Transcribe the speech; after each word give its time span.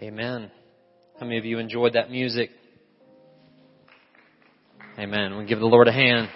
Amen. 0.00 0.48
How 1.18 1.26
many 1.26 1.38
of 1.38 1.44
you 1.44 1.58
enjoyed 1.58 1.94
that 1.94 2.08
music? 2.08 2.50
Amen. 4.96 5.36
We 5.36 5.44
give 5.44 5.58
the 5.58 5.66
Lord 5.66 5.88
a 5.88 5.92
hand. 5.92 6.28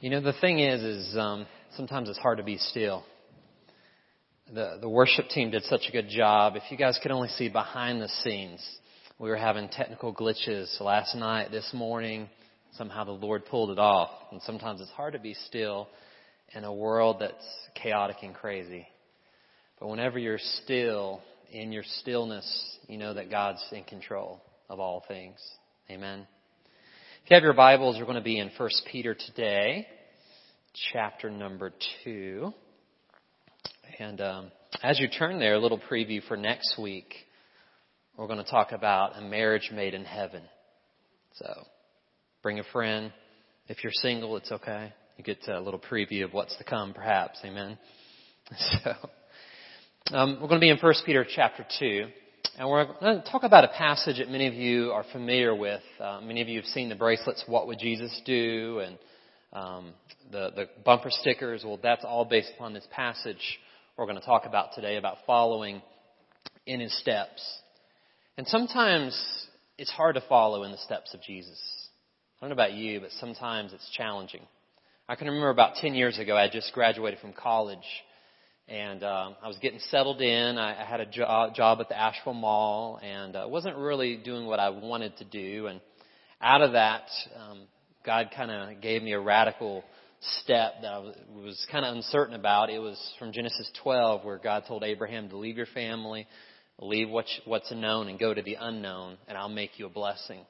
You 0.00 0.10
know, 0.10 0.20
the 0.20 0.32
thing 0.40 0.60
is, 0.60 0.80
is 0.82 1.16
um, 1.18 1.46
sometimes 1.76 2.08
it's 2.08 2.20
hard 2.20 2.38
to 2.38 2.44
be 2.44 2.56
still. 2.58 3.02
The 4.54 4.78
the 4.80 4.88
worship 4.88 5.28
team 5.28 5.50
did 5.50 5.64
such 5.64 5.86
a 5.88 5.92
good 5.92 6.08
job. 6.08 6.54
If 6.54 6.62
you 6.70 6.76
guys 6.76 6.96
could 7.02 7.10
only 7.10 7.28
see 7.30 7.48
behind 7.48 8.00
the 8.00 8.08
scenes, 8.22 8.64
we 9.18 9.28
were 9.28 9.36
having 9.36 9.68
technical 9.70 10.14
glitches 10.14 10.80
last 10.80 11.16
night, 11.16 11.50
this 11.50 11.68
morning. 11.74 12.28
Somehow 12.74 13.02
the 13.02 13.10
Lord 13.10 13.44
pulled 13.46 13.70
it 13.70 13.78
off. 13.80 14.10
And 14.30 14.40
sometimes 14.42 14.80
it's 14.80 14.90
hard 14.90 15.14
to 15.14 15.18
be 15.18 15.34
still 15.34 15.88
in 16.54 16.62
a 16.62 16.72
world 16.72 17.16
that's 17.18 17.44
chaotic 17.74 18.18
and 18.22 18.32
crazy. 18.32 18.86
But 19.80 19.88
whenever 19.88 20.18
you're 20.18 20.38
still, 20.62 21.22
in 21.50 21.72
your 21.72 21.84
stillness, 22.00 22.78
you 22.86 22.98
know 22.98 23.14
that 23.14 23.30
God's 23.30 23.64
in 23.72 23.84
control 23.84 24.42
of 24.68 24.78
all 24.78 25.02
things. 25.08 25.38
Amen. 25.90 26.26
If 27.24 27.30
you 27.30 27.34
have 27.34 27.42
your 27.42 27.54
Bibles, 27.54 27.96
we're 27.98 28.04
going 28.04 28.16
to 28.16 28.20
be 28.20 28.38
in 28.38 28.50
1 28.54 28.70
Peter 28.92 29.14
today, 29.14 29.86
chapter 30.92 31.30
number 31.30 31.72
2. 32.04 32.52
And 33.98 34.20
um, 34.20 34.50
as 34.82 35.00
you 35.00 35.08
turn 35.08 35.38
there, 35.38 35.54
a 35.54 35.58
little 35.58 35.80
preview 35.90 36.22
for 36.28 36.36
next 36.36 36.78
week. 36.78 37.14
We're 38.18 38.26
going 38.26 38.44
to 38.44 38.50
talk 38.50 38.72
about 38.72 39.16
a 39.16 39.22
marriage 39.22 39.70
made 39.74 39.94
in 39.94 40.04
heaven. 40.04 40.42
So 41.36 41.46
bring 42.42 42.58
a 42.58 42.64
friend. 42.64 43.14
If 43.68 43.82
you're 43.82 43.94
single, 43.94 44.36
it's 44.36 44.52
okay. 44.52 44.92
You 45.16 45.24
get 45.24 45.38
a 45.48 45.58
little 45.58 45.80
preview 45.80 46.24
of 46.24 46.34
what's 46.34 46.54
to 46.58 46.64
come, 46.64 46.92
perhaps. 46.92 47.38
Amen. 47.44 47.78
So. 48.84 48.94
Um, 50.12 50.38
we're 50.40 50.48
going 50.48 50.60
to 50.60 50.64
be 50.64 50.70
in 50.70 50.78
1 50.78 50.94
Peter 51.06 51.24
chapter 51.24 51.64
2, 51.78 52.06
and 52.58 52.68
we're 52.68 52.84
going 52.84 53.22
to 53.22 53.30
talk 53.30 53.44
about 53.44 53.62
a 53.62 53.68
passage 53.68 54.18
that 54.18 54.28
many 54.28 54.48
of 54.48 54.54
you 54.54 54.90
are 54.90 55.04
familiar 55.12 55.54
with. 55.54 55.82
Uh, 56.00 56.20
many 56.20 56.40
of 56.42 56.48
you 56.48 56.56
have 56.56 56.64
seen 56.66 56.88
the 56.88 56.96
bracelets, 56.96 57.44
What 57.46 57.68
Would 57.68 57.78
Jesus 57.78 58.20
Do? 58.26 58.82
and 58.84 58.98
um, 59.52 59.92
the, 60.32 60.50
the 60.56 60.68
bumper 60.84 61.10
stickers. 61.10 61.62
Well, 61.64 61.78
that's 61.80 62.04
all 62.04 62.24
based 62.24 62.50
upon 62.56 62.72
this 62.72 62.88
passage 62.90 63.60
we're 63.96 64.06
going 64.06 64.18
to 64.18 64.26
talk 64.26 64.46
about 64.46 64.74
today 64.74 64.96
about 64.96 65.18
following 65.28 65.80
in 66.66 66.80
his 66.80 66.98
steps. 66.98 67.60
And 68.36 68.48
sometimes 68.48 69.16
it's 69.78 69.92
hard 69.92 70.16
to 70.16 70.22
follow 70.28 70.64
in 70.64 70.72
the 70.72 70.78
steps 70.78 71.14
of 71.14 71.22
Jesus. 71.22 71.60
I 72.40 72.46
don't 72.46 72.50
know 72.50 72.64
about 72.64 72.72
you, 72.72 72.98
but 72.98 73.12
sometimes 73.20 73.72
it's 73.72 73.88
challenging. 73.96 74.42
I 75.08 75.14
can 75.14 75.28
remember 75.28 75.50
about 75.50 75.76
10 75.76 75.94
years 75.94 76.18
ago, 76.18 76.36
I 76.36 76.48
just 76.48 76.72
graduated 76.72 77.20
from 77.20 77.32
college 77.32 77.78
and 78.70 79.02
um, 79.02 79.34
I 79.42 79.48
was 79.48 79.58
getting 79.60 79.80
settled 79.90 80.20
in. 80.20 80.56
I, 80.56 80.80
I 80.80 80.84
had 80.84 81.00
a 81.00 81.06
jo- 81.06 81.50
job 81.54 81.80
at 81.80 81.88
the 81.88 81.98
Asheville 81.98 82.34
Mall, 82.34 83.00
and 83.02 83.34
uh, 83.34 83.46
wasn't 83.48 83.76
really 83.76 84.16
doing 84.16 84.46
what 84.46 84.60
I 84.60 84.70
wanted 84.70 85.16
to 85.18 85.24
do. 85.24 85.66
And 85.66 85.80
out 86.40 86.62
of 86.62 86.72
that, 86.72 87.02
um, 87.36 87.62
God 88.06 88.30
kind 88.34 88.50
of 88.50 88.80
gave 88.80 89.02
me 89.02 89.12
a 89.12 89.20
radical 89.20 89.82
step 90.42 90.74
that 90.82 90.92
I 90.92 90.98
was, 90.98 91.16
was 91.34 91.66
kind 91.72 91.84
of 91.84 91.96
uncertain 91.96 92.34
about. 92.34 92.70
It 92.70 92.78
was 92.78 92.96
from 93.18 93.32
Genesis 93.32 93.68
12, 93.82 94.24
where 94.24 94.38
God 94.38 94.62
told 94.68 94.84
Abraham 94.84 95.28
to 95.30 95.36
leave 95.36 95.56
your 95.56 95.66
family, 95.66 96.28
leave 96.78 97.10
what's, 97.10 97.40
what's 97.46 97.72
known, 97.72 98.06
and 98.06 98.20
go 98.20 98.32
to 98.32 98.42
the 98.42 98.56
unknown, 98.60 99.16
and 99.26 99.36
I'll 99.36 99.48
make 99.48 99.80
you 99.80 99.86
a 99.86 99.90
blessing. 99.90 100.42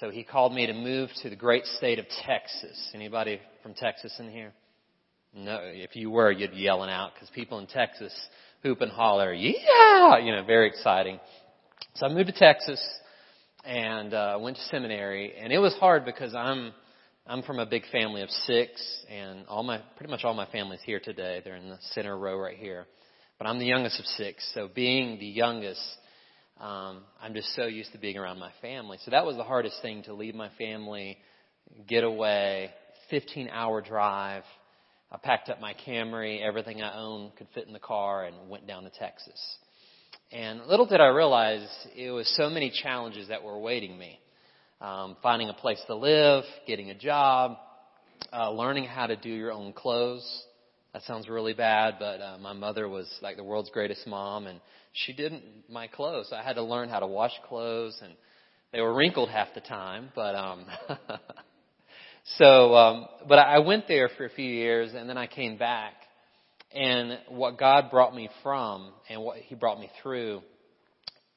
So 0.00 0.10
He 0.10 0.24
called 0.24 0.52
me 0.52 0.66
to 0.66 0.72
move 0.72 1.10
to 1.22 1.30
the 1.30 1.36
great 1.36 1.66
state 1.66 2.00
of 2.00 2.06
Texas. 2.26 2.90
Anybody 2.94 3.40
from 3.62 3.74
Texas 3.74 4.12
in 4.18 4.28
here? 4.28 4.52
No, 5.36 5.58
if 5.62 5.96
you 5.96 6.10
were, 6.10 6.30
you'd 6.30 6.52
be 6.52 6.58
yelling 6.58 6.90
out 6.90 7.12
because 7.14 7.28
people 7.30 7.58
in 7.58 7.66
Texas 7.66 8.14
hoop 8.62 8.80
and 8.80 8.92
holler, 8.92 9.32
yeah, 9.32 10.18
you 10.18 10.30
know, 10.30 10.44
very 10.46 10.68
exciting. 10.68 11.18
So 11.94 12.06
I 12.06 12.08
moved 12.08 12.28
to 12.28 12.38
Texas 12.38 12.80
and 13.64 14.14
uh, 14.14 14.38
went 14.40 14.56
to 14.58 14.62
seminary, 14.64 15.34
and 15.36 15.52
it 15.52 15.58
was 15.58 15.74
hard 15.74 16.04
because 16.04 16.36
I'm 16.36 16.72
I'm 17.26 17.42
from 17.42 17.58
a 17.58 17.66
big 17.66 17.82
family 17.90 18.22
of 18.22 18.30
six, 18.30 18.80
and 19.10 19.44
all 19.48 19.64
my 19.64 19.80
pretty 19.96 20.12
much 20.12 20.22
all 20.22 20.34
my 20.34 20.46
family's 20.52 20.82
here 20.86 21.00
today. 21.00 21.42
They're 21.44 21.56
in 21.56 21.68
the 21.68 21.78
center 21.94 22.16
row 22.16 22.38
right 22.38 22.56
here, 22.56 22.86
but 23.36 23.48
I'm 23.48 23.58
the 23.58 23.66
youngest 23.66 23.98
of 23.98 24.06
six. 24.06 24.48
So 24.54 24.68
being 24.72 25.18
the 25.18 25.26
youngest, 25.26 25.82
um, 26.60 27.02
I'm 27.20 27.34
just 27.34 27.52
so 27.56 27.66
used 27.66 27.90
to 27.90 27.98
being 27.98 28.18
around 28.18 28.38
my 28.38 28.52
family. 28.62 28.98
So 29.04 29.10
that 29.10 29.26
was 29.26 29.34
the 29.34 29.42
hardest 29.42 29.82
thing 29.82 30.04
to 30.04 30.14
leave 30.14 30.36
my 30.36 30.50
family, 30.58 31.18
get 31.88 32.04
away, 32.04 32.70
15 33.10 33.48
hour 33.48 33.80
drive 33.80 34.44
I 35.14 35.16
packed 35.16 35.48
up 35.48 35.60
my 35.60 35.76
Camry, 35.86 36.42
everything 36.42 36.82
I 36.82 36.98
owned 36.98 37.36
could 37.36 37.46
fit 37.54 37.68
in 37.68 37.72
the 37.72 37.78
car, 37.78 38.24
and 38.24 38.48
went 38.48 38.66
down 38.66 38.82
to 38.82 38.90
Texas. 38.90 39.40
And 40.32 40.66
little 40.66 40.86
did 40.86 41.00
I 41.00 41.06
realize 41.06 41.64
it 41.94 42.10
was 42.10 42.26
so 42.36 42.50
many 42.50 42.72
challenges 42.82 43.28
that 43.28 43.44
were 43.44 43.52
awaiting 43.52 43.96
me. 43.96 44.18
Um, 44.80 45.16
finding 45.22 45.50
a 45.50 45.52
place 45.52 45.80
to 45.86 45.94
live, 45.94 46.42
getting 46.66 46.90
a 46.90 46.96
job, 46.96 47.58
uh, 48.32 48.50
learning 48.50 48.86
how 48.86 49.06
to 49.06 49.14
do 49.14 49.28
your 49.28 49.52
own 49.52 49.72
clothes. 49.72 50.26
That 50.92 51.02
sounds 51.02 51.28
really 51.28 51.54
bad, 51.54 51.94
but 52.00 52.20
uh, 52.20 52.38
my 52.40 52.52
mother 52.52 52.88
was 52.88 53.06
like 53.22 53.36
the 53.36 53.44
world's 53.44 53.70
greatest 53.70 54.08
mom, 54.08 54.48
and 54.48 54.60
she 54.94 55.12
didn't 55.12 55.44
my 55.70 55.86
clothes. 55.86 56.32
I 56.34 56.42
had 56.42 56.54
to 56.54 56.62
learn 56.64 56.88
how 56.88 56.98
to 56.98 57.06
wash 57.06 57.32
clothes, 57.48 57.96
and 58.02 58.14
they 58.72 58.80
were 58.80 58.92
wrinkled 58.92 59.28
half 59.28 59.54
the 59.54 59.60
time, 59.60 60.08
but 60.16 60.34
um, 60.34 60.66
So, 62.24 62.74
um, 62.74 63.06
but 63.28 63.38
I 63.38 63.58
went 63.58 63.86
there 63.86 64.08
for 64.16 64.24
a 64.24 64.30
few 64.30 64.50
years 64.50 64.92
and 64.94 65.08
then 65.08 65.18
I 65.18 65.26
came 65.26 65.58
back. 65.58 65.94
And 66.72 67.18
what 67.28 67.58
God 67.58 67.90
brought 67.90 68.14
me 68.14 68.28
from 68.42 68.92
and 69.08 69.22
what 69.22 69.36
He 69.38 69.54
brought 69.54 69.78
me 69.78 69.90
through 70.02 70.42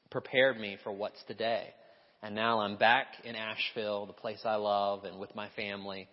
prepared 0.10 0.58
me 0.60 0.78
for 0.84 0.92
what's 0.92 1.22
today. 1.28 1.68
And 2.24 2.34
now 2.34 2.62
I'm 2.62 2.78
back 2.78 3.08
in 3.24 3.36
Asheville, 3.36 4.08
the 4.08 4.14
place 4.14 4.40
I 4.44 4.56
love, 4.56 5.04
and 5.04 5.20
with 5.20 5.36
my 5.36 5.50
family. 5.56 6.08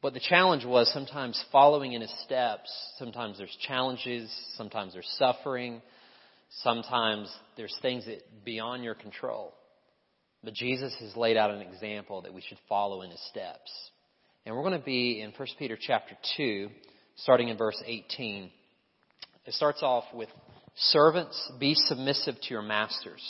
But 0.00 0.14
the 0.14 0.20
challenge 0.20 0.64
was 0.64 0.92
sometimes 0.92 1.42
following 1.50 1.94
in 1.94 2.02
His 2.02 2.14
steps. 2.24 2.70
Sometimes 2.98 3.38
there's 3.38 3.56
challenges. 3.66 4.30
Sometimes 4.56 4.92
there's 4.92 5.12
suffering. 5.18 5.82
Sometimes 6.62 7.34
there's 7.56 7.76
things 7.82 8.04
that 8.06 8.44
beyond 8.44 8.84
your 8.84 8.94
control. 8.94 9.54
But 10.44 10.54
Jesus 10.54 10.94
has 11.00 11.16
laid 11.16 11.36
out 11.36 11.50
an 11.50 11.62
example 11.62 12.22
that 12.22 12.34
we 12.34 12.42
should 12.42 12.58
follow 12.68 13.02
in 13.02 13.10
His 13.10 13.28
steps. 13.30 13.72
And 14.44 14.56
we're 14.56 14.62
going 14.62 14.78
to 14.78 14.84
be 14.84 15.20
in 15.20 15.30
1 15.30 15.48
Peter 15.56 15.78
chapter 15.80 16.16
2, 16.36 16.68
starting 17.14 17.48
in 17.48 17.56
verse 17.56 17.80
18. 17.86 18.50
It 19.46 19.54
starts 19.54 19.84
off 19.84 20.02
with 20.12 20.28
Servants, 20.74 21.52
be 21.60 21.74
submissive 21.74 22.34
to 22.34 22.50
your 22.50 22.62
masters 22.62 23.22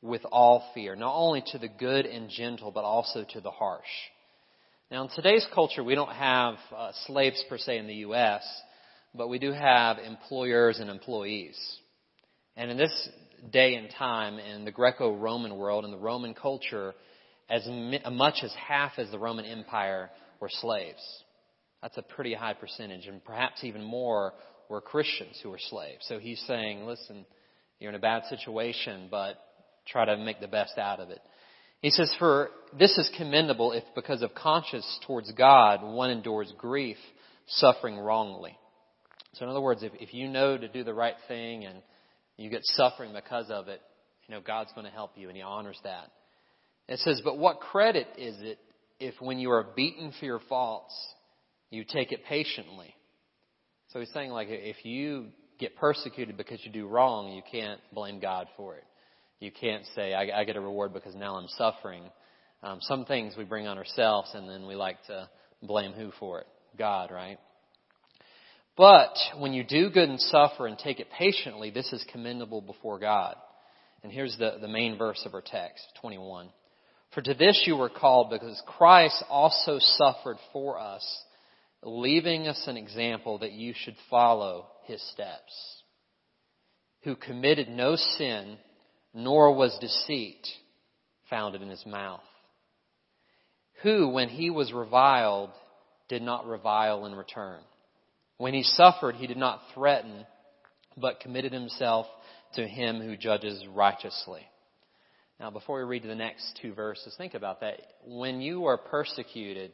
with 0.00 0.20
all 0.30 0.70
fear, 0.74 0.94
not 0.94 1.16
only 1.16 1.42
to 1.50 1.58
the 1.58 1.66
good 1.66 2.06
and 2.06 2.30
gentle, 2.30 2.70
but 2.70 2.84
also 2.84 3.24
to 3.32 3.40
the 3.40 3.50
harsh. 3.50 3.82
Now, 4.92 5.02
in 5.02 5.08
today's 5.08 5.46
culture, 5.52 5.82
we 5.82 5.96
don't 5.96 6.12
have 6.12 6.54
uh, 6.76 6.92
slaves 7.06 7.42
per 7.48 7.58
se 7.58 7.78
in 7.78 7.88
the 7.88 7.94
U.S., 7.94 8.44
but 9.12 9.28
we 9.28 9.40
do 9.40 9.50
have 9.50 9.98
employers 9.98 10.78
and 10.78 10.88
employees. 10.88 11.58
And 12.56 12.70
in 12.70 12.76
this 12.76 13.08
day 13.50 13.74
and 13.74 13.90
time, 13.90 14.38
in 14.38 14.64
the 14.64 14.70
Greco 14.70 15.16
Roman 15.16 15.56
world, 15.56 15.84
in 15.84 15.90
the 15.90 15.96
Roman 15.96 16.34
culture, 16.34 16.94
as 17.48 17.66
uh, 17.66 18.10
much 18.10 18.36
as 18.42 18.54
half 18.54 18.92
as 18.98 19.10
the 19.10 19.18
Roman 19.18 19.44
Empire 19.44 20.10
were 20.40 20.48
slaves. 20.50 21.02
That's 21.82 21.98
a 21.98 22.02
pretty 22.02 22.34
high 22.34 22.54
percentage, 22.54 23.06
and 23.06 23.22
perhaps 23.24 23.62
even 23.62 23.82
more 23.82 24.32
were 24.68 24.80
Christians 24.80 25.38
who 25.42 25.50
were 25.50 25.58
slaves. 25.58 26.04
So 26.08 26.18
he's 26.18 26.42
saying, 26.46 26.86
listen, 26.86 27.26
you're 27.78 27.90
in 27.90 27.96
a 27.96 28.00
bad 28.00 28.24
situation, 28.24 29.08
but 29.10 29.36
try 29.86 30.06
to 30.06 30.16
make 30.16 30.40
the 30.40 30.48
best 30.48 30.78
out 30.78 31.00
of 31.00 31.10
it. 31.10 31.20
He 31.82 31.90
says, 31.90 32.14
for 32.18 32.48
this 32.78 32.96
is 32.96 33.10
commendable 33.18 33.72
if 33.72 33.84
because 33.94 34.22
of 34.22 34.34
conscience 34.34 34.98
towards 35.06 35.30
God 35.32 35.82
one 35.82 36.10
endures 36.10 36.50
grief, 36.56 36.96
suffering 37.46 37.98
wrongly. 37.98 38.56
So 39.34 39.44
in 39.44 39.50
other 39.50 39.60
words, 39.60 39.82
if, 39.82 39.92
if 40.00 40.14
you 40.14 40.28
know 40.28 40.56
to 40.56 40.68
do 40.68 40.82
the 40.82 40.94
right 40.94 41.16
thing 41.28 41.66
and 41.66 41.82
you 42.38 42.48
get 42.48 42.62
suffering 42.62 43.12
because 43.12 43.50
of 43.50 43.68
it, 43.68 43.82
you 44.26 44.34
know, 44.34 44.40
God's 44.40 44.72
going 44.74 44.86
to 44.86 44.92
help 44.92 45.12
you 45.16 45.28
and 45.28 45.36
He 45.36 45.42
honors 45.42 45.78
that. 45.84 46.10
It 46.88 46.98
says, 47.00 47.20
But 47.24 47.38
what 47.38 47.60
credit 47.60 48.06
is 48.18 48.36
it 48.40 48.58
if 49.00 49.14
when 49.20 49.38
you 49.38 49.50
are 49.50 49.66
beaten 49.76 50.12
for 50.18 50.24
your 50.24 50.40
faults, 50.48 50.94
you 51.70 51.84
take 51.84 52.12
it 52.12 52.24
patiently? 52.24 52.94
So 53.88 54.00
he's 54.00 54.12
saying, 54.12 54.30
like, 54.30 54.48
if 54.50 54.84
you 54.84 55.26
get 55.58 55.76
persecuted 55.76 56.36
because 56.36 56.60
you 56.64 56.72
do 56.72 56.86
wrong, 56.86 57.32
you 57.32 57.42
can't 57.50 57.80
blame 57.92 58.20
God 58.20 58.48
for 58.56 58.76
it. 58.76 58.84
You 59.40 59.50
can't 59.52 59.84
say, 59.94 60.12
I, 60.14 60.40
I 60.40 60.44
get 60.44 60.56
a 60.56 60.60
reward 60.60 60.92
because 60.92 61.14
now 61.14 61.36
I'm 61.36 61.48
suffering. 61.48 62.04
Um, 62.62 62.78
some 62.80 63.04
things 63.04 63.34
we 63.36 63.44
bring 63.44 63.66
on 63.66 63.78
ourselves 63.78 64.30
and 64.34 64.48
then 64.48 64.66
we 64.66 64.74
like 64.74 64.96
to 65.06 65.28
blame 65.62 65.92
who 65.92 66.10
for 66.18 66.40
it? 66.40 66.46
God, 66.78 67.10
right? 67.10 67.38
But 68.76 69.14
when 69.38 69.52
you 69.52 69.62
do 69.62 69.90
good 69.90 70.08
and 70.08 70.20
suffer 70.20 70.66
and 70.66 70.76
take 70.76 70.98
it 70.98 71.08
patiently, 71.16 71.70
this 71.70 71.92
is 71.92 72.04
commendable 72.10 72.60
before 72.60 72.98
God. 72.98 73.36
And 74.02 74.12
here's 74.12 74.36
the, 74.38 74.56
the 74.60 74.68
main 74.68 74.98
verse 74.98 75.22
of 75.24 75.34
our 75.34 75.42
text, 75.42 75.84
21. 76.00 76.48
For 77.14 77.22
to 77.22 77.34
this 77.34 77.62
you 77.64 77.76
were 77.76 77.88
called 77.88 78.30
because 78.30 78.60
Christ 78.66 79.22
also 79.30 79.78
suffered 79.78 80.36
for 80.52 80.80
us, 80.80 81.22
leaving 81.82 82.48
us 82.48 82.64
an 82.66 82.76
example 82.76 83.38
that 83.38 83.52
you 83.52 83.72
should 83.76 83.96
follow 84.10 84.66
his 84.84 85.00
steps, 85.12 85.82
who 87.04 87.14
committed 87.14 87.68
no 87.68 87.94
sin, 87.94 88.56
nor 89.14 89.54
was 89.54 89.78
deceit 89.80 90.44
found 91.30 91.54
in 91.54 91.68
his 91.68 91.86
mouth, 91.86 92.20
who, 93.82 94.08
when 94.08 94.28
he 94.28 94.50
was 94.50 94.72
reviled, 94.72 95.50
did 96.08 96.22
not 96.22 96.46
revile 96.46 97.06
in 97.06 97.14
return. 97.14 97.60
When 98.38 98.54
he 98.54 98.62
suffered, 98.64 99.14
he 99.14 99.26
did 99.28 99.36
not 99.36 99.60
threaten, 99.72 100.26
but 100.96 101.20
committed 101.20 101.52
himself 101.52 102.06
to 102.54 102.66
him 102.66 103.00
who 103.00 103.16
judges 103.16 103.64
righteously. 103.68 104.42
Now, 105.40 105.50
before 105.50 105.78
we 105.78 105.84
read 105.84 106.04
the 106.04 106.14
next 106.14 106.58
two 106.62 106.74
verses, 106.74 107.14
think 107.18 107.34
about 107.34 107.60
that. 107.60 107.80
When 108.06 108.40
you 108.40 108.66
are 108.66 108.78
persecuted, 108.78 109.72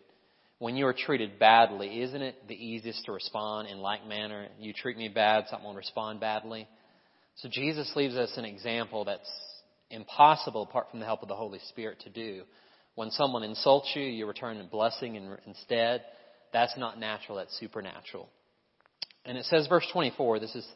when 0.58 0.76
you 0.76 0.86
are 0.86 0.94
treated 0.94 1.38
badly, 1.38 2.02
isn't 2.02 2.22
it 2.22 2.48
the 2.48 2.54
easiest 2.54 3.04
to 3.04 3.12
respond 3.12 3.68
in 3.68 3.78
like 3.78 4.06
manner? 4.06 4.48
You 4.58 4.72
treat 4.72 4.96
me 4.96 5.08
bad, 5.08 5.44
so 5.48 5.56
I'm 5.56 5.62
to 5.62 5.76
respond 5.76 6.20
badly. 6.20 6.66
So 7.36 7.48
Jesus 7.50 7.92
leaves 7.94 8.16
us 8.16 8.32
an 8.36 8.44
example 8.44 9.04
that's 9.04 9.30
impossible 9.90 10.62
apart 10.62 10.90
from 10.90 11.00
the 11.00 11.06
help 11.06 11.22
of 11.22 11.28
the 11.28 11.36
Holy 11.36 11.60
Spirit 11.68 12.00
to 12.00 12.10
do. 12.10 12.42
When 12.94 13.10
someone 13.10 13.42
insults 13.42 13.90
you, 13.94 14.02
you 14.02 14.26
return 14.26 14.60
a 14.60 14.64
blessing 14.64 15.16
instead. 15.46 16.04
That's 16.52 16.76
not 16.76 16.98
natural, 16.98 17.38
that's 17.38 17.58
supernatural. 17.58 18.28
And 19.24 19.38
it 19.38 19.44
says, 19.44 19.66
verse 19.66 19.86
24, 19.92 20.40
this 20.40 20.54
is 20.54 20.66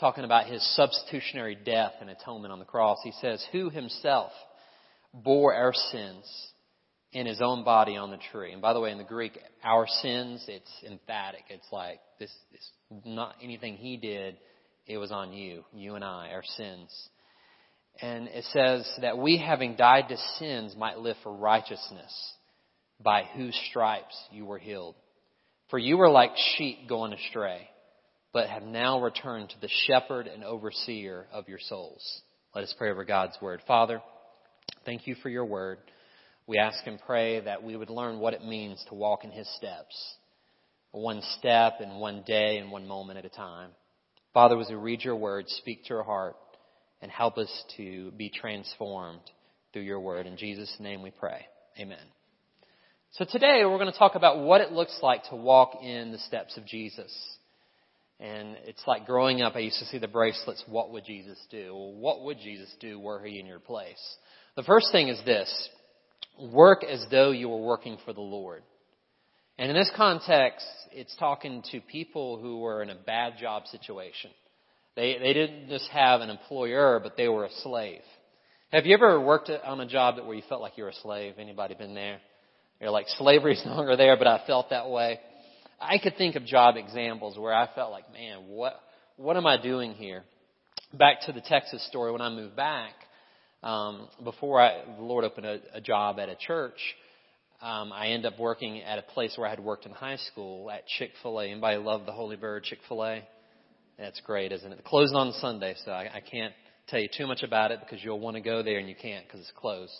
talking 0.00 0.24
about 0.24 0.46
his 0.46 0.62
substitutionary 0.76 1.56
death 1.56 1.92
and 2.00 2.10
atonement 2.10 2.52
on 2.52 2.58
the 2.58 2.64
cross. 2.64 2.98
He 3.02 3.12
says, 3.20 3.44
Who 3.52 3.70
himself 3.70 4.32
bore 5.12 5.54
our 5.54 5.72
sins 5.72 6.24
in 7.12 7.26
his 7.26 7.40
own 7.40 7.64
body 7.64 7.96
on 7.96 8.10
the 8.10 8.18
tree. 8.30 8.52
And 8.52 8.60
by 8.60 8.72
the 8.72 8.80
way, 8.80 8.90
in 8.90 8.98
the 8.98 9.04
Greek, 9.04 9.38
our 9.64 9.86
sins, 9.86 10.44
it's 10.48 10.70
emphatic. 10.86 11.44
It's 11.48 11.66
like 11.72 12.00
this 12.18 12.30
is 12.52 12.70
not 13.04 13.36
anything 13.42 13.76
he 13.76 13.96
did, 13.96 14.36
it 14.86 14.98
was 14.98 15.12
on 15.12 15.32
you, 15.32 15.64
you 15.74 15.94
and 15.94 16.04
I, 16.04 16.30
our 16.32 16.44
sins. 16.56 17.08
And 18.00 18.28
it 18.28 18.44
says 18.52 18.90
that 19.02 19.18
we 19.18 19.38
having 19.38 19.76
died 19.76 20.08
to 20.08 20.16
sins 20.38 20.74
might 20.76 20.98
live 20.98 21.16
for 21.22 21.32
righteousness, 21.32 22.12
by 23.00 23.24
whose 23.36 23.58
stripes 23.70 24.16
you 24.30 24.44
were 24.44 24.58
healed. 24.58 24.94
For 25.70 25.78
you 25.78 25.96
were 25.96 26.10
like 26.10 26.30
sheep 26.56 26.88
going 26.88 27.12
astray, 27.12 27.68
but 28.32 28.48
have 28.48 28.62
now 28.62 29.00
returned 29.00 29.50
to 29.50 29.60
the 29.60 29.70
shepherd 29.86 30.26
and 30.26 30.44
overseer 30.44 31.26
of 31.32 31.48
your 31.48 31.58
souls. 31.60 32.22
Let 32.54 32.64
us 32.64 32.74
pray 32.76 32.90
over 32.90 33.04
God's 33.04 33.36
word. 33.40 33.60
Father, 33.66 34.02
thank 34.84 35.06
you 35.06 35.14
for 35.22 35.28
your 35.28 35.44
word. 35.44 35.78
We 36.46 36.58
ask 36.58 36.78
and 36.86 36.98
pray 37.06 37.40
that 37.40 37.62
we 37.62 37.76
would 37.76 37.90
learn 37.90 38.18
what 38.20 38.34
it 38.34 38.44
means 38.44 38.82
to 38.88 38.94
walk 38.94 39.24
in 39.24 39.30
His 39.30 39.48
steps, 39.56 40.14
one 40.92 41.22
step 41.38 41.74
and 41.80 42.00
one 42.00 42.22
day 42.26 42.58
and 42.58 42.70
one 42.70 42.86
moment 42.86 43.18
at 43.18 43.24
a 43.24 43.30
time. 43.30 43.70
Father, 44.34 44.58
as 44.58 44.68
we 44.68 44.74
read 44.74 45.02
your 45.02 45.16
word, 45.16 45.44
speak 45.48 45.84
to 45.84 45.94
our 45.94 46.02
heart 46.02 46.36
and 47.00 47.10
help 47.10 47.38
us 47.38 47.64
to 47.76 48.10
be 48.12 48.30
transformed 48.30 49.20
through 49.72 49.82
your 49.82 50.00
word. 50.00 50.26
In 50.26 50.36
Jesus' 50.36 50.74
name 50.78 51.02
we 51.02 51.10
pray. 51.10 51.46
Amen. 51.78 51.98
So 53.12 53.24
today 53.24 53.62
we're 53.64 53.78
going 53.78 53.92
to 53.92 53.98
talk 53.98 54.14
about 54.14 54.40
what 54.40 54.60
it 54.60 54.72
looks 54.72 54.98
like 55.02 55.24
to 55.30 55.36
walk 55.36 55.78
in 55.82 56.12
the 56.12 56.18
steps 56.18 56.56
of 56.56 56.66
Jesus. 56.66 57.12
And 58.20 58.56
it's 58.64 58.82
like 58.86 59.06
growing 59.06 59.42
up, 59.42 59.54
I 59.54 59.60
used 59.60 59.78
to 59.78 59.84
see 59.86 59.98
the 59.98 60.08
bracelets, 60.08 60.64
what 60.66 60.90
would 60.90 61.04
Jesus 61.04 61.38
do? 61.50 61.72
Well, 61.72 61.92
what 61.92 62.22
would 62.24 62.38
Jesus 62.38 62.68
do 62.80 62.98
were 62.98 63.22
he 63.24 63.38
in 63.38 63.46
your 63.46 63.60
place? 63.60 64.16
The 64.56 64.64
first 64.64 64.88
thing 64.90 65.08
is 65.08 65.20
this 65.24 65.68
work 66.52 66.82
as 66.84 67.04
though 67.10 67.30
you 67.30 67.48
were 67.48 67.62
working 67.62 67.98
for 68.04 68.12
the 68.12 68.20
Lord. 68.20 68.62
And 69.56 69.70
in 69.70 69.76
this 69.76 69.90
context, 69.96 70.66
it's 70.92 71.14
talking 71.16 71.62
to 71.72 71.80
people 71.80 72.38
who 72.40 72.60
were 72.60 72.82
in 72.82 72.90
a 72.90 72.94
bad 72.94 73.34
job 73.40 73.66
situation. 73.66 74.30
They, 74.96 75.16
they 75.18 75.32
didn't 75.32 75.68
just 75.68 75.88
have 75.90 76.20
an 76.20 76.30
employer, 76.30 77.00
but 77.00 77.16
they 77.16 77.28
were 77.28 77.44
a 77.44 77.52
slave. 77.62 78.02
Have 78.72 78.84
you 78.84 78.94
ever 78.94 79.20
worked 79.20 79.48
on 79.48 79.80
a 79.80 79.86
job 79.86 80.16
that 80.16 80.26
where 80.26 80.36
you 80.36 80.42
felt 80.48 80.60
like 80.60 80.76
you 80.76 80.84
were 80.84 80.90
a 80.90 80.94
slave? 80.94 81.34
Anybody 81.38 81.74
been 81.74 81.94
there? 81.94 82.18
You're 82.80 82.90
like, 82.90 83.06
slavery's 83.08 83.62
no 83.66 83.76
longer 83.76 83.96
there, 83.96 84.16
but 84.16 84.26
I 84.26 84.42
felt 84.46 84.70
that 84.70 84.90
way. 84.90 85.20
I 85.80 85.98
could 85.98 86.16
think 86.16 86.36
of 86.36 86.44
job 86.44 86.76
examples 86.76 87.38
where 87.38 87.54
I 87.54 87.68
felt 87.74 87.92
like, 87.92 88.12
man, 88.12 88.48
what, 88.48 88.80
what 89.16 89.36
am 89.36 89.46
I 89.46 89.60
doing 89.60 89.92
here? 89.92 90.24
Back 90.92 91.22
to 91.26 91.32
the 91.32 91.40
Texas 91.40 91.86
story 91.88 92.12
when 92.12 92.20
I 92.20 92.30
moved 92.30 92.56
back, 92.56 92.92
um, 93.62 94.08
before 94.22 94.60
I, 94.60 94.82
the 94.96 95.02
Lord 95.02 95.24
opened 95.24 95.46
a, 95.46 95.60
a 95.74 95.80
job 95.80 96.18
at 96.18 96.28
a 96.28 96.36
church, 96.36 96.78
um, 97.60 97.92
I 97.92 98.08
ended 98.08 98.32
up 98.32 98.38
working 98.38 98.82
at 98.82 98.98
a 98.98 99.02
place 99.02 99.34
where 99.36 99.46
I 99.46 99.50
had 99.50 99.60
worked 99.60 99.84
in 99.84 99.92
high 99.92 100.16
school 100.16 100.70
at 100.70 100.86
Chick 100.86 101.10
Fil 101.22 101.40
A. 101.40 101.46
Anybody 101.46 101.76
love 101.76 102.06
the 102.06 102.12
Holy 102.12 102.36
Bird 102.36 102.62
Chick 102.62 102.78
Fil 102.88 103.04
A? 103.04 103.22
That's 103.98 104.20
great, 104.20 104.52
isn't 104.52 104.72
it? 104.72 104.78
It 104.78 104.84
closed 104.84 105.14
on 105.14 105.32
Sunday, 105.40 105.74
so 105.84 105.90
I, 105.90 106.08
I 106.14 106.20
can't 106.20 106.54
tell 106.86 107.00
you 107.00 107.08
too 107.16 107.26
much 107.26 107.42
about 107.42 107.72
it 107.72 107.80
because 107.80 108.02
you'll 108.02 108.20
want 108.20 108.36
to 108.36 108.40
go 108.40 108.62
there 108.62 108.78
and 108.78 108.88
you 108.88 108.94
can't 108.94 109.26
because 109.26 109.40
it's 109.40 109.52
closed. 109.56 109.92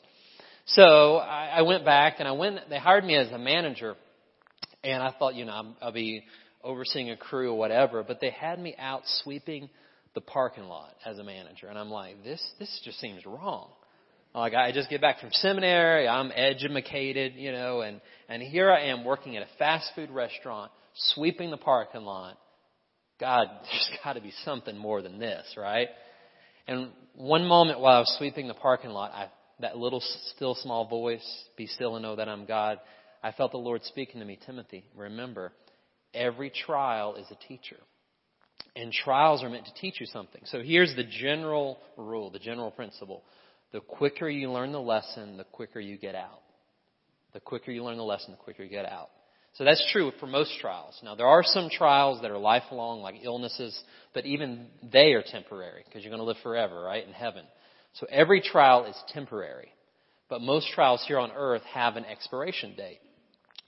So 0.67 1.17
I, 1.17 1.47
I 1.57 1.63
went 1.63 1.85
back 1.85 2.17
and 2.21 2.29
I 2.29 2.33
went. 2.33 2.61
They 2.71 2.79
hired 2.79 3.05
me 3.05 3.17
as 3.17 3.33
a 3.33 3.39
manager, 3.39 3.97
and 4.93 5.03
I 5.03 5.13
thought, 5.19 5.35
you 5.35 5.45
know, 5.45 5.75
I'll 5.81 5.93
be 5.93 6.25
overseeing 6.63 7.11
a 7.11 7.17
crew 7.17 7.53
or 7.53 7.59
whatever. 7.59 8.03
But 8.03 8.21
they 8.21 8.31
had 8.31 8.59
me 8.59 8.75
out 8.79 9.03
sweeping 9.23 9.69
the 10.15 10.21
parking 10.21 10.65
lot 10.65 10.95
as 11.05 11.19
a 11.19 11.25
manager. 11.25 11.69
And 11.69 11.79
I'm 11.79 11.91
like, 11.91 12.23
this, 12.25 12.45
this 12.59 12.81
just 12.85 13.01
seems 13.01 13.25
wrong. 13.25 13.71
Like 14.35 14.55
I 14.55 14.73
just 14.73 14.91
get 14.91 15.01
back 15.01 15.21
from 15.21 15.31
seminary, 15.33 16.07
I'm 16.07 16.31
educated, 16.35 17.35
you 17.35 17.51
know, 17.51 17.81
and, 17.81 18.01
and 18.29 18.43
here 18.43 18.71
I 18.71 18.87
am 18.87 19.05
working 19.05 19.37
at 19.37 19.43
a 19.43 19.49
fast 19.59 19.91
food 19.97 20.11
restaurant, 20.11 20.71
sweeping 21.15 21.51
the 21.51 21.57
parking 21.57 22.03
lot. 22.03 22.37
God, 23.19 23.47
there's 23.65 23.91
got 24.05 24.13
to 24.15 24.21
be 24.21 24.33
something 24.45 24.77
more 24.77 25.03
than 25.03 25.19
this, 25.19 25.45
right? 25.57 25.89
And 26.67 26.91
one 27.15 27.47
moment 27.47 27.81
while 27.81 27.97
I 27.97 27.99
was 28.01 28.15
sweeping 28.19 28.49
the 28.49 28.55
parking 28.55 28.91
lot, 28.91 29.13
I, 29.13 29.29
that 29.61 29.77
little 29.77 30.03
still 30.37 30.55
small 30.55 30.87
voice, 30.87 31.27
be 31.57 31.67
still 31.67 31.97
and 31.97 32.03
know 32.03 32.17
that 32.17 32.29
I'm 32.29 32.45
God, 32.45 32.79
I 33.23 33.33
felt 33.33 33.53
the 33.53 33.59
Lord 33.59 33.85
speaking 33.85 34.21
to 34.21 34.27
me, 34.27 34.39
Timothy, 34.47 34.85
remember, 34.95 35.53
every 36.15 36.51
trial 36.51 37.17
is 37.17 37.27
a 37.31 37.49
teacher. 37.49 37.77
And 38.77 38.93
trials 38.93 39.43
are 39.43 39.49
meant 39.49 39.67
to 39.67 39.75
teach 39.75 40.01
you 40.01 40.07
something. 40.07 40.43
So 40.45 40.63
here's 40.63 40.95
the 40.95 41.05
general 41.05 41.79
rule, 41.97 42.31
the 42.31 42.39
general 42.39 42.71
principle. 42.71 43.25
The 43.73 43.81
quicker 43.81 44.29
you 44.29 44.51
learn 44.51 44.73
the 44.73 44.81
lesson, 44.81 45.37
the 45.37 45.45
quicker 45.45 45.81
you 45.81 45.99
get 45.99 46.15
out. 46.15 46.41
The 47.33 47.41
quicker 47.41 47.73
you 47.73 47.85
learn 47.85 47.97
the 47.97 48.05
lesson, 48.05 48.33
the 48.33 48.37
quicker 48.37 48.63
you 48.63 48.71
get 48.71 48.87
out. 48.87 49.11
So 49.55 49.65
that's 49.65 49.85
true 49.93 50.13
for 50.21 50.27
most 50.27 50.53
trials. 50.61 50.99
Now 51.03 51.15
there 51.15 51.27
are 51.27 51.43
some 51.43 51.69
trials 51.71 52.23
that 52.23 52.31
are 52.31 52.39
lifelong, 52.39 53.01
like 53.01 53.17
illnesses, 53.23 53.79
but 54.15 54.25
even 54.25 54.69
they 54.93 55.13
are 55.15 55.23
temporary 55.23 55.83
because 55.85 56.03
you're 56.03 56.11
going 56.11 56.21
to 56.21 56.25
live 56.25 56.37
forever, 56.43 56.81
right, 56.81 57.05
in 57.05 57.13
heaven. 57.13 57.45
So 57.95 58.07
every 58.11 58.41
trial 58.41 58.85
is 58.85 58.97
temporary. 59.13 59.73
But 60.29 60.43
most 60.43 60.69
trials 60.75 61.03
here 61.09 61.19
on 61.19 61.33
earth 61.35 61.63
have 61.73 61.97
an 61.97 62.05
expiration 62.05 62.75
date. 62.77 63.01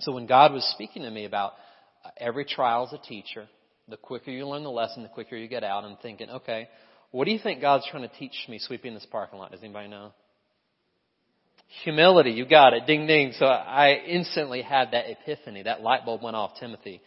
So 0.00 0.12
when 0.12 0.26
God 0.26 0.52
was 0.52 0.64
speaking 0.74 1.02
to 1.02 1.10
me 1.10 1.24
about 1.24 1.52
uh, 2.04 2.10
every 2.16 2.44
trial 2.44 2.86
is 2.86 2.92
a 2.92 2.98
teacher, 2.98 3.46
the 3.88 3.96
quicker 3.96 4.30
you 4.30 4.46
learn 4.46 4.62
the 4.62 4.70
lesson, 4.70 5.02
the 5.02 5.08
quicker 5.08 5.36
you 5.36 5.48
get 5.48 5.64
out. 5.64 5.84
I'm 5.84 5.96
thinking, 6.02 6.30
okay, 6.30 6.68
what 7.10 7.24
do 7.24 7.32
you 7.32 7.38
think 7.42 7.60
God's 7.60 7.86
trying 7.90 8.08
to 8.08 8.14
teach 8.16 8.46
me 8.48 8.58
sweeping 8.58 8.94
this 8.94 9.06
parking 9.10 9.38
lot? 9.38 9.50
Does 9.50 9.62
anybody 9.62 9.88
know? 9.88 10.12
Humility, 11.84 12.32
you 12.32 12.46
got 12.46 12.72
it. 12.72 12.86
Ding 12.86 13.06
ding. 13.06 13.32
So 13.38 13.46
I 13.46 13.94
instantly 14.06 14.62
had 14.62 14.92
that 14.92 15.04
epiphany. 15.08 15.64
That 15.64 15.82
light 15.82 16.04
bulb 16.04 16.22
went 16.22 16.36
off, 16.36 16.52
Timothy. 16.58 17.00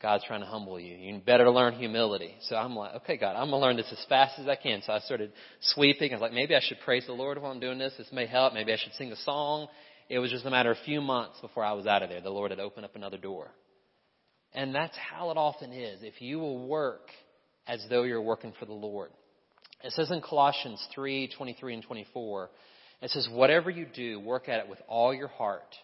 God's 0.00 0.24
trying 0.24 0.40
to 0.40 0.46
humble 0.46 0.78
you. 0.78 0.94
You 0.94 1.18
better 1.24 1.50
learn 1.50 1.74
humility. 1.74 2.34
So 2.42 2.56
I'm 2.56 2.76
like, 2.76 2.96
okay, 2.96 3.16
God, 3.16 3.34
I'm 3.34 3.48
going 3.50 3.60
to 3.60 3.66
learn 3.66 3.76
this 3.76 3.90
as 3.90 4.04
fast 4.08 4.38
as 4.38 4.46
I 4.46 4.56
can. 4.56 4.82
So 4.82 4.92
I 4.92 4.98
started 5.00 5.32
sweeping. 5.60 6.12
I 6.12 6.14
was 6.14 6.20
like, 6.20 6.32
maybe 6.32 6.54
I 6.54 6.60
should 6.60 6.78
praise 6.84 7.04
the 7.06 7.14
Lord 7.14 7.40
while 7.40 7.50
I'm 7.50 7.60
doing 7.60 7.78
this. 7.78 7.94
This 7.96 8.08
may 8.12 8.26
help. 8.26 8.52
Maybe 8.52 8.72
I 8.72 8.76
should 8.76 8.92
sing 8.94 9.10
a 9.10 9.16
song. 9.16 9.68
It 10.08 10.18
was 10.18 10.30
just 10.30 10.44
a 10.44 10.50
matter 10.50 10.70
of 10.70 10.78
a 10.78 10.84
few 10.84 11.00
months 11.00 11.38
before 11.40 11.64
I 11.64 11.72
was 11.72 11.86
out 11.86 12.02
of 12.02 12.10
there. 12.10 12.20
The 12.20 12.30
Lord 12.30 12.50
had 12.50 12.60
opened 12.60 12.84
up 12.84 12.94
another 12.94 13.18
door. 13.18 13.50
And 14.54 14.74
that's 14.74 14.96
how 14.96 15.30
it 15.30 15.36
often 15.36 15.72
is. 15.72 16.00
If 16.02 16.22
you 16.22 16.38
will 16.38 16.66
work 16.66 17.10
as 17.66 17.84
though 17.90 18.04
you're 18.04 18.22
working 18.22 18.52
for 18.58 18.66
the 18.66 18.72
Lord. 18.72 19.10
It 19.82 19.92
says 19.92 20.10
in 20.10 20.22
Colossians 20.22 20.84
3, 20.94 21.30
23 21.36 21.74
and 21.74 21.82
24, 21.82 22.50
it 23.02 23.10
says, 23.10 23.28
whatever 23.30 23.68
you 23.68 23.86
do, 23.92 24.20
work 24.20 24.48
at 24.48 24.60
it 24.60 24.68
with 24.68 24.78
all 24.88 25.12
your 25.12 25.28
heart 25.28 25.74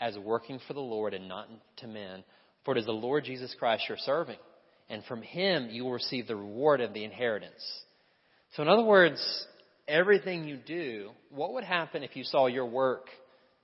as 0.00 0.16
working 0.16 0.58
for 0.66 0.72
the 0.72 0.80
Lord 0.80 1.14
and 1.14 1.28
not 1.28 1.48
to 1.78 1.86
men. 1.86 2.24
For 2.64 2.74
it 2.74 2.78
is 2.78 2.86
the 2.86 2.92
Lord 2.92 3.24
Jesus 3.24 3.54
Christ 3.58 3.84
you're 3.88 3.98
serving. 3.98 4.38
And 4.88 5.04
from 5.04 5.22
him 5.22 5.68
you 5.70 5.84
will 5.84 5.92
receive 5.92 6.26
the 6.26 6.36
reward 6.36 6.80
of 6.80 6.94
the 6.94 7.04
inheritance. 7.04 7.62
So 8.54 8.62
in 8.62 8.68
other 8.68 8.84
words, 8.84 9.46
everything 9.86 10.44
you 10.44 10.56
do, 10.56 11.10
what 11.30 11.54
would 11.54 11.64
happen 11.64 12.02
if 12.02 12.16
you 12.16 12.24
saw 12.24 12.46
your 12.46 12.66
work 12.66 13.06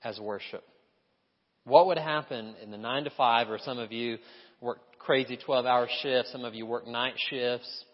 as 0.02 0.18
worship? 0.18 0.64
What 1.64 1.86
would 1.86 1.98
happen 1.98 2.54
in 2.62 2.70
the 2.70 2.78
nine 2.78 3.04
to 3.04 3.10
five, 3.10 3.50
or 3.50 3.58
some 3.58 3.78
of 3.78 3.92
you 3.92 4.18
work 4.60 4.78
crazy 4.98 5.36
12 5.36 5.66
hour 5.66 5.88
shifts. 6.02 6.32
Some 6.32 6.44
of 6.44 6.54
you 6.54 6.66
work 6.66 6.86
night 6.86 7.14
shifts. 7.30 7.84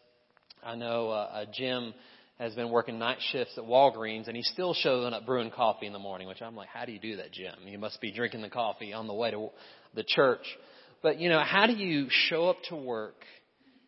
I 0.64 0.74
know 0.74 1.10
uh, 1.10 1.44
Jim 1.52 1.94
has 2.38 2.54
been 2.54 2.70
working 2.70 2.98
night 2.98 3.18
shifts 3.30 3.54
at 3.56 3.64
Walgreens 3.64 4.26
and 4.26 4.36
he's 4.36 4.48
still 4.52 4.74
showing 4.74 5.12
up 5.12 5.26
brewing 5.26 5.50
coffee 5.50 5.86
in 5.86 5.92
the 5.92 5.98
morning, 5.98 6.26
which 6.26 6.42
I'm 6.42 6.56
like, 6.56 6.68
how 6.68 6.84
do 6.84 6.92
you 6.92 6.98
do 6.98 7.16
that, 7.16 7.32
Jim? 7.32 7.54
You 7.66 7.78
must 7.78 8.00
be 8.00 8.10
drinking 8.10 8.42
the 8.42 8.48
coffee 8.48 8.92
on 8.92 9.06
the 9.06 9.14
way 9.14 9.30
to 9.30 9.50
the 9.94 10.04
church. 10.06 10.44
But 11.02 11.20
you 11.20 11.28
know, 11.28 11.40
how 11.40 11.66
do 11.66 11.74
you 11.74 12.06
show 12.08 12.48
up 12.48 12.56
to 12.70 12.76
work 12.76 13.16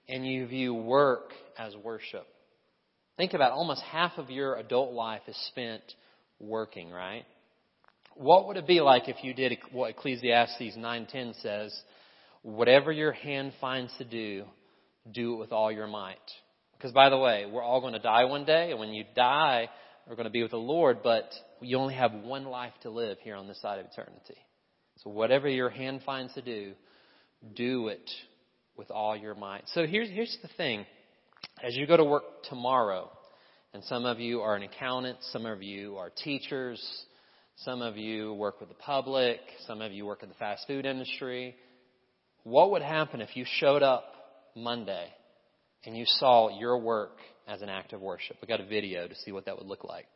and 0.09 0.27
you 0.27 0.47
view 0.47 0.75
work 0.75 1.33
as 1.59 1.75
worship. 1.77 2.27
Think 3.17 3.33
about 3.33 3.53
it, 3.53 3.55
almost 3.55 3.83
half 3.83 4.13
of 4.19 4.31
your 4.31 4.57
adult 4.57 4.93
life 4.93 5.23
is 5.27 5.37
spent 5.49 5.83
working, 6.39 6.91
right? 6.91 7.25
What 8.17 8.49
would 8.49 8.57
it 8.57 8.67
be 8.67 8.81
like 8.81 9.09
if 9.09 9.23
you 9.23 9.35
did 9.35 9.59
what 9.73 9.91
Ecclesiastes 9.91 10.77
9:10 10.77 11.41
says, 11.43 11.79
whatever 12.43 12.93
your 12.93 13.13
hand 13.13 13.53
finds 13.61 13.93
to 13.99 14.05
do, 14.05 14.45
do 15.13 15.35
it 15.35 15.37
with 15.37 15.53
all 15.53 15.71
your 15.71 15.87
might. 15.87 16.17
Because 16.77 16.93
by 16.93 17.11
the 17.11 17.19
way, 17.19 17.47
we're 17.51 17.63
all 17.63 17.81
going 17.81 17.95
to 17.95 17.99
die 17.99 18.25
one 18.25 18.45
day, 18.45 18.71
and 18.71 18.79
when 18.79 18.91
you 18.91 19.05
die, 19.15 19.69
we're 20.07 20.17
going 20.17 20.25
to 20.25 20.31
be 20.31 20.43
with 20.43 20.53
the 20.53 20.57
Lord, 20.57 20.99
but 21.03 21.31
you 21.61 21.79
only 21.79 21.95
have 21.95 22.13
one 22.13 22.45
life 22.45 22.73
to 22.83 22.91
live 22.91 23.19
here 23.23 23.35
on 23.35 23.49
this 23.49 23.61
side 23.61 23.79
of 23.79 23.87
eternity. 23.87 24.37
So 24.99 25.11
whatever 25.11 25.49
your 25.49 25.71
hand 25.71 26.03
finds 26.05 26.33
to 26.35 26.43
do, 26.43 26.73
do 27.55 27.89
it 27.89 28.11
with 28.77 28.91
all 28.91 29.17
your 29.17 29.35
might. 29.35 29.65
So 29.75 29.87
here's, 29.87 30.09
here's 30.09 30.37
the 30.43 30.49
thing. 30.57 30.87
As 31.63 31.77
you 31.77 31.87
go 31.87 31.97
to 31.97 32.05
work 32.05 32.45
tomorrow, 32.49 33.11
and 33.75 33.83
some 33.85 34.05
of 34.05 34.21
you 34.21 34.41
are 34.41 34.55
an 34.55 34.63
accountant, 34.63 35.19
some 35.33 35.47
of 35.47 35.63
you 35.63 35.97
are 35.97 36.11
teachers, 36.11 36.81
some 37.57 37.81
of 37.81 37.97
you 37.97 38.35
work 38.35 38.61
with 38.61 38.69
the 38.69 38.75
public, 38.75 39.41
some 39.67 39.81
of 39.81 39.91
you 39.91 40.05
work 40.05 40.23
in 40.23 40.29
the 40.29 40.35
fast 40.35 40.67
food 40.67 40.85
industry. 40.85 41.57
What 42.43 42.71
would 42.73 42.83
happen 42.83 43.21
if 43.21 43.35
you 43.35 43.45
showed 43.47 43.83
up 43.83 44.05
Monday 44.55 45.09
and 45.85 45.97
you 45.97 46.05
saw 46.07 46.59
your 46.59 46.79
work 46.79 47.19
as 47.49 47.63
an 47.63 47.71
act 47.71 47.95
of 47.95 48.01
worship? 48.01 48.37
We 48.43 48.49
got 48.49 48.61
a 48.61 48.67
video 48.67 49.09
to 49.09 49.15
see 49.15 49.33
what 49.33 49.47
that 49.47 49.57
would 49.57 49.67
look 49.67 49.85
like. 49.85 50.07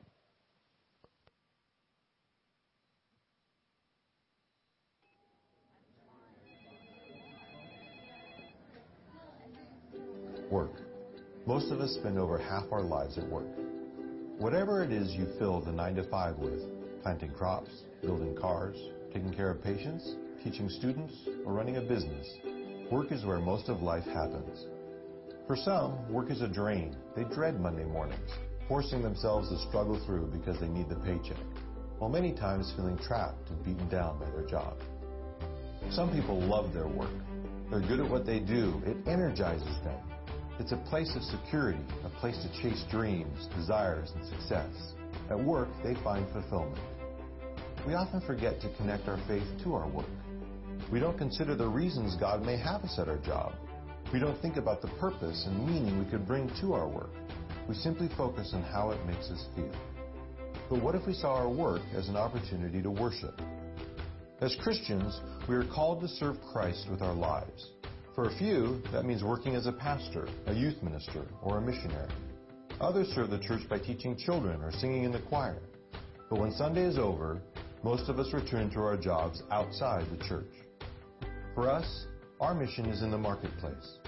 Work. 10.51 10.73
Most 11.47 11.73
of 11.73 11.81
us 11.81 11.95
spend 11.95 12.19
over 12.19 12.37
half 12.37 12.65
our 12.71 12.83
lives 12.83 13.17
at 13.17 13.27
work. 13.29 13.47
Whatever 14.39 14.83
it 14.83 14.93
is 14.93 15.13
you 15.13 15.27
fill 15.39 15.61
the 15.61 15.73
9 15.73 15.95
to 15.95 16.05
5 16.11 16.37
with, 16.39 16.80
planting 17.03 17.33
crops, 17.33 17.71
building 18.03 18.37
cars, 18.37 18.77
taking 19.13 19.33
care 19.33 19.51
of 19.51 19.63
patients, 19.63 20.17
teaching 20.45 20.69
students, 20.69 21.15
or 21.45 21.53
running 21.53 21.77
a 21.77 21.81
business, 21.81 22.27
work 22.91 23.13
is 23.13 23.25
where 23.25 23.39
most 23.39 23.69
of 23.69 23.83
life 23.83 24.05
happens. 24.05 24.67
For 25.47 25.57
some, 25.57 26.13
work 26.13 26.31
is 26.31 26.43
a 26.43 26.49
drain. 26.49 26.97
They 27.17 27.25
dread 27.25 27.61
Monday 27.61 27.85
mornings, 27.85 28.31
forcing 28.69 29.03
themselves 29.03 29.49
to 29.49 29.59
struggle 29.69 30.01
through 30.07 30.27
because 30.33 30.61
they 30.61 30.69
need 30.69 30.89
the 30.89 30.97
paycheck, 30.97 31.45
while 31.99 32.11
many 32.11 32.33
times 32.33 32.73
feeling 32.77 32.99
trapped 32.99 33.51
and 33.51 33.65
beaten 33.65 33.89
down 33.89 34.19
by 34.19 34.31
their 34.31 34.47
job. 34.47 34.77
Some 35.91 36.13
people 36.13 36.39
love 36.41 36.73
their 36.73 36.87
work. 36.87 37.11
They're 37.71 37.81
good 37.81 38.01
at 38.01 38.11
what 38.11 38.27
they 38.27 38.41
do. 38.41 38.81
It 38.85 38.97
energizes 39.09 39.77
them. 39.83 39.99
It's 40.59 40.73
a 40.73 40.77
place 40.77 41.11
of 41.17 41.23
security, 41.23 41.81
a 42.05 42.11
place 42.21 42.37
to 42.43 42.63
chase 42.63 42.85
dreams, 42.91 43.49
desires, 43.57 44.13
and 44.15 44.27
success. 44.27 44.71
At 45.31 45.39
work, 45.39 45.69
they 45.85 45.95
find 46.03 46.27
fulfillment. 46.33 46.79
We 47.87 47.95
often 47.95 48.21
forget 48.21 48.61
to 48.61 48.69
connect 48.77 49.09
our 49.09 49.19
faith 49.27 49.47
to 49.65 49.75
our 49.75 49.89
work. 49.89 50.07
We 50.93 51.01
don't 51.01 51.17
consider 51.17 51.55
the 51.55 51.69
reasons 51.69 52.17
God 52.17 52.45
may 52.45 52.57
have 52.57 52.83
us 52.83 52.99
at 52.99 53.09
our 53.09 53.19
job. 53.19 53.55
We 54.13 54.19
don't 54.19 54.41
think 54.43 54.57
about 54.57 54.83
the 54.83 54.89
purpose 54.99 55.45
and 55.47 55.67
meaning 55.67 55.99
we 55.99 56.11
could 56.11 56.27
bring 56.27 56.51
to 56.61 56.75
our 56.75 56.89
work. 56.89 57.11
We 57.69 57.75
simply 57.75 58.09
focus 58.17 58.51
on 58.55 58.63
how 58.63 58.91
it 58.91 59.07
makes 59.07 59.31
us 59.31 59.47
feel. 59.55 59.73
But 60.69 60.83
what 60.83 60.95
if 60.95 61.07
we 61.07 61.15
saw 61.15 61.35
our 61.35 61.49
work 61.49 61.83
as 61.95 62.09
an 62.09 62.17
opportunity 62.17 62.83
to 62.83 62.91
worship? 62.91 63.41
As 64.41 64.57
Christians, 64.63 65.21
we 65.49 65.55
are 65.55 65.65
called 65.65 66.01
to 66.01 66.09
serve 66.09 66.37
Christ 66.53 66.87
with 66.91 67.03
our 67.03 67.15
lives. 67.15 67.71
For 68.15 68.25
a 68.25 68.37
few, 68.37 68.83
that 68.93 69.05
means 69.05 69.23
working 69.23 69.55
as 69.55 69.67
a 69.67 69.73
pastor, 69.73 70.29
a 70.47 70.55
youth 70.55 70.83
minister, 70.83 71.25
or 71.43 71.59
a 71.59 71.61
missionary. 71.61 72.11
Others 72.81 73.09
serve 73.15 73.31
the 73.31 73.39
church 73.39 73.69
by 73.69 73.79
teaching 73.79 74.17
children 74.17 74.63
or 74.63 74.73
singing 74.73 75.05
in 75.05 75.13
the 75.13 75.21
choir. 75.21 75.59
But 76.31 76.41
when 76.41 76.51
Sunday 76.53 76.85
is 76.85 76.97
over, 76.97 77.43
most 77.83 78.09
of 78.09 78.19
us 78.19 78.33
return 78.33 78.71
to 78.71 78.81
our 78.81 78.97
jobs 78.97 79.43
outside 79.51 80.07
the 80.11 80.25
church. 80.25 80.53
For 81.55 81.69
us, 81.69 82.07
our 82.41 82.55
mission 82.55 82.87
is 82.87 83.03
in 83.03 83.11
the 83.11 83.19
marketplace. 83.19 83.99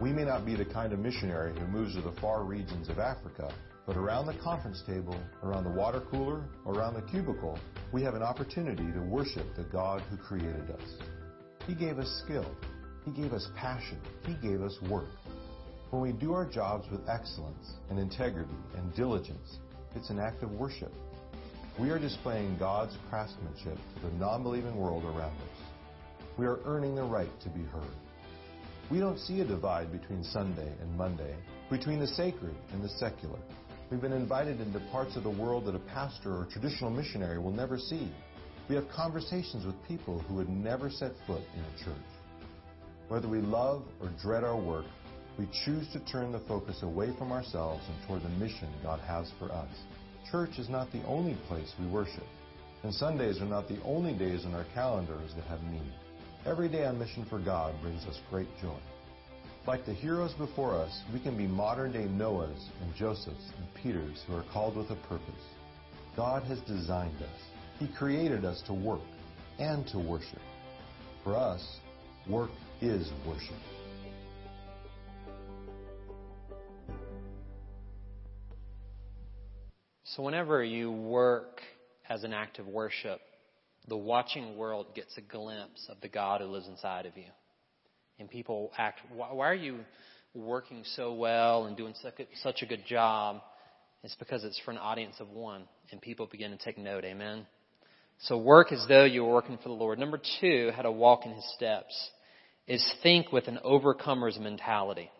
We 0.00 0.12
may 0.12 0.24
not 0.24 0.44
be 0.44 0.54
the 0.54 0.64
kind 0.64 0.92
of 0.92 0.98
missionary 0.98 1.58
who 1.58 1.66
moves 1.66 1.94
to 1.94 2.02
the 2.02 2.12
far 2.20 2.44
regions 2.44 2.90
of 2.90 2.98
Africa, 2.98 3.52
but 3.86 3.96
around 3.96 4.26
the 4.26 4.38
conference 4.44 4.82
table, 4.86 5.18
around 5.42 5.64
the 5.64 5.70
water 5.70 6.02
cooler, 6.10 6.44
around 6.66 6.94
the 6.94 7.10
cubicle, 7.10 7.58
we 7.92 8.02
have 8.02 8.14
an 8.14 8.22
opportunity 8.22 8.92
to 8.92 9.00
worship 9.00 9.46
the 9.56 9.64
God 9.64 10.02
who 10.10 10.18
created 10.18 10.70
us. 10.70 10.98
He 11.66 11.74
gave 11.74 11.98
us 11.98 12.22
skill, 12.24 12.46
he 13.04 13.22
gave 13.22 13.32
us 13.32 13.48
passion. 13.56 13.98
He 14.26 14.34
gave 14.34 14.60
us 14.60 14.76
work. 14.90 15.08
When 15.90 16.02
we 16.02 16.12
do 16.12 16.34
our 16.34 16.44
jobs 16.44 16.86
with 16.90 17.08
excellence 17.08 17.72
and 17.88 17.98
integrity 17.98 18.52
and 18.76 18.94
diligence, 18.94 19.56
it's 19.94 20.10
an 20.10 20.18
act 20.18 20.42
of 20.42 20.52
worship. 20.52 20.92
We 21.78 21.88
are 21.88 21.98
displaying 21.98 22.58
God's 22.58 22.94
craftsmanship 23.08 23.78
to 23.94 24.02
the 24.02 24.14
non-believing 24.16 24.76
world 24.76 25.04
around 25.04 25.34
us. 25.36 25.58
We 26.36 26.44
are 26.44 26.58
earning 26.66 26.94
the 26.94 27.04
right 27.04 27.30
to 27.40 27.48
be 27.48 27.62
heard. 27.62 27.96
We 28.90 28.98
don't 28.98 29.18
see 29.18 29.40
a 29.40 29.46
divide 29.46 29.90
between 29.90 30.22
Sunday 30.24 30.70
and 30.82 30.94
Monday, 30.94 31.34
between 31.70 32.00
the 32.00 32.06
sacred 32.06 32.54
and 32.72 32.84
the 32.84 32.88
secular. 32.90 33.38
We've 33.90 34.02
been 34.02 34.12
invited 34.12 34.60
into 34.60 34.80
parts 34.92 35.16
of 35.16 35.22
the 35.22 35.30
world 35.30 35.64
that 35.64 35.74
a 35.74 35.78
pastor 35.78 36.32
or 36.32 36.46
traditional 36.52 36.90
missionary 36.90 37.38
will 37.38 37.52
never 37.52 37.78
see. 37.78 38.12
We 38.68 38.74
have 38.74 38.90
conversations 38.90 39.64
with 39.64 39.74
people 39.88 40.18
who 40.18 40.34
would 40.34 40.50
never 40.50 40.90
set 40.90 41.12
foot 41.26 41.42
in 41.54 41.60
a 41.60 41.84
church. 41.84 41.96
Whether 43.08 43.28
we 43.28 43.40
love 43.40 43.84
or 44.02 44.10
dread 44.20 44.44
our 44.44 44.60
work, 44.60 44.84
we 45.38 45.48
choose 45.64 45.86
to 45.92 46.00
turn 46.00 46.32
the 46.32 46.40
focus 46.40 46.82
away 46.82 47.14
from 47.16 47.30
ourselves 47.30 47.84
and 47.88 48.06
toward 48.06 48.22
the 48.22 48.44
mission 48.44 48.68
God 48.82 48.98
has 49.00 49.30
for 49.38 49.52
us. 49.52 49.70
Church 50.30 50.58
is 50.58 50.68
not 50.68 50.90
the 50.90 51.04
only 51.04 51.36
place 51.46 51.72
we 51.80 51.86
worship, 51.86 52.24
and 52.82 52.92
Sundays 52.92 53.40
are 53.40 53.46
not 53.46 53.68
the 53.68 53.80
only 53.82 54.12
days 54.14 54.44
on 54.44 54.52
our 54.52 54.66
calendars 54.74 55.32
that 55.36 55.44
have 55.44 55.62
meaning. 55.62 55.92
Every 56.44 56.68
day 56.68 56.84
on 56.84 56.98
mission 56.98 57.24
for 57.30 57.38
God 57.38 57.74
brings 57.80 58.04
us 58.04 58.20
great 58.28 58.48
joy. 58.60 58.78
Like 59.66 59.86
the 59.86 59.94
heroes 59.94 60.32
before 60.34 60.74
us, 60.74 61.02
we 61.12 61.20
can 61.20 61.36
be 61.36 61.46
modern 61.46 61.92
day 61.92 62.06
Noahs 62.06 62.64
and 62.82 62.94
Josephs 62.96 63.52
and 63.58 63.74
Peters 63.74 64.24
who 64.26 64.34
are 64.34 64.44
called 64.52 64.76
with 64.76 64.90
a 64.90 64.96
purpose. 65.08 65.44
God 66.16 66.42
has 66.44 66.58
designed 66.60 67.22
us. 67.22 67.40
He 67.78 67.86
created 67.86 68.44
us 68.44 68.62
to 68.66 68.74
work 68.74 69.02
and 69.58 69.86
to 69.88 69.98
worship. 69.98 70.40
For 71.22 71.36
us, 71.36 71.78
work 72.28 72.50
is 72.80 73.10
worship. 73.26 73.56
So, 80.16 80.22
whenever 80.22 80.64
you 80.64 80.90
work 80.90 81.60
as 82.08 82.24
an 82.24 82.32
act 82.32 82.58
of 82.58 82.66
worship, 82.66 83.20
the 83.88 83.96
watching 83.96 84.56
world 84.56 84.94
gets 84.94 85.14
a 85.18 85.20
glimpse 85.20 85.86
of 85.90 86.00
the 86.00 86.08
God 86.08 86.40
who 86.40 86.46
lives 86.46 86.66
inside 86.66 87.04
of 87.04 87.16
you. 87.16 87.28
And 88.18 88.30
people 88.30 88.72
act, 88.78 89.00
why 89.14 89.46
are 89.46 89.54
you 89.54 89.80
working 90.34 90.82
so 90.96 91.12
well 91.12 91.66
and 91.66 91.76
doing 91.76 91.94
such 92.42 92.62
a 92.62 92.66
good 92.66 92.86
job? 92.86 93.42
It's 94.02 94.14
because 94.14 94.44
it's 94.44 94.58
for 94.64 94.70
an 94.70 94.78
audience 94.78 95.16
of 95.20 95.28
one, 95.28 95.64
and 95.90 96.00
people 96.00 96.26
begin 96.30 96.52
to 96.52 96.56
take 96.56 96.78
note. 96.78 97.04
Amen. 97.04 97.46
So, 98.20 98.38
work 98.38 98.72
as 98.72 98.84
though 98.88 99.04
you 99.04 99.24
were 99.24 99.34
working 99.34 99.58
for 99.58 99.68
the 99.68 99.74
Lord. 99.74 99.98
Number 99.98 100.20
two, 100.40 100.70
how 100.74 100.82
to 100.82 100.92
walk 100.92 101.26
in 101.26 101.32
His 101.32 101.52
steps 101.54 102.10
is 102.66 102.94
think 103.02 103.30
with 103.30 103.46
an 103.46 103.58
overcomer's 103.62 104.38
mentality. 104.38 105.10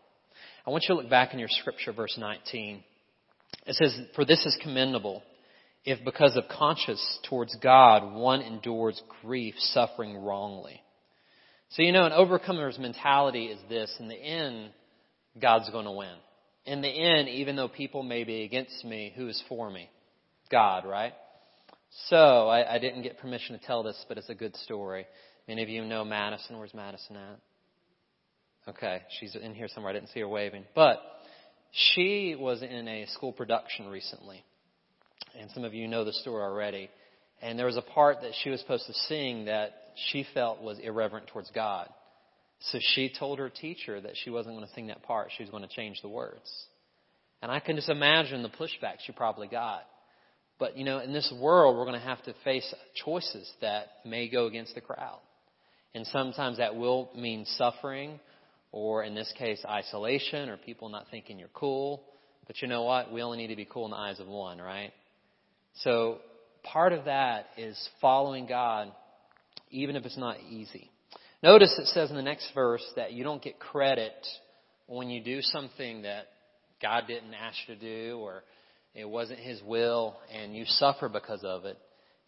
I 0.66 0.70
want 0.70 0.84
you 0.88 0.94
to 0.94 1.00
look 1.02 1.10
back 1.10 1.34
in 1.34 1.38
your 1.38 1.48
scripture, 1.48 1.92
verse 1.92 2.16
19. 2.18 2.82
It 3.68 3.74
says, 3.74 3.96
For 4.16 4.24
this 4.24 4.44
is 4.46 4.58
commendable 4.62 5.22
if 5.84 6.02
because 6.04 6.36
of 6.36 6.44
conscience 6.48 7.02
towards 7.28 7.54
God 7.56 8.14
one 8.14 8.40
endures 8.40 9.00
grief, 9.22 9.54
suffering 9.58 10.16
wrongly. 10.16 10.80
So 11.70 11.82
you 11.82 11.92
know, 11.92 12.06
an 12.06 12.12
overcomer's 12.12 12.78
mentality 12.78 13.46
is 13.46 13.58
this. 13.68 13.94
In 14.00 14.08
the 14.08 14.16
end, 14.16 14.70
God's 15.40 15.68
going 15.68 15.84
to 15.84 15.92
win. 15.92 16.14
In 16.64 16.80
the 16.80 16.88
end, 16.88 17.28
even 17.28 17.56
though 17.56 17.68
people 17.68 18.02
may 18.02 18.24
be 18.24 18.42
against 18.42 18.84
me, 18.84 19.12
who 19.14 19.28
is 19.28 19.42
for 19.50 19.70
me? 19.70 19.90
God, 20.50 20.86
right? 20.86 21.12
So, 22.08 22.16
I, 22.48 22.74
I 22.74 22.78
didn't 22.78 23.02
get 23.02 23.18
permission 23.18 23.58
to 23.58 23.64
tell 23.64 23.82
this, 23.82 24.02
but 24.08 24.18
it's 24.18 24.28
a 24.28 24.34
good 24.34 24.56
story. 24.56 25.06
Many 25.46 25.62
of 25.62 25.68
you 25.68 25.84
know 25.84 26.04
Madison. 26.04 26.58
Where's 26.58 26.74
Madison 26.74 27.16
at? 27.16 28.70
Okay, 28.70 29.00
she's 29.18 29.34
in 29.34 29.54
here 29.54 29.68
somewhere. 29.68 29.90
I 29.90 29.94
didn't 29.94 30.10
see 30.10 30.20
her 30.20 30.28
waving. 30.28 30.64
But 30.74 31.00
she 31.72 32.36
was 32.38 32.62
in 32.62 32.88
a 32.88 33.06
school 33.06 33.32
production 33.32 33.88
recently. 33.88 34.44
And 35.38 35.50
some 35.50 35.64
of 35.64 35.74
you 35.74 35.86
know 35.88 36.04
the 36.04 36.12
story 36.12 36.42
already. 36.42 36.90
And 37.40 37.58
there 37.58 37.66
was 37.66 37.76
a 37.76 37.82
part 37.82 38.22
that 38.22 38.32
she 38.42 38.50
was 38.50 38.60
supposed 38.60 38.86
to 38.86 38.94
sing 38.94 39.44
that 39.44 39.72
she 40.10 40.26
felt 40.34 40.60
was 40.60 40.78
irreverent 40.78 41.28
towards 41.28 41.50
God. 41.50 41.88
So 42.60 42.78
she 42.94 43.12
told 43.16 43.38
her 43.38 43.48
teacher 43.48 44.00
that 44.00 44.14
she 44.22 44.30
wasn't 44.30 44.56
going 44.56 44.66
to 44.66 44.74
sing 44.74 44.88
that 44.88 45.02
part. 45.02 45.30
She 45.36 45.44
was 45.44 45.50
going 45.50 45.62
to 45.62 45.68
change 45.68 46.00
the 46.02 46.08
words. 46.08 46.50
And 47.40 47.52
I 47.52 47.60
can 47.60 47.76
just 47.76 47.88
imagine 47.88 48.42
the 48.42 48.48
pushback 48.48 48.96
she 49.04 49.12
probably 49.12 49.46
got. 49.46 49.84
But, 50.58 50.76
you 50.76 50.84
know, 50.84 50.98
in 50.98 51.12
this 51.12 51.32
world, 51.40 51.76
we're 51.76 51.84
going 51.84 52.00
to 52.00 52.06
have 52.06 52.22
to 52.24 52.34
face 52.42 52.74
choices 53.04 53.48
that 53.60 53.86
may 54.04 54.28
go 54.28 54.46
against 54.46 54.74
the 54.74 54.80
crowd. 54.80 55.20
And 55.94 56.04
sometimes 56.08 56.58
that 56.58 56.74
will 56.74 57.10
mean 57.16 57.44
suffering 57.56 58.18
or 58.72 59.02
in 59.02 59.14
this 59.14 59.32
case, 59.38 59.64
isolation, 59.68 60.48
or 60.48 60.56
people 60.56 60.88
not 60.88 61.06
thinking 61.10 61.38
you're 61.38 61.48
cool. 61.54 62.04
But 62.46 62.62
you 62.62 62.68
know 62.68 62.82
what? 62.82 63.12
We 63.12 63.22
only 63.22 63.38
need 63.38 63.48
to 63.48 63.56
be 63.56 63.66
cool 63.66 63.84
in 63.86 63.90
the 63.90 63.96
eyes 63.96 64.20
of 64.20 64.26
one, 64.26 64.58
right? 64.58 64.92
So 65.82 66.18
part 66.62 66.92
of 66.92 67.04
that 67.06 67.46
is 67.56 67.88
following 68.00 68.46
God, 68.46 68.92
even 69.70 69.96
if 69.96 70.04
it's 70.04 70.18
not 70.18 70.36
easy. 70.48 70.90
Notice 71.42 71.74
it 71.78 71.86
says 71.88 72.10
in 72.10 72.16
the 72.16 72.22
next 72.22 72.50
verse 72.54 72.84
that 72.96 73.12
you 73.12 73.22
don't 73.22 73.42
get 73.42 73.58
credit 73.58 74.12
when 74.86 75.08
you 75.08 75.22
do 75.22 75.40
something 75.40 76.02
that 76.02 76.26
God 76.82 77.04
didn't 77.06 77.34
ask 77.34 77.56
you 77.66 77.74
to 77.74 77.80
do 77.80 78.18
or 78.18 78.42
it 78.94 79.08
wasn't 79.08 79.38
His 79.38 79.62
will 79.62 80.16
and 80.34 80.56
you 80.56 80.64
suffer 80.66 81.08
because 81.08 81.44
of 81.44 81.64
it. 81.64 81.78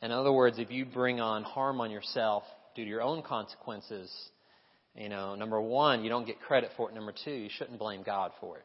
In 0.02 0.12
other 0.12 0.32
words, 0.32 0.58
if 0.58 0.70
you 0.70 0.84
bring 0.84 1.20
on 1.20 1.42
harm 1.42 1.80
on 1.80 1.90
yourself 1.90 2.44
due 2.74 2.84
to 2.84 2.88
your 2.88 3.02
own 3.02 3.22
consequences, 3.22 4.10
you 4.94 5.08
know, 5.08 5.34
number 5.34 5.60
one, 5.60 6.02
you 6.02 6.10
don't 6.10 6.26
get 6.26 6.40
credit 6.40 6.70
for 6.76 6.90
it. 6.90 6.94
Number 6.94 7.14
two, 7.24 7.30
you 7.30 7.48
shouldn't 7.50 7.78
blame 7.78 8.02
God 8.02 8.32
for 8.40 8.56
it. 8.58 8.64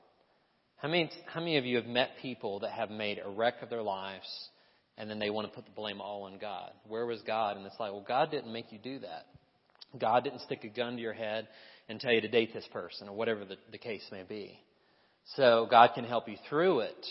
How 0.77 0.88
many, 0.88 1.10
how 1.25 1.39
many 1.39 1.58
of 1.58 1.65
you 1.65 1.77
have 1.77 1.86
met 1.86 2.12
people 2.22 2.60
that 2.60 2.72
have 2.72 2.89
made 2.89 3.20
a 3.24 3.29
wreck 3.29 3.62
of 3.62 3.70
their 3.70 3.82
lives 3.82 4.27
and 4.98 5.10
then 5.10 5.20
they 5.20 5.29
want 5.29 5.48
to 5.48 5.53
put 5.53 5.65
the 5.65 5.72
blame 5.72 6.01
all 6.01 6.24
on 6.24 6.38
God? 6.38 6.72
Where 6.88 7.05
was 7.05 7.22
God? 7.25 7.58
And 7.58 7.65
it's 7.65 7.79
like, 7.79 7.91
well, 7.91 8.05
God 8.05 8.32
didn't 8.32 8.51
make 8.51 8.72
you 8.72 8.79
do 8.79 9.00
that. 9.00 9.25
God 10.00 10.24
didn't 10.24 10.41
stick 10.41 10.63
a 10.63 10.67
gun 10.67 10.96
to 10.96 11.01
your 11.01 11.13
head 11.13 11.48
and 11.88 12.00
tell 12.00 12.12
you 12.12 12.22
to 12.22 12.27
date 12.27 12.53
this 12.53 12.67
person 12.74 13.08
or 13.08 13.15
whatever 13.15 13.46
the, 13.46 13.58
the 13.72 13.77
case 13.77 14.03
may 14.12 14.24
be. 14.24 14.60
So 15.36 15.67
God 15.70 15.91
can 15.96 16.03
help 16.03 16.27
you 16.27 16.36
through 16.50 16.82
it, 16.82 17.05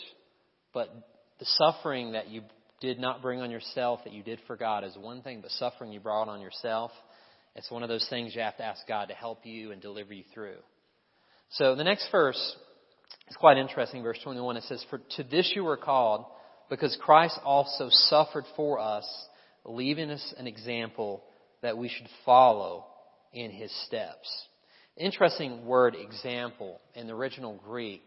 but 0.73 0.88
the 1.38 1.47
suffering 1.47 2.12
that 2.12 2.28
you 2.28 2.42
did 2.80 2.99
not 2.99 3.23
bring 3.23 3.40
on 3.40 3.50
yourself 3.50 4.00
that 4.04 4.12
you 4.12 4.23
did 4.23 4.40
for 4.47 4.56
God 4.56 4.85
is 4.85 4.97
one 4.97 5.23
thing, 5.23 5.40
but 5.40 5.50
suffering 5.52 5.92
you 5.92 6.00
brought 6.00 6.28
on 6.28 6.40
yourself, 6.40 6.90
it's 7.56 7.70
one 7.70 7.82
of 7.82 7.88
those 7.88 8.06
things 8.08 8.34
you 8.34 8.42
have 8.42 8.56
to 8.56 8.64
ask 8.64 8.87
God 8.87 9.08
to 9.08 9.14
help 9.14 9.46
you 9.46 9.73
and 9.73 9.80
deliver 9.80 10.12
you 10.12 10.25
through. 10.32 10.58
So 11.50 11.76
the 11.76 11.84
next 11.84 12.08
verse 12.11 12.56
is 13.28 13.37
quite 13.37 13.58
interesting, 13.58 14.02
verse 14.02 14.18
21. 14.23 14.56
It 14.56 14.64
says, 14.64 14.84
For 14.90 15.00
to 15.16 15.23
this 15.23 15.52
you 15.54 15.64
were 15.64 15.76
called, 15.76 16.25
because 16.68 16.96
Christ 17.00 17.38
also 17.44 17.88
suffered 17.90 18.44
for 18.56 18.80
us, 18.80 19.06
leaving 19.64 20.11
us 20.11 20.34
an 20.37 20.46
example 20.46 21.23
that 21.62 21.78
we 21.78 21.88
should 21.88 22.08
follow 22.25 22.87
in 23.32 23.50
his 23.50 23.73
steps. 23.87 24.28
Interesting 24.96 25.64
word 25.64 25.96
example 25.96 26.80
in 26.94 27.06
the 27.06 27.14
original 27.14 27.61
Greek. 27.64 28.02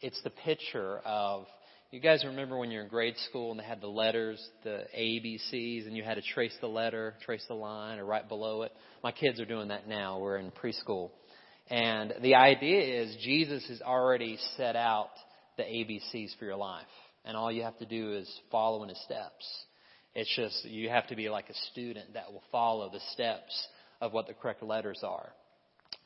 It's 0.00 0.20
the 0.22 0.30
picture 0.30 0.98
of 1.04 1.46
you 1.90 1.98
guys 1.98 2.24
remember 2.24 2.56
when 2.56 2.70
you're 2.70 2.84
in 2.84 2.88
grade 2.88 3.16
school 3.28 3.50
and 3.50 3.58
they 3.58 3.64
had 3.64 3.80
the 3.80 3.88
letters, 3.88 4.40
the 4.62 4.84
A, 4.94 5.18
B, 5.18 5.38
C's, 5.50 5.86
and 5.86 5.96
you 5.96 6.04
had 6.04 6.14
to 6.14 6.22
trace 6.22 6.54
the 6.60 6.68
letter, 6.68 7.14
trace 7.24 7.44
the 7.48 7.54
line, 7.54 7.98
or 7.98 8.04
right 8.04 8.28
below 8.28 8.62
it? 8.62 8.72
My 9.02 9.10
kids 9.10 9.40
are 9.40 9.44
doing 9.44 9.68
that 9.68 9.88
now. 9.88 10.20
We're 10.20 10.36
in 10.36 10.52
preschool. 10.52 11.10
And 11.68 12.14
the 12.22 12.36
idea 12.36 13.02
is 13.02 13.16
Jesus 13.20 13.66
has 13.68 13.82
already 13.82 14.38
set 14.56 14.76
out 14.76 15.10
the 15.56 15.64
ABCs 15.64 16.38
for 16.38 16.44
your 16.44 16.56
life. 16.56 16.86
And 17.24 17.36
all 17.36 17.50
you 17.50 17.64
have 17.64 17.78
to 17.78 17.86
do 17.86 18.12
is 18.14 18.40
follow 18.52 18.84
in 18.84 18.88
his 18.88 19.02
steps. 19.04 19.44
It's 20.14 20.32
just 20.36 20.64
you 20.66 20.88
have 20.90 21.08
to 21.08 21.16
be 21.16 21.28
like 21.28 21.48
a 21.50 21.54
student 21.72 22.14
that 22.14 22.32
will 22.32 22.42
follow 22.52 22.88
the 22.88 23.00
steps 23.12 23.68
of 24.00 24.12
what 24.12 24.28
the 24.28 24.34
correct 24.34 24.62
letters 24.62 25.00
are. 25.02 25.30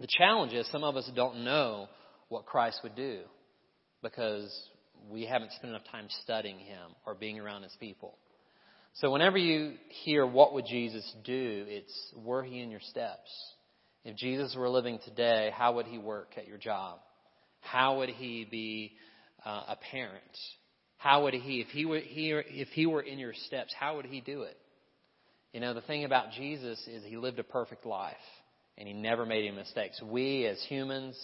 The 0.00 0.08
challenge 0.08 0.54
is 0.54 0.66
some 0.72 0.82
of 0.82 0.96
us 0.96 1.10
don't 1.14 1.44
know 1.44 1.88
what 2.30 2.46
Christ 2.46 2.80
would 2.82 2.96
do 2.96 3.20
because 4.02 4.50
we 5.10 5.26
haven't 5.26 5.52
spent 5.52 5.70
enough 5.70 5.86
time 5.90 6.06
studying 6.22 6.58
him 6.58 6.92
or 7.06 7.14
being 7.14 7.38
around 7.38 7.62
his 7.62 7.76
people. 7.80 8.16
So 8.94 9.10
whenever 9.10 9.38
you 9.38 9.74
hear 10.04 10.26
what 10.26 10.54
would 10.54 10.66
Jesus 10.66 11.04
do, 11.24 11.64
it's 11.66 12.12
were 12.16 12.44
he 12.44 12.60
in 12.60 12.70
your 12.70 12.80
steps? 12.80 13.30
If 14.04 14.16
Jesus 14.16 14.54
were 14.56 14.68
living 14.68 14.98
today, 15.04 15.50
how 15.54 15.74
would 15.74 15.86
he 15.86 15.98
work 15.98 16.34
at 16.36 16.46
your 16.46 16.58
job? 16.58 16.98
How 17.60 17.98
would 17.98 18.10
he 18.10 18.46
be 18.48 18.92
uh, 19.44 19.64
a 19.68 19.76
parent? 19.90 20.22
How 20.98 21.24
would 21.24 21.34
he, 21.34 21.60
if 21.60 21.68
he 21.68 21.86
were 21.86 21.98
here, 21.98 22.44
if 22.46 22.68
he 22.68 22.86
were 22.86 23.02
in 23.02 23.18
your 23.18 23.34
steps, 23.34 23.74
how 23.78 23.96
would 23.96 24.06
he 24.06 24.20
do 24.20 24.42
it? 24.42 24.56
You 25.52 25.60
know, 25.60 25.74
the 25.74 25.80
thing 25.82 26.04
about 26.04 26.32
Jesus 26.32 26.78
is 26.86 27.04
he 27.04 27.16
lived 27.16 27.38
a 27.38 27.44
perfect 27.44 27.86
life 27.86 28.16
and 28.76 28.86
he 28.86 28.94
never 28.94 29.24
made 29.26 29.46
any 29.46 29.56
mistakes. 29.56 30.00
We 30.02 30.46
as 30.46 30.62
humans, 30.68 31.18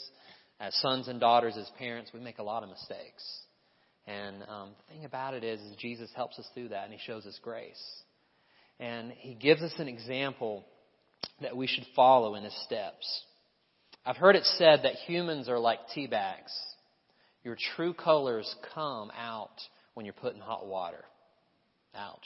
as 0.58 0.74
sons 0.80 1.08
and 1.08 1.20
daughters, 1.20 1.56
as 1.56 1.70
parents, 1.78 2.10
we 2.12 2.20
make 2.20 2.38
a 2.38 2.42
lot 2.42 2.62
of 2.62 2.68
mistakes. 2.68 3.24
And 4.10 4.42
um, 4.48 4.70
the 4.76 4.94
thing 4.94 5.04
about 5.04 5.34
it 5.34 5.44
is, 5.44 5.60
is, 5.60 5.76
Jesus 5.76 6.10
helps 6.16 6.38
us 6.38 6.48
through 6.54 6.68
that, 6.68 6.84
and 6.84 6.92
He 6.92 6.98
shows 7.06 7.26
us 7.26 7.38
grace. 7.42 7.80
And 8.80 9.12
He 9.12 9.34
gives 9.34 9.62
us 9.62 9.72
an 9.78 9.88
example 9.88 10.64
that 11.40 11.56
we 11.56 11.66
should 11.66 11.86
follow 11.94 12.34
in 12.34 12.44
His 12.44 12.64
steps. 12.64 13.22
I've 14.04 14.16
heard 14.16 14.36
it 14.36 14.44
said 14.44 14.80
that 14.82 14.94
humans 15.06 15.48
are 15.48 15.58
like 15.58 15.78
tea 15.94 16.06
bags. 16.06 16.52
Your 17.44 17.56
true 17.76 17.94
colors 17.94 18.52
come 18.74 19.10
out 19.16 19.60
when 19.94 20.06
you're 20.06 20.12
put 20.12 20.34
in 20.34 20.40
hot 20.40 20.66
water. 20.66 21.04
Ouch. 21.94 22.18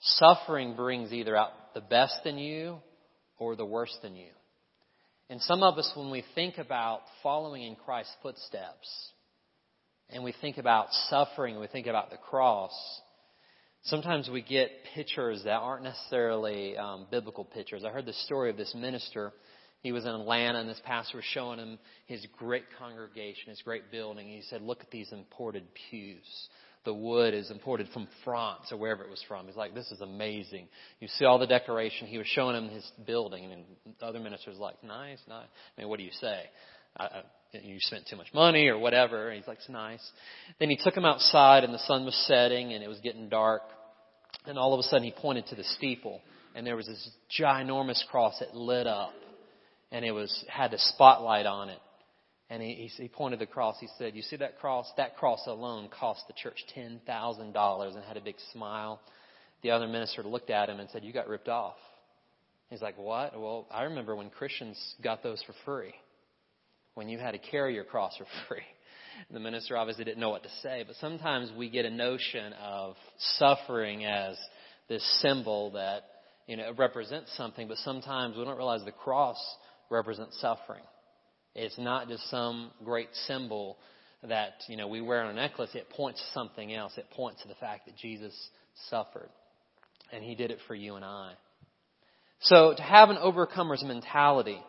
Suffering 0.00 0.76
brings 0.76 1.12
either 1.12 1.36
out 1.36 1.50
the 1.74 1.80
best 1.80 2.24
in 2.24 2.38
you 2.38 2.78
or 3.38 3.54
the 3.54 3.66
worst 3.66 3.98
in 4.04 4.16
you. 4.16 4.30
And 5.28 5.40
some 5.42 5.62
of 5.62 5.78
us, 5.78 5.90
when 5.94 6.10
we 6.10 6.24
think 6.34 6.58
about 6.58 7.02
following 7.22 7.62
in 7.62 7.76
Christ's 7.76 8.14
footsteps, 8.22 8.88
and 10.12 10.24
we 10.24 10.34
think 10.40 10.58
about 10.58 10.92
suffering, 11.08 11.58
we 11.60 11.66
think 11.66 11.86
about 11.86 12.10
the 12.10 12.16
cross, 12.16 12.72
sometimes 13.84 14.28
we 14.28 14.42
get 14.42 14.70
pictures 14.94 15.42
that 15.44 15.56
aren't 15.56 15.84
necessarily 15.84 16.76
um, 16.76 17.06
biblical 17.10 17.44
pictures. 17.44 17.84
I 17.84 17.90
heard 17.90 18.06
the 18.06 18.12
story 18.12 18.50
of 18.50 18.56
this 18.56 18.74
minister. 18.74 19.32
He 19.82 19.92
was 19.92 20.04
in 20.04 20.10
Atlanta, 20.10 20.60
and 20.60 20.68
this 20.68 20.80
pastor 20.84 21.18
was 21.18 21.24
showing 21.24 21.58
him 21.58 21.78
his 22.06 22.26
great 22.36 22.64
congregation, 22.78 23.48
his 23.48 23.62
great 23.62 23.90
building. 23.90 24.28
He 24.28 24.42
said, 24.42 24.62
"Look 24.62 24.80
at 24.82 24.90
these 24.90 25.10
imported 25.12 25.64
pews. 25.90 26.48
The 26.84 26.94
wood 26.94 27.34
is 27.34 27.50
imported 27.50 27.88
from 27.92 28.08
France 28.24 28.72
or 28.72 28.76
wherever 28.76 29.02
it 29.02 29.10
was 29.10 29.22
from." 29.26 29.46
He's 29.46 29.56
like, 29.56 29.74
"This 29.74 29.90
is 29.90 30.02
amazing." 30.02 30.68
You 31.00 31.08
see 31.08 31.24
all 31.24 31.38
the 31.38 31.46
decoration. 31.46 32.08
He 32.08 32.18
was 32.18 32.26
showing 32.26 32.56
him 32.56 32.68
his 32.68 32.84
building, 33.06 33.50
and 33.50 33.64
the 33.98 34.06
other 34.06 34.20
ministers 34.20 34.58
like, 34.58 34.82
"Nice, 34.84 35.20
nice." 35.26 35.48
I 35.76 35.80
mean, 35.80 35.88
what 35.88 35.98
do 35.98 36.04
you 36.04 36.12
say? 36.12 36.42
I, 36.98 37.22
you 37.52 37.76
spent 37.80 38.06
too 38.08 38.16
much 38.16 38.28
money 38.32 38.68
or 38.68 38.78
whatever. 38.78 39.28
And 39.28 39.38
he's 39.38 39.48
like, 39.48 39.58
it's 39.58 39.68
nice. 39.68 40.06
Then 40.58 40.70
he 40.70 40.76
took 40.76 40.96
him 40.96 41.04
outside 41.04 41.64
and 41.64 41.74
the 41.74 41.78
sun 41.80 42.04
was 42.04 42.14
setting 42.26 42.72
and 42.72 42.82
it 42.82 42.88
was 42.88 43.00
getting 43.00 43.28
dark. 43.28 43.62
And 44.46 44.58
all 44.58 44.72
of 44.72 44.80
a 44.80 44.82
sudden 44.84 45.04
he 45.04 45.12
pointed 45.12 45.46
to 45.46 45.56
the 45.56 45.64
steeple 45.64 46.20
and 46.54 46.66
there 46.66 46.76
was 46.76 46.86
this 46.86 47.10
ginormous 47.38 48.02
cross 48.10 48.38
that 48.40 48.54
lit 48.54 48.86
up 48.86 49.12
and 49.90 50.04
it 50.04 50.12
was, 50.12 50.44
had 50.48 50.72
a 50.72 50.78
spotlight 50.78 51.46
on 51.46 51.68
it. 51.68 51.78
And 52.48 52.62
he, 52.62 52.90
he 52.96 53.08
pointed 53.08 53.38
the 53.38 53.46
cross. 53.46 53.76
He 53.80 53.88
said, 53.96 54.16
you 54.16 54.22
see 54.22 54.36
that 54.36 54.58
cross? 54.58 54.90
That 54.96 55.16
cross 55.16 55.40
alone 55.46 55.88
cost 55.88 56.22
the 56.26 56.34
church 56.34 56.64
$10,000 56.76 57.94
and 57.94 58.04
had 58.04 58.16
a 58.16 58.20
big 58.20 58.36
smile. 58.52 59.00
The 59.62 59.70
other 59.70 59.86
minister 59.86 60.22
looked 60.24 60.50
at 60.50 60.68
him 60.68 60.80
and 60.80 60.88
said, 60.90 61.04
you 61.04 61.12
got 61.12 61.28
ripped 61.28 61.48
off. 61.48 61.76
He's 62.68 62.82
like, 62.82 62.98
what? 62.98 63.38
Well, 63.38 63.66
I 63.70 63.84
remember 63.84 64.16
when 64.16 64.30
Christians 64.30 64.78
got 65.02 65.22
those 65.22 65.42
for 65.42 65.54
free 65.64 65.92
when 66.94 67.08
you 67.08 67.18
had 67.18 67.32
to 67.32 67.38
carry 67.38 67.74
your 67.74 67.84
cross 67.84 68.16
for 68.16 68.26
free. 68.48 68.62
The 69.30 69.40
minister 69.40 69.76
obviously 69.76 70.04
didn't 70.04 70.20
know 70.20 70.30
what 70.30 70.42
to 70.44 70.48
say, 70.62 70.84
but 70.86 70.96
sometimes 70.96 71.52
we 71.56 71.68
get 71.68 71.84
a 71.84 71.90
notion 71.90 72.52
of 72.54 72.96
suffering 73.38 74.04
as 74.04 74.36
this 74.88 75.04
symbol 75.20 75.72
that, 75.72 76.02
you 76.46 76.56
know, 76.56 76.72
represents 76.76 77.30
something, 77.36 77.68
but 77.68 77.76
sometimes 77.78 78.36
we 78.36 78.44
don't 78.44 78.56
realize 78.56 78.84
the 78.84 78.92
cross 78.92 79.38
represents 79.90 80.40
suffering. 80.40 80.82
It's 81.54 81.78
not 81.78 82.08
just 82.08 82.28
some 82.30 82.70
great 82.84 83.08
symbol 83.26 83.76
that, 84.26 84.54
you 84.68 84.76
know, 84.76 84.88
we 84.88 85.00
wear 85.00 85.22
on 85.22 85.30
a 85.30 85.34
necklace. 85.34 85.70
It 85.74 85.90
points 85.90 86.20
to 86.20 86.32
something 86.32 86.72
else. 86.74 86.92
It 86.96 87.06
points 87.10 87.42
to 87.42 87.48
the 87.48 87.54
fact 87.54 87.86
that 87.86 87.96
Jesus 87.96 88.34
suffered. 88.88 89.28
And 90.12 90.22
he 90.24 90.34
did 90.34 90.50
it 90.50 90.58
for 90.66 90.74
you 90.74 90.96
and 90.96 91.04
I. 91.04 91.32
So 92.40 92.74
to 92.74 92.82
have 92.82 93.10
an 93.10 93.16
overcomer's 93.16 93.82
mentality 93.82 94.60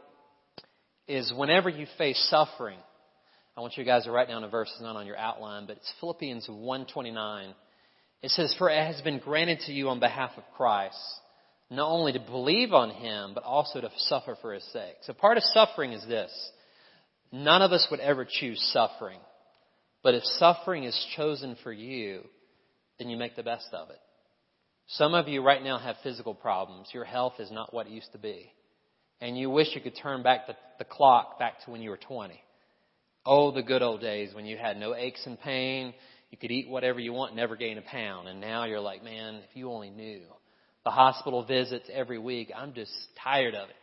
is 1.07 1.33
whenever 1.35 1.69
you 1.69 1.87
face 1.97 2.19
suffering, 2.29 2.77
I 3.55 3.61
want 3.61 3.77
you 3.77 3.83
guys 3.83 4.05
to 4.05 4.11
write 4.11 4.27
down 4.27 4.43
a 4.43 4.49
verse, 4.49 4.69
it's 4.71 4.81
not 4.81 4.95
on 4.95 5.05
your 5.05 5.17
outline, 5.17 5.65
but 5.67 5.77
it's 5.77 5.93
Philippians 5.99 6.47
129. 6.47 7.53
It 8.21 8.29
says, 8.31 8.55
For 8.57 8.69
it 8.69 8.85
has 8.85 9.01
been 9.01 9.19
granted 9.19 9.59
to 9.65 9.73
you 9.73 9.89
on 9.89 9.99
behalf 9.99 10.31
of 10.37 10.43
Christ, 10.55 10.97
not 11.69 11.89
only 11.89 12.13
to 12.13 12.19
believe 12.19 12.73
on 12.73 12.91
Him, 12.91 13.31
but 13.33 13.43
also 13.43 13.81
to 13.81 13.89
suffer 13.97 14.37
for 14.41 14.53
His 14.53 14.63
sake. 14.71 14.95
So 15.03 15.13
part 15.13 15.37
of 15.37 15.43
suffering 15.43 15.93
is 15.93 16.05
this. 16.07 16.31
None 17.31 17.61
of 17.61 17.71
us 17.71 17.87
would 17.91 17.99
ever 17.99 18.25
choose 18.29 18.61
suffering. 18.71 19.19
But 20.03 20.15
if 20.15 20.23
suffering 20.23 20.83
is 20.83 21.07
chosen 21.15 21.57
for 21.63 21.71
you, 21.71 22.21
then 22.99 23.09
you 23.09 23.17
make 23.17 23.35
the 23.35 23.43
best 23.43 23.67
of 23.73 23.89
it. 23.89 23.99
Some 24.87 25.13
of 25.13 25.27
you 25.27 25.41
right 25.41 25.63
now 25.63 25.77
have 25.77 25.95
physical 26.03 26.33
problems. 26.33 26.89
Your 26.93 27.05
health 27.05 27.33
is 27.39 27.51
not 27.51 27.73
what 27.73 27.87
it 27.87 27.93
used 27.93 28.11
to 28.13 28.17
be 28.17 28.51
and 29.21 29.37
you 29.37 29.49
wish 29.49 29.67
you 29.73 29.81
could 29.81 29.97
turn 30.01 30.23
back 30.23 30.47
the, 30.47 30.55
the 30.79 30.85
clock 30.85 31.39
back 31.39 31.63
to 31.65 31.71
when 31.71 31.81
you 31.81 31.91
were 31.91 31.97
20. 31.97 32.39
Oh, 33.25 33.51
the 33.51 33.61
good 33.61 33.81
old 33.81 34.01
days 34.01 34.33
when 34.33 34.45
you 34.45 34.57
had 34.57 34.77
no 34.77 34.95
aches 34.95 35.25
and 35.25 35.39
pain. 35.39 35.93
You 36.31 36.37
could 36.37 36.51
eat 36.51 36.69
whatever 36.69 36.99
you 36.99 37.13
want, 37.13 37.35
never 37.35 37.55
gain 37.55 37.77
a 37.77 37.81
pound. 37.81 38.27
And 38.27 38.41
now 38.41 38.65
you're 38.65 38.79
like, 38.79 39.03
man, 39.03 39.35
if 39.35 39.55
you 39.55 39.69
only 39.69 39.89
knew. 39.89 40.21
The 40.83 40.91
hospital 40.91 41.45
visits 41.45 41.87
every 41.93 42.17
week, 42.17 42.51
I'm 42.55 42.73
just 42.73 42.91
tired 43.23 43.53
of 43.53 43.69
it. 43.69 43.75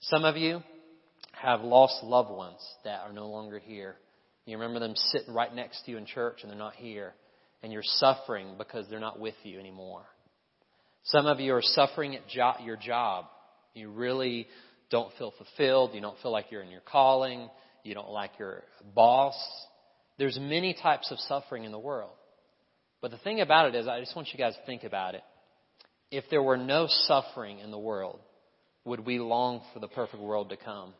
Some 0.00 0.24
of 0.24 0.36
you, 0.36 0.62
have 1.44 1.62
lost 1.62 2.02
loved 2.02 2.30
ones 2.30 2.60
that 2.84 3.00
are 3.00 3.12
no 3.12 3.28
longer 3.28 3.58
here. 3.58 3.96
You 4.46 4.56
remember 4.56 4.80
them 4.80 4.94
sitting 4.94 5.34
right 5.34 5.54
next 5.54 5.84
to 5.84 5.90
you 5.90 5.98
in 5.98 6.06
church 6.06 6.38
and 6.42 6.50
they're 6.50 6.58
not 6.58 6.74
here. 6.74 7.14
And 7.62 7.72
you're 7.72 7.82
suffering 7.82 8.54
because 8.58 8.86
they're 8.88 9.00
not 9.00 9.18
with 9.18 9.34
you 9.42 9.58
anymore. 9.58 10.02
Some 11.04 11.26
of 11.26 11.40
you 11.40 11.54
are 11.54 11.62
suffering 11.62 12.14
at 12.14 12.28
jo- 12.28 12.62
your 12.62 12.76
job. 12.76 13.26
You 13.74 13.90
really 13.90 14.46
don't 14.90 15.12
feel 15.18 15.32
fulfilled. 15.36 15.90
You 15.94 16.00
don't 16.00 16.18
feel 16.22 16.32
like 16.32 16.46
you're 16.50 16.62
in 16.62 16.70
your 16.70 16.80
calling. 16.80 17.50
You 17.82 17.94
don't 17.94 18.10
like 18.10 18.32
your 18.38 18.62
boss. 18.94 19.36
There's 20.18 20.38
many 20.40 20.76
types 20.80 21.10
of 21.10 21.18
suffering 21.20 21.64
in 21.64 21.72
the 21.72 21.78
world. 21.78 22.12
But 23.02 23.10
the 23.10 23.18
thing 23.18 23.40
about 23.40 23.68
it 23.68 23.74
is, 23.74 23.86
I 23.86 24.00
just 24.00 24.16
want 24.16 24.28
you 24.32 24.38
guys 24.38 24.54
to 24.54 24.64
think 24.64 24.84
about 24.84 25.14
it. 25.14 25.22
If 26.10 26.24
there 26.30 26.42
were 26.42 26.56
no 26.56 26.86
suffering 26.88 27.58
in 27.58 27.70
the 27.70 27.78
world, 27.78 28.20
would 28.84 29.04
we 29.04 29.18
long 29.18 29.62
for 29.72 29.80
the 29.80 29.88
perfect 29.88 30.22
world 30.22 30.50
to 30.50 30.56
come? 30.56 30.94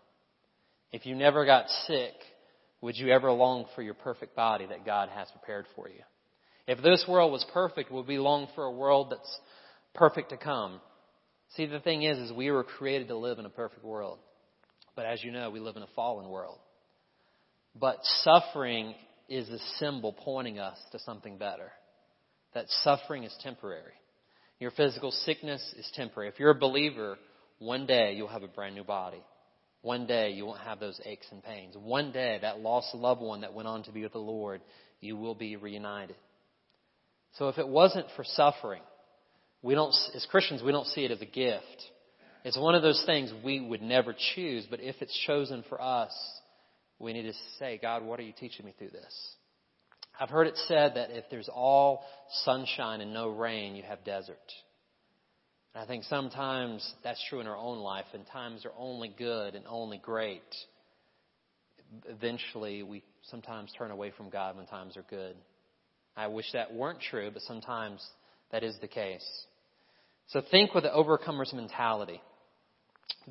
If 0.92 1.06
you 1.06 1.14
never 1.14 1.46
got 1.46 1.68
sick, 1.86 2.12
would 2.80 2.96
you 2.96 3.08
ever 3.08 3.30
long 3.30 3.66
for 3.74 3.82
your 3.82 3.94
perfect 3.94 4.36
body 4.36 4.66
that 4.66 4.84
God 4.84 5.08
has 5.10 5.28
prepared 5.30 5.66
for 5.74 5.88
you? 5.88 6.02
If 6.66 6.82
this 6.82 7.04
world 7.08 7.32
was 7.32 7.46
perfect, 7.52 7.90
would 7.90 8.06
we 8.06 8.18
long 8.18 8.48
for 8.54 8.64
a 8.64 8.72
world 8.72 9.08
that's 9.10 9.40
perfect 9.94 10.30
to 10.30 10.36
come? 10.36 10.80
See, 11.56 11.66
the 11.66 11.80
thing 11.80 12.02
is, 12.02 12.18
is 12.18 12.32
we 12.32 12.50
were 12.50 12.64
created 12.64 13.08
to 13.08 13.16
live 13.16 13.38
in 13.38 13.46
a 13.46 13.50
perfect 13.50 13.84
world. 13.84 14.18
But 14.96 15.06
as 15.06 15.22
you 15.22 15.30
know, 15.30 15.50
we 15.50 15.60
live 15.60 15.76
in 15.76 15.82
a 15.82 15.88
fallen 15.94 16.28
world. 16.28 16.58
But 17.78 17.98
suffering 18.22 18.94
is 19.28 19.48
a 19.48 19.58
symbol 19.78 20.12
pointing 20.12 20.58
us 20.58 20.78
to 20.92 20.98
something 21.00 21.38
better. 21.38 21.70
That 22.54 22.66
suffering 22.82 23.24
is 23.24 23.36
temporary. 23.42 23.92
Your 24.60 24.70
physical 24.70 25.10
sickness 25.10 25.60
is 25.76 25.90
temporary. 25.94 26.28
If 26.28 26.38
you're 26.38 26.50
a 26.50 26.58
believer, 26.58 27.16
one 27.58 27.86
day 27.86 28.14
you'll 28.14 28.28
have 28.28 28.44
a 28.44 28.48
brand 28.48 28.74
new 28.74 28.84
body. 28.84 29.22
One 29.82 30.06
day 30.06 30.30
you 30.30 30.46
won't 30.46 30.60
have 30.60 30.80
those 30.80 31.00
aches 31.04 31.26
and 31.30 31.42
pains. 31.42 31.74
One 31.76 32.12
day 32.12 32.38
that 32.40 32.60
lost 32.60 32.94
loved 32.94 33.20
one 33.20 33.42
that 33.42 33.52
went 33.52 33.68
on 33.68 33.82
to 33.84 33.92
be 33.92 34.02
with 34.02 34.12
the 34.12 34.18
Lord, 34.18 34.60
you 35.00 35.16
will 35.16 35.34
be 35.34 35.56
reunited. 35.56 36.16
So 37.32 37.48
if 37.48 37.58
it 37.58 37.68
wasn't 37.68 38.06
for 38.16 38.24
suffering, 38.24 38.82
we 39.64 39.74
don't, 39.74 39.94
as 40.14 40.26
Christians, 40.30 40.62
we 40.62 40.72
don't 40.72 40.86
see 40.88 41.06
it 41.06 41.10
as 41.10 41.22
a 41.22 41.26
gift. 41.26 41.82
It's 42.44 42.58
one 42.58 42.74
of 42.74 42.82
those 42.82 43.02
things 43.06 43.32
we 43.42 43.58
would 43.60 43.80
never 43.80 44.14
choose, 44.34 44.66
but 44.70 44.80
if 44.80 44.96
it's 45.00 45.18
chosen 45.26 45.64
for 45.70 45.80
us, 45.80 46.12
we 46.98 47.14
need 47.14 47.22
to 47.22 47.32
say, 47.58 47.78
God, 47.80 48.04
what 48.04 48.20
are 48.20 48.24
you 48.24 48.34
teaching 48.38 48.66
me 48.66 48.74
through 48.78 48.90
this? 48.90 49.34
I've 50.20 50.28
heard 50.28 50.48
it 50.48 50.58
said 50.68 50.92
that 50.96 51.10
if 51.10 51.24
there's 51.30 51.48
all 51.48 52.04
sunshine 52.44 53.00
and 53.00 53.14
no 53.14 53.30
rain, 53.30 53.74
you 53.74 53.82
have 53.84 54.04
desert. 54.04 54.36
And 55.74 55.82
I 55.82 55.86
think 55.86 56.04
sometimes 56.04 56.86
that's 57.02 57.24
true 57.30 57.40
in 57.40 57.46
our 57.46 57.56
own 57.56 57.78
life, 57.78 58.04
and 58.12 58.26
times 58.26 58.66
are 58.66 58.72
only 58.78 59.12
good 59.16 59.54
and 59.54 59.64
only 59.66 59.96
great. 59.96 60.42
Eventually, 62.06 62.82
we 62.82 63.02
sometimes 63.30 63.72
turn 63.78 63.90
away 63.90 64.12
from 64.14 64.28
God 64.28 64.58
when 64.58 64.66
times 64.66 64.98
are 64.98 65.06
good. 65.08 65.36
I 66.18 66.26
wish 66.26 66.52
that 66.52 66.74
weren't 66.74 67.00
true, 67.00 67.30
but 67.32 67.42
sometimes 67.42 68.06
that 68.52 68.62
is 68.62 68.76
the 68.82 68.88
case. 68.88 69.26
So 70.28 70.42
think 70.50 70.74
with 70.74 70.84
the 70.84 70.92
overcomer's 70.92 71.52
mentality. 71.52 72.20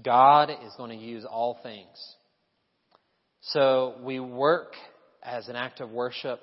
God 0.04 0.50
is 0.50 0.74
going 0.78 0.98
to 0.98 1.04
use 1.04 1.26
all 1.26 1.60
things. 1.64 1.98
So 3.42 3.96
we 4.02 4.20
work 4.20 4.74
as 5.22 5.48
an 5.48 5.56
act 5.56 5.82
of 5.82 5.90
worship. 5.90 6.40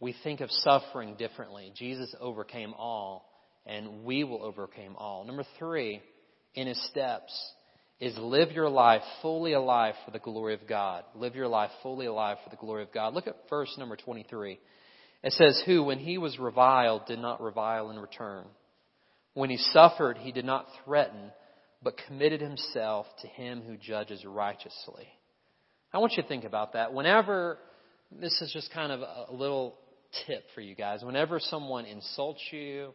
We 0.00 0.14
think 0.22 0.40
of 0.40 0.50
suffering 0.50 1.16
differently. 1.16 1.72
Jesus 1.74 2.14
overcame 2.20 2.74
all, 2.74 3.28
and 3.66 4.04
we 4.04 4.24
will 4.24 4.42
overcome 4.42 4.96
all. 4.96 5.24
Number 5.24 5.44
three, 5.58 6.02
in 6.54 6.66
his 6.66 6.80
steps, 6.88 7.32
is 8.00 8.16
live 8.18 8.52
your 8.52 8.68
life 8.68 9.02
fully 9.22 9.54
alive 9.54 9.94
for 10.04 10.12
the 10.12 10.20
glory 10.20 10.54
of 10.54 10.68
God. 10.68 11.04
Live 11.14 11.34
your 11.34 11.48
life 11.48 11.70
fully 11.82 12.06
alive 12.06 12.36
for 12.44 12.50
the 12.50 12.56
glory 12.56 12.82
of 12.82 12.92
God. 12.92 13.14
Look 13.14 13.26
at 13.26 13.48
verse 13.50 13.74
number 13.76 13.96
23. 13.96 14.58
It 15.24 15.32
says, 15.32 15.60
Who, 15.66 15.82
when 15.82 15.98
he 15.98 16.16
was 16.16 16.38
reviled, 16.38 17.06
did 17.06 17.18
not 17.18 17.42
revile 17.42 17.90
in 17.90 17.98
return. 17.98 18.44
When 19.38 19.50
he 19.50 19.56
suffered, 19.56 20.18
he 20.18 20.32
did 20.32 20.44
not 20.44 20.66
threaten, 20.84 21.30
but 21.80 21.94
committed 22.08 22.40
himself 22.40 23.06
to 23.22 23.28
him 23.28 23.62
who 23.64 23.76
judges 23.76 24.24
righteously. 24.24 25.06
I 25.92 25.98
want 25.98 26.14
you 26.16 26.24
to 26.24 26.28
think 26.28 26.42
about 26.42 26.72
that. 26.72 26.92
Whenever, 26.92 27.56
this 28.10 28.32
is 28.42 28.50
just 28.52 28.72
kind 28.72 28.90
of 28.90 29.00
a 29.00 29.32
little 29.32 29.76
tip 30.26 30.42
for 30.56 30.60
you 30.60 30.74
guys. 30.74 31.04
Whenever 31.04 31.38
someone 31.38 31.84
insults 31.84 32.40
you, 32.50 32.92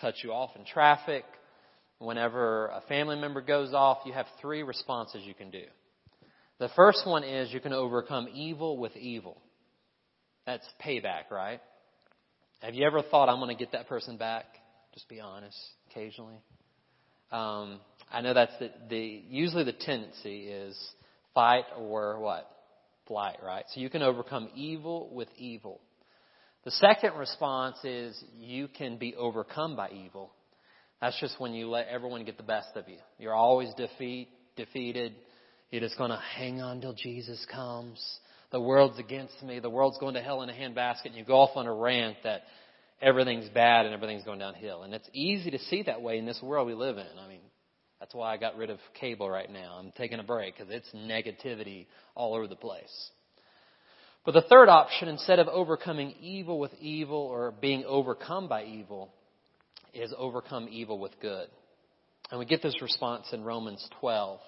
cuts 0.00 0.24
you 0.24 0.32
off 0.32 0.56
in 0.56 0.64
traffic, 0.64 1.24
whenever 1.98 2.68
a 2.68 2.80
family 2.88 3.16
member 3.16 3.42
goes 3.42 3.74
off, 3.74 3.98
you 4.06 4.14
have 4.14 4.24
three 4.40 4.62
responses 4.62 5.20
you 5.26 5.34
can 5.34 5.50
do. 5.50 5.64
The 6.58 6.70
first 6.74 7.06
one 7.06 7.22
is 7.22 7.52
you 7.52 7.60
can 7.60 7.74
overcome 7.74 8.28
evil 8.32 8.78
with 8.78 8.96
evil. 8.96 9.36
That's 10.46 10.66
payback, 10.82 11.30
right? 11.30 11.60
Have 12.62 12.74
you 12.74 12.86
ever 12.86 13.02
thought, 13.02 13.28
I'm 13.28 13.40
going 13.40 13.54
to 13.54 13.62
get 13.62 13.72
that 13.72 13.88
person 13.88 14.16
back? 14.16 14.46
Just 14.94 15.08
be 15.08 15.20
honest, 15.20 15.58
occasionally. 15.90 16.40
Um, 17.30 17.80
I 18.10 18.20
know 18.20 18.34
that's 18.34 18.52
the, 18.58 18.70
the 18.90 19.22
usually 19.28 19.64
the 19.64 19.72
tendency 19.72 20.48
is 20.48 20.78
fight 21.34 21.64
or 21.78 22.18
what 22.20 22.50
flight, 23.06 23.38
right? 23.42 23.64
So 23.72 23.80
you 23.80 23.88
can 23.88 24.02
overcome 24.02 24.50
evil 24.54 25.10
with 25.12 25.28
evil. 25.38 25.80
The 26.64 26.70
second 26.72 27.14
response 27.14 27.76
is 27.84 28.22
you 28.38 28.68
can 28.68 28.98
be 28.98 29.14
overcome 29.16 29.76
by 29.76 29.90
evil. 29.90 30.30
That's 31.00 31.18
just 31.18 31.40
when 31.40 31.54
you 31.54 31.68
let 31.68 31.88
everyone 31.88 32.24
get 32.24 32.36
the 32.36 32.44
best 32.44 32.68
of 32.76 32.88
you. 32.88 32.98
You're 33.18 33.34
always 33.34 33.72
defeat 33.74 34.28
defeated. 34.56 35.14
You're 35.70 35.80
just 35.80 35.96
going 35.96 36.10
to 36.10 36.20
hang 36.36 36.60
on 36.60 36.80
till 36.80 36.92
Jesus 36.92 37.44
comes. 37.50 37.98
The 38.50 38.60
world's 38.60 38.98
against 38.98 39.42
me. 39.42 39.58
The 39.58 39.70
world's 39.70 39.98
going 39.98 40.14
to 40.14 40.20
hell 40.20 40.42
in 40.42 40.50
a 40.50 40.52
handbasket. 40.52 41.06
And 41.06 41.14
you 41.14 41.24
go 41.24 41.38
off 41.38 41.56
on 41.56 41.66
a 41.66 41.72
rant 41.72 42.18
that 42.24 42.42
everything's 43.02 43.48
bad 43.48 43.84
and 43.84 43.94
everything's 43.94 44.24
going 44.24 44.38
downhill. 44.38 44.84
And 44.84 44.94
it's 44.94 45.08
easy 45.12 45.50
to 45.50 45.58
see 45.58 45.82
that 45.82 46.00
way 46.00 46.18
in 46.18 46.24
this 46.24 46.40
world 46.42 46.66
we 46.66 46.74
live 46.74 46.96
in. 46.96 47.06
I 47.22 47.28
mean, 47.28 47.40
that's 47.98 48.14
why 48.14 48.32
I 48.32 48.36
got 48.36 48.56
rid 48.56 48.70
of 48.70 48.78
cable 48.98 49.28
right 49.28 49.50
now. 49.50 49.76
I'm 49.78 49.92
taking 49.92 50.20
a 50.20 50.24
break 50.24 50.56
because 50.56 50.72
it's 50.72 50.88
negativity 50.94 51.86
all 52.14 52.34
over 52.34 52.46
the 52.46 52.56
place. 52.56 53.10
But 54.24 54.32
the 54.32 54.42
third 54.42 54.68
option, 54.68 55.08
instead 55.08 55.40
of 55.40 55.48
overcoming 55.48 56.14
evil 56.20 56.60
with 56.60 56.72
evil 56.80 57.18
or 57.18 57.52
being 57.60 57.84
overcome 57.84 58.48
by 58.48 58.64
evil, 58.64 59.12
is 59.92 60.14
overcome 60.16 60.68
evil 60.70 60.98
with 60.98 61.12
good. 61.20 61.48
And 62.30 62.38
we 62.38 62.46
get 62.46 62.62
this 62.62 62.80
response 62.80 63.26
in 63.32 63.42
Romans 63.42 63.86
12. 64.00 64.38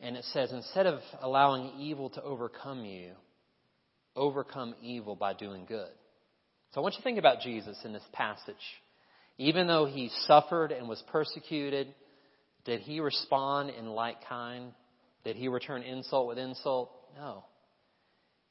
And 0.00 0.16
it 0.16 0.24
says, 0.32 0.50
instead 0.52 0.86
of 0.86 1.00
allowing 1.20 1.72
evil 1.78 2.10
to 2.10 2.22
overcome 2.22 2.84
you, 2.84 3.12
overcome 4.16 4.74
evil 4.82 5.14
by 5.14 5.34
doing 5.34 5.66
good. 5.66 5.90
So 6.72 6.80
I 6.80 6.82
want 6.82 6.94
you 6.94 6.98
to 6.98 7.04
think 7.04 7.18
about 7.18 7.40
Jesus 7.40 7.76
in 7.84 7.92
this 7.92 8.06
passage. 8.12 8.54
Even 9.38 9.66
though 9.66 9.86
he 9.86 10.10
suffered 10.26 10.70
and 10.70 10.88
was 10.88 11.02
persecuted, 11.10 11.94
did 12.64 12.80
he 12.80 13.00
respond 13.00 13.70
in 13.70 13.86
like 13.86 14.28
kind? 14.28 14.72
Did 15.24 15.36
he 15.36 15.48
return 15.48 15.82
insult 15.82 16.28
with 16.28 16.38
insult? 16.38 16.90
No. 17.16 17.44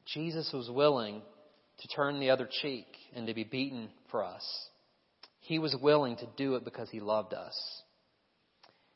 Jesus 0.05 0.51
was 0.53 0.69
willing 0.69 1.21
to 1.79 1.87
turn 1.87 2.19
the 2.19 2.31
other 2.31 2.49
cheek 2.61 2.87
and 3.15 3.27
to 3.27 3.33
be 3.33 3.43
beaten 3.43 3.89
for 4.11 4.23
us. 4.23 4.43
He 5.39 5.59
was 5.59 5.75
willing 5.81 6.17
to 6.17 6.27
do 6.37 6.55
it 6.55 6.65
because 6.65 6.89
he 6.89 6.99
loved 6.99 7.33
us. 7.33 7.55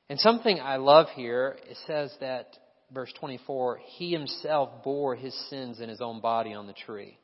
And 0.10 0.20
something 0.20 0.60
I 0.60 0.78
love 0.78 1.08
here, 1.16 1.56
it 1.70 1.78
says 1.88 2.14
that, 2.20 2.58
verse 2.94 3.12
24, 3.20 3.80
he 3.84 4.12
himself 4.12 4.84
bore 4.84 5.16
his 5.16 5.34
sins 5.50 5.80
in 5.80 5.88
his 5.88 6.02
own 6.02 6.20
body 6.20 6.54
on 6.54 6.68
the 6.68 6.74
tree, 6.74 7.18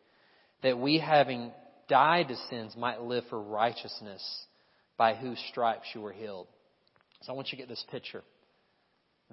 that 0.64 0.80
we 0.80 0.98
having 0.98 1.52
died 1.90 2.30
to 2.30 2.36
sins 2.50 2.76
might 2.78 3.02
live 3.02 3.26
for 3.30 3.42
righteousness, 3.42 4.24
by 4.98 5.16
whose 5.16 5.40
stripes 5.50 5.88
you 5.94 6.02
were 6.02 6.14
healed. 6.14 6.48
So 7.22 7.34
I 7.34 7.36
want 7.36 7.48
you 7.52 7.58
to 7.58 7.64
get 7.64 7.70
this 7.70 7.84
picture 7.92 8.24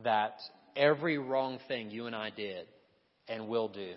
that 0.03 0.39
every 0.75 1.19
wrong 1.19 1.59
thing 1.69 1.91
you 1.91 2.07
and 2.07 2.15
I 2.15 2.31
did 2.31 2.67
and 3.29 3.49
will 3.49 3.69
do, 3.69 3.95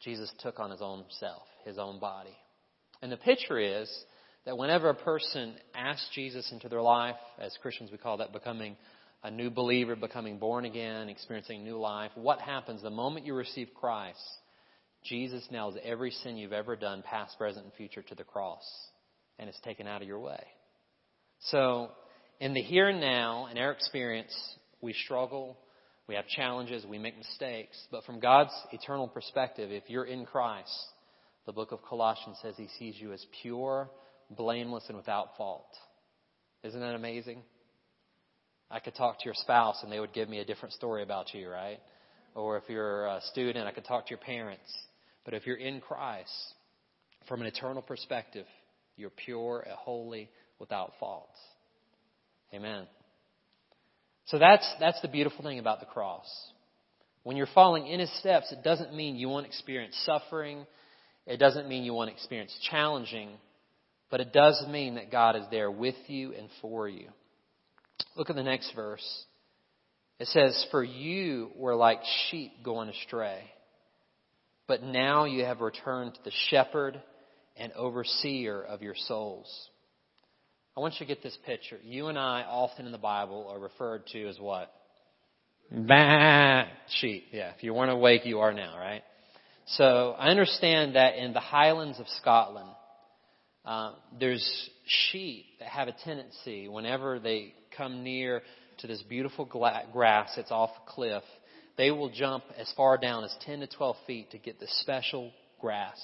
Jesus 0.00 0.32
took 0.40 0.58
on 0.58 0.70
his 0.70 0.82
own 0.82 1.04
self, 1.18 1.42
his 1.64 1.78
own 1.78 2.00
body. 2.00 2.36
And 3.02 3.10
the 3.10 3.16
picture 3.16 3.58
is 3.58 3.90
that 4.46 4.56
whenever 4.56 4.88
a 4.88 4.94
person 4.94 5.54
asks 5.74 6.08
Jesus 6.14 6.50
into 6.52 6.68
their 6.68 6.82
life, 6.82 7.16
as 7.38 7.56
Christians 7.60 7.90
we 7.90 7.98
call 7.98 8.18
that 8.18 8.32
becoming 8.32 8.76
a 9.22 9.30
new 9.30 9.50
believer, 9.50 9.96
becoming 9.96 10.38
born 10.38 10.64
again, 10.64 11.08
experiencing 11.08 11.62
new 11.62 11.78
life, 11.78 12.10
what 12.14 12.40
happens 12.40 12.82
the 12.82 12.90
moment 12.90 13.26
you 13.26 13.34
receive 13.34 13.68
Christ? 13.74 14.18
Jesus 15.04 15.46
nails 15.50 15.76
every 15.82 16.10
sin 16.10 16.36
you've 16.36 16.52
ever 16.52 16.76
done, 16.76 17.02
past, 17.02 17.38
present, 17.38 17.64
and 17.64 17.74
future, 17.74 18.02
to 18.02 18.14
the 18.14 18.24
cross, 18.24 18.62
and 19.38 19.48
it's 19.48 19.60
taken 19.60 19.86
out 19.86 20.02
of 20.02 20.08
your 20.08 20.20
way. 20.20 20.42
So, 21.44 21.90
in 22.40 22.54
the 22.54 22.62
here 22.62 22.88
and 22.88 23.00
now, 23.00 23.48
in 23.50 23.58
our 23.58 23.72
experience, 23.72 24.34
we 24.80 24.92
struggle, 24.92 25.58
we 26.06 26.14
have 26.14 26.26
challenges, 26.26 26.84
we 26.84 26.98
make 26.98 27.16
mistakes, 27.16 27.78
but 27.90 28.04
from 28.04 28.20
God's 28.20 28.52
eternal 28.72 29.08
perspective, 29.08 29.70
if 29.70 29.84
you're 29.88 30.04
in 30.04 30.26
Christ, 30.26 30.70
the 31.46 31.52
book 31.52 31.72
of 31.72 31.80
Colossians 31.82 32.38
says 32.42 32.54
he 32.56 32.68
sees 32.78 33.00
you 33.00 33.12
as 33.12 33.24
pure, 33.42 33.90
blameless, 34.30 34.84
and 34.88 34.96
without 34.96 35.36
fault. 35.36 35.68
Isn't 36.62 36.80
that 36.80 36.94
amazing? 36.94 37.42
I 38.70 38.80
could 38.80 38.94
talk 38.94 39.18
to 39.18 39.24
your 39.24 39.34
spouse 39.34 39.82
and 39.82 39.90
they 39.90 39.98
would 39.98 40.12
give 40.12 40.28
me 40.28 40.38
a 40.38 40.44
different 40.44 40.74
story 40.74 41.02
about 41.02 41.34
you, 41.34 41.48
right? 41.48 41.80
Or 42.34 42.56
if 42.56 42.64
you're 42.68 43.06
a 43.06 43.20
student, 43.32 43.66
I 43.66 43.72
could 43.72 43.84
talk 43.84 44.06
to 44.06 44.10
your 44.10 44.18
parents. 44.18 44.70
But 45.24 45.34
if 45.34 45.46
you're 45.46 45.56
in 45.56 45.80
Christ, 45.80 46.32
from 47.28 47.40
an 47.40 47.46
eternal 47.46 47.82
perspective, 47.82 48.46
you're 48.96 49.10
pure 49.10 49.64
and 49.66 49.76
holy 49.76 50.30
without 50.58 50.92
fault. 50.98 51.30
Amen. 52.52 52.86
So 54.26 54.38
that's, 54.38 54.68
that's 54.80 55.00
the 55.00 55.08
beautiful 55.08 55.42
thing 55.42 55.58
about 55.58 55.80
the 55.80 55.86
cross. 55.86 56.28
When 57.22 57.36
you're 57.36 57.48
following 57.54 57.86
in 57.86 58.00
His 58.00 58.18
steps, 58.20 58.52
it 58.52 58.62
doesn't 58.62 58.94
mean 58.94 59.16
you 59.16 59.28
won't 59.28 59.46
experience 59.46 60.00
suffering. 60.06 60.66
It 61.26 61.38
doesn't 61.38 61.68
mean 61.68 61.84
you 61.84 61.94
won't 61.94 62.10
experience 62.10 62.56
challenging. 62.70 63.30
But 64.10 64.20
it 64.20 64.32
does 64.32 64.62
mean 64.68 64.96
that 64.96 65.12
God 65.12 65.36
is 65.36 65.44
there 65.50 65.70
with 65.70 65.96
you 66.06 66.32
and 66.34 66.48
for 66.60 66.88
you. 66.88 67.08
Look 68.16 68.30
at 68.30 68.36
the 68.36 68.42
next 68.42 68.72
verse. 68.74 69.24
It 70.18 70.26
says, 70.28 70.66
For 70.70 70.82
you 70.82 71.50
were 71.56 71.74
like 71.74 72.00
sheep 72.30 72.64
going 72.64 72.88
astray, 72.88 73.42
but 74.70 74.84
now 74.84 75.24
you 75.24 75.44
have 75.44 75.60
returned 75.60 76.14
to 76.14 76.20
the 76.22 76.30
shepherd 76.48 77.02
and 77.56 77.72
overseer 77.72 78.62
of 78.62 78.82
your 78.82 78.94
souls. 78.94 79.68
I 80.76 80.80
want 80.80 80.94
you 81.00 81.06
to 81.06 81.12
get 81.12 81.24
this 81.24 81.36
picture. 81.44 81.76
You 81.82 82.06
and 82.06 82.16
I, 82.16 82.44
often 82.48 82.86
in 82.86 82.92
the 82.92 82.98
Bible, 82.98 83.48
are 83.50 83.58
referred 83.58 84.06
to 84.12 84.28
as 84.28 84.38
what? 84.38 84.72
Bah, 85.72 86.66
sheep. 87.00 87.24
Yeah, 87.32 87.50
if 87.56 87.64
you 87.64 87.74
weren't 87.74 87.90
awake, 87.90 88.24
you 88.24 88.38
are 88.38 88.52
now, 88.52 88.78
right? 88.78 89.02
So 89.66 90.14
I 90.16 90.28
understand 90.28 90.94
that 90.94 91.16
in 91.16 91.32
the 91.32 91.40
Highlands 91.40 91.98
of 91.98 92.06
Scotland, 92.20 92.70
uh, 93.64 93.94
there's 94.20 94.70
sheep 94.86 95.46
that 95.58 95.66
have 95.66 95.88
a 95.88 95.96
tendency, 96.04 96.68
whenever 96.68 97.18
they 97.18 97.54
come 97.76 98.04
near 98.04 98.42
to 98.78 98.86
this 98.86 99.02
beautiful 99.02 99.44
grass 99.44 100.30
that's 100.36 100.52
off 100.52 100.70
a 100.86 100.90
cliff, 100.92 101.24
they 101.80 101.90
will 101.90 102.10
jump 102.10 102.44
as 102.58 102.70
far 102.76 102.98
down 102.98 103.24
as 103.24 103.34
10 103.46 103.60
to 103.60 103.66
12 103.66 103.96
feet 104.06 104.30
to 104.32 104.38
get 104.38 104.60
the 104.60 104.66
special 104.80 105.32
grass. 105.62 105.98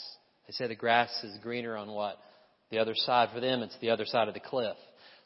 They 0.46 0.52
say 0.52 0.68
the 0.68 0.74
grass 0.74 1.10
is 1.22 1.36
greener 1.42 1.76
on 1.76 1.90
what? 1.90 2.16
The 2.70 2.78
other 2.78 2.94
side. 2.94 3.28
For 3.34 3.40
them, 3.40 3.60
it's 3.60 3.76
the 3.82 3.90
other 3.90 4.06
side 4.06 4.26
of 4.26 4.32
the 4.32 4.40
cliff. 4.40 4.76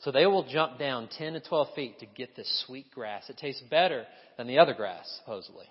So 0.00 0.10
they 0.10 0.26
will 0.26 0.42
jump 0.50 0.76
down 0.76 1.08
10 1.16 1.34
to 1.34 1.40
12 1.40 1.68
feet 1.76 2.00
to 2.00 2.06
get 2.06 2.34
this 2.34 2.64
sweet 2.66 2.90
grass. 2.90 3.30
It 3.30 3.36
tastes 3.36 3.62
better 3.70 4.06
than 4.36 4.48
the 4.48 4.58
other 4.58 4.74
grass, 4.74 5.08
supposedly. 5.20 5.66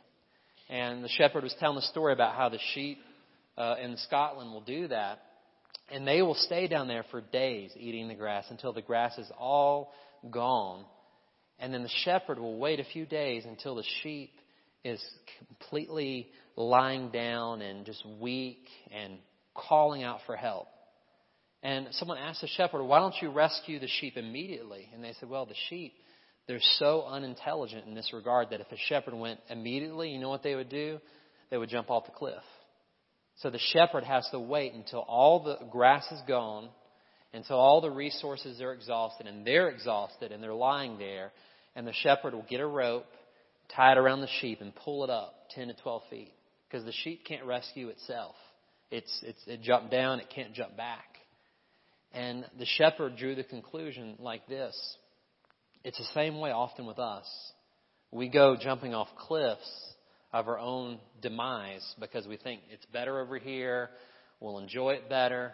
And 0.70 1.04
the 1.04 1.10
shepherd 1.10 1.44
was 1.44 1.56
telling 1.60 1.76
the 1.76 1.82
story 1.82 2.14
about 2.14 2.36
how 2.36 2.48
the 2.48 2.60
sheep 2.74 3.00
uh, 3.58 3.76
in 3.84 3.98
Scotland 3.98 4.54
will 4.54 4.62
do 4.62 4.88
that. 4.88 5.20
And 5.92 6.08
they 6.08 6.22
will 6.22 6.36
stay 6.36 6.70
down 6.70 6.88
there 6.88 7.04
for 7.12 7.20
days 7.20 7.72
eating 7.76 8.08
the 8.08 8.16
grass 8.16 8.46
until 8.50 8.72
the 8.72 8.82
grass 8.82 9.18
is 9.18 9.30
all 9.38 9.92
gone. 10.32 10.86
And 11.60 11.74
then 11.74 11.84
the 11.84 11.90
shepherd 12.06 12.40
will 12.40 12.58
wait 12.58 12.80
a 12.80 12.86
few 12.86 13.06
days 13.06 13.44
until 13.44 13.76
the 13.76 13.84
sheep 14.04 14.32
is 14.84 15.04
completely 15.48 16.30
lying 16.56 17.10
down 17.10 17.62
and 17.62 17.86
just 17.86 18.04
weak 18.20 18.68
and 18.92 19.18
calling 19.54 20.04
out 20.04 20.20
for 20.26 20.36
help. 20.36 20.68
And 21.62 21.88
someone 21.92 22.18
asked 22.18 22.42
the 22.42 22.48
shepherd, 22.48 22.84
why 22.84 23.00
don't 23.00 23.16
you 23.22 23.32
rescue 23.32 23.80
the 23.80 23.90
sheep 24.00 24.16
immediately? 24.16 24.88
And 24.94 25.04
they 25.04 25.14
said, 25.20 25.30
well, 25.30 25.46
the 25.46 25.56
sheep, 25.70 25.94
they're 26.48 26.60
so 26.78 27.06
unintelligent 27.06 27.86
in 27.86 27.94
this 27.94 28.12
regard 28.14 28.52
that 28.52 28.62
if 28.62 28.72
a 28.72 28.78
shepherd 28.88 29.14
went 29.14 29.40
immediately, 29.50 30.10
you 30.10 30.20
know 30.20 30.30
what 30.30 30.44
they 30.44 30.56
would 30.56 30.70
do? 30.70 31.00
They 31.52 31.58
would 31.58 31.70
jump 31.70 31.90
off 31.90 32.06
the 32.06 32.12
cliff. 32.12 32.44
So 33.38 33.50
the 33.50 33.60
shepherd 33.74 34.04
has 34.04 34.28
to 34.32 34.40
wait 34.40 34.74
until 34.74 35.00
all 35.00 35.44
the 35.44 35.58
grass 35.70 36.06
is 36.12 36.22
gone, 36.28 36.70
until 37.34 37.58
all 37.58 37.82
the 37.82 37.92
resources 37.92 38.62
are 38.62 38.74
exhausted, 38.74 39.28
and 39.28 39.46
they're 39.46 39.70
exhausted, 39.70 40.32
and 40.32 40.42
they're 40.42 40.54
lying 40.54 40.98
there, 40.98 41.32
and 41.76 41.86
the 41.86 41.94
shepherd 41.94 42.34
will 42.34 42.46
get 42.50 42.60
a 42.62 42.66
rope, 42.66 43.06
tie 43.76 43.94
it 43.94 43.98
around 43.98 44.22
the 44.22 44.30
sheep, 44.40 44.62
and 44.62 44.74
pull 44.76 45.04
it 45.04 45.10
up 45.10 45.34
10 45.52 45.68
to 45.68 45.74
12 45.74 46.02
feet. 46.10 46.34
Because 46.68 46.86
the 46.86 46.92
sheep 46.92 47.26
can't 47.26 47.46
rescue 47.46 47.90
itself. 47.90 48.36
It's, 48.92 49.24
it's, 49.24 49.40
it 49.48 49.62
jumped 49.62 49.92
down, 49.92 50.20
it 50.20 50.28
can't 50.34 50.54
jump 50.54 50.76
back. 50.78 51.06
And 52.12 52.46
the 52.58 52.66
shepherd 52.66 53.18
drew 53.18 53.36
the 53.36 53.44
conclusion 53.44 54.16
like 54.20 54.48
this 54.48 54.98
it's 55.84 55.98
the 55.98 56.14
same 56.14 56.40
way 56.40 56.52
often 56.52 56.86
with 56.86 57.00
us. 57.00 57.26
We 58.12 58.28
go 58.28 58.58
jumping 58.60 58.94
off 58.94 59.08
cliffs 59.18 59.70
of 60.34 60.48
our 60.48 60.60
own 60.60 61.00
demise 61.22 61.86
because 62.00 62.28
we 62.28 62.38
think 62.38 62.62
it's 62.72 62.86
better 62.88 63.20
over 63.20 63.38
here, 63.38 63.90
we'll 64.40 64.60
enjoy 64.60 64.92
it 64.92 65.10
better. 65.10 65.54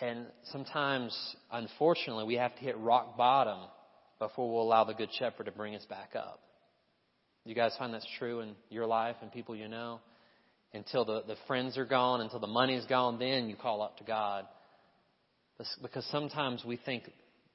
And 0.00 0.26
sometimes, 0.52 1.16
unfortunately, 1.50 2.24
we 2.24 2.34
have 2.36 2.54
to 2.54 2.60
hit 2.60 2.78
rock 2.78 3.16
bottom 3.16 3.58
before 4.18 4.50
we'll 4.50 4.62
allow 4.62 4.84
the 4.84 4.94
Good 4.94 5.10
Shepherd 5.18 5.44
to 5.44 5.52
bring 5.52 5.74
us 5.74 5.84
back 5.86 6.12
up. 6.16 6.40
You 7.44 7.54
guys 7.54 7.74
find 7.78 7.92
that's 7.92 8.06
true 8.18 8.40
in 8.40 8.54
your 8.70 8.86
life 8.86 9.16
and 9.20 9.32
people 9.32 9.56
you 9.56 9.68
know? 9.68 10.00
Until 10.74 11.04
the, 11.04 11.22
the 11.26 11.36
friends 11.46 11.76
are 11.76 11.84
gone, 11.84 12.20
until 12.20 12.38
the 12.38 12.46
money's 12.46 12.86
gone, 12.86 13.18
then 13.18 13.48
you 13.50 13.56
call 13.56 13.82
up 13.82 13.98
to 13.98 14.04
God. 14.04 14.46
Because 15.82 16.06
sometimes 16.06 16.64
we 16.64 16.76
think 16.76 17.04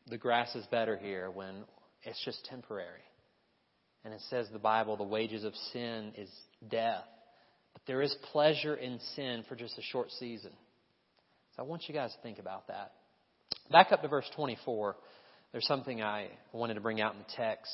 the 0.10 0.18
grass 0.18 0.54
is 0.56 0.66
better 0.68 0.98
here 0.98 1.32
when 1.32 1.64
it's 2.04 2.24
just 2.24 2.46
temporary. 2.46 3.02
And 4.06 4.14
it 4.14 4.22
says 4.30 4.48
the 4.54 4.60
Bible, 4.60 4.96
the 4.98 5.04
wages 5.04 5.44
of 5.44 5.54
sin 5.74 6.14
is 6.16 6.30
death. 6.70 7.04
But 7.74 7.82
there 7.88 8.02
is 8.02 8.16
pleasure 8.32 8.76
in 8.76 9.00
sin 9.16 9.44
for 9.50 9.56
just 9.56 9.78
a 9.78 9.82
short 9.82 10.12
season. 10.12 10.52
So 11.56 11.64
I 11.64 11.66
want 11.66 11.84
you 11.88 11.94
guys 11.94 12.14
to 12.14 12.22
think 12.22 12.40
about 12.40 12.68
that. 12.68 12.94
Back 13.72 13.92
up 13.92 14.02
to 14.02 14.08
verse 14.08 14.30
24. 14.36 14.96
There's 15.52 15.66
something 15.66 16.02
I 16.02 16.30
wanted 16.54 16.76
to 16.76 16.82
bring 16.82 17.02
out 17.02 17.14
in 17.14 17.20
the 17.20 17.34
text. 17.36 17.72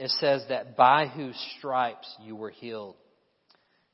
It 0.00 0.08
says 0.12 0.42
that 0.48 0.78
by 0.78 1.08
whose 1.08 1.36
stripes 1.58 2.10
you 2.24 2.34
were 2.34 2.48
healed. 2.48 2.96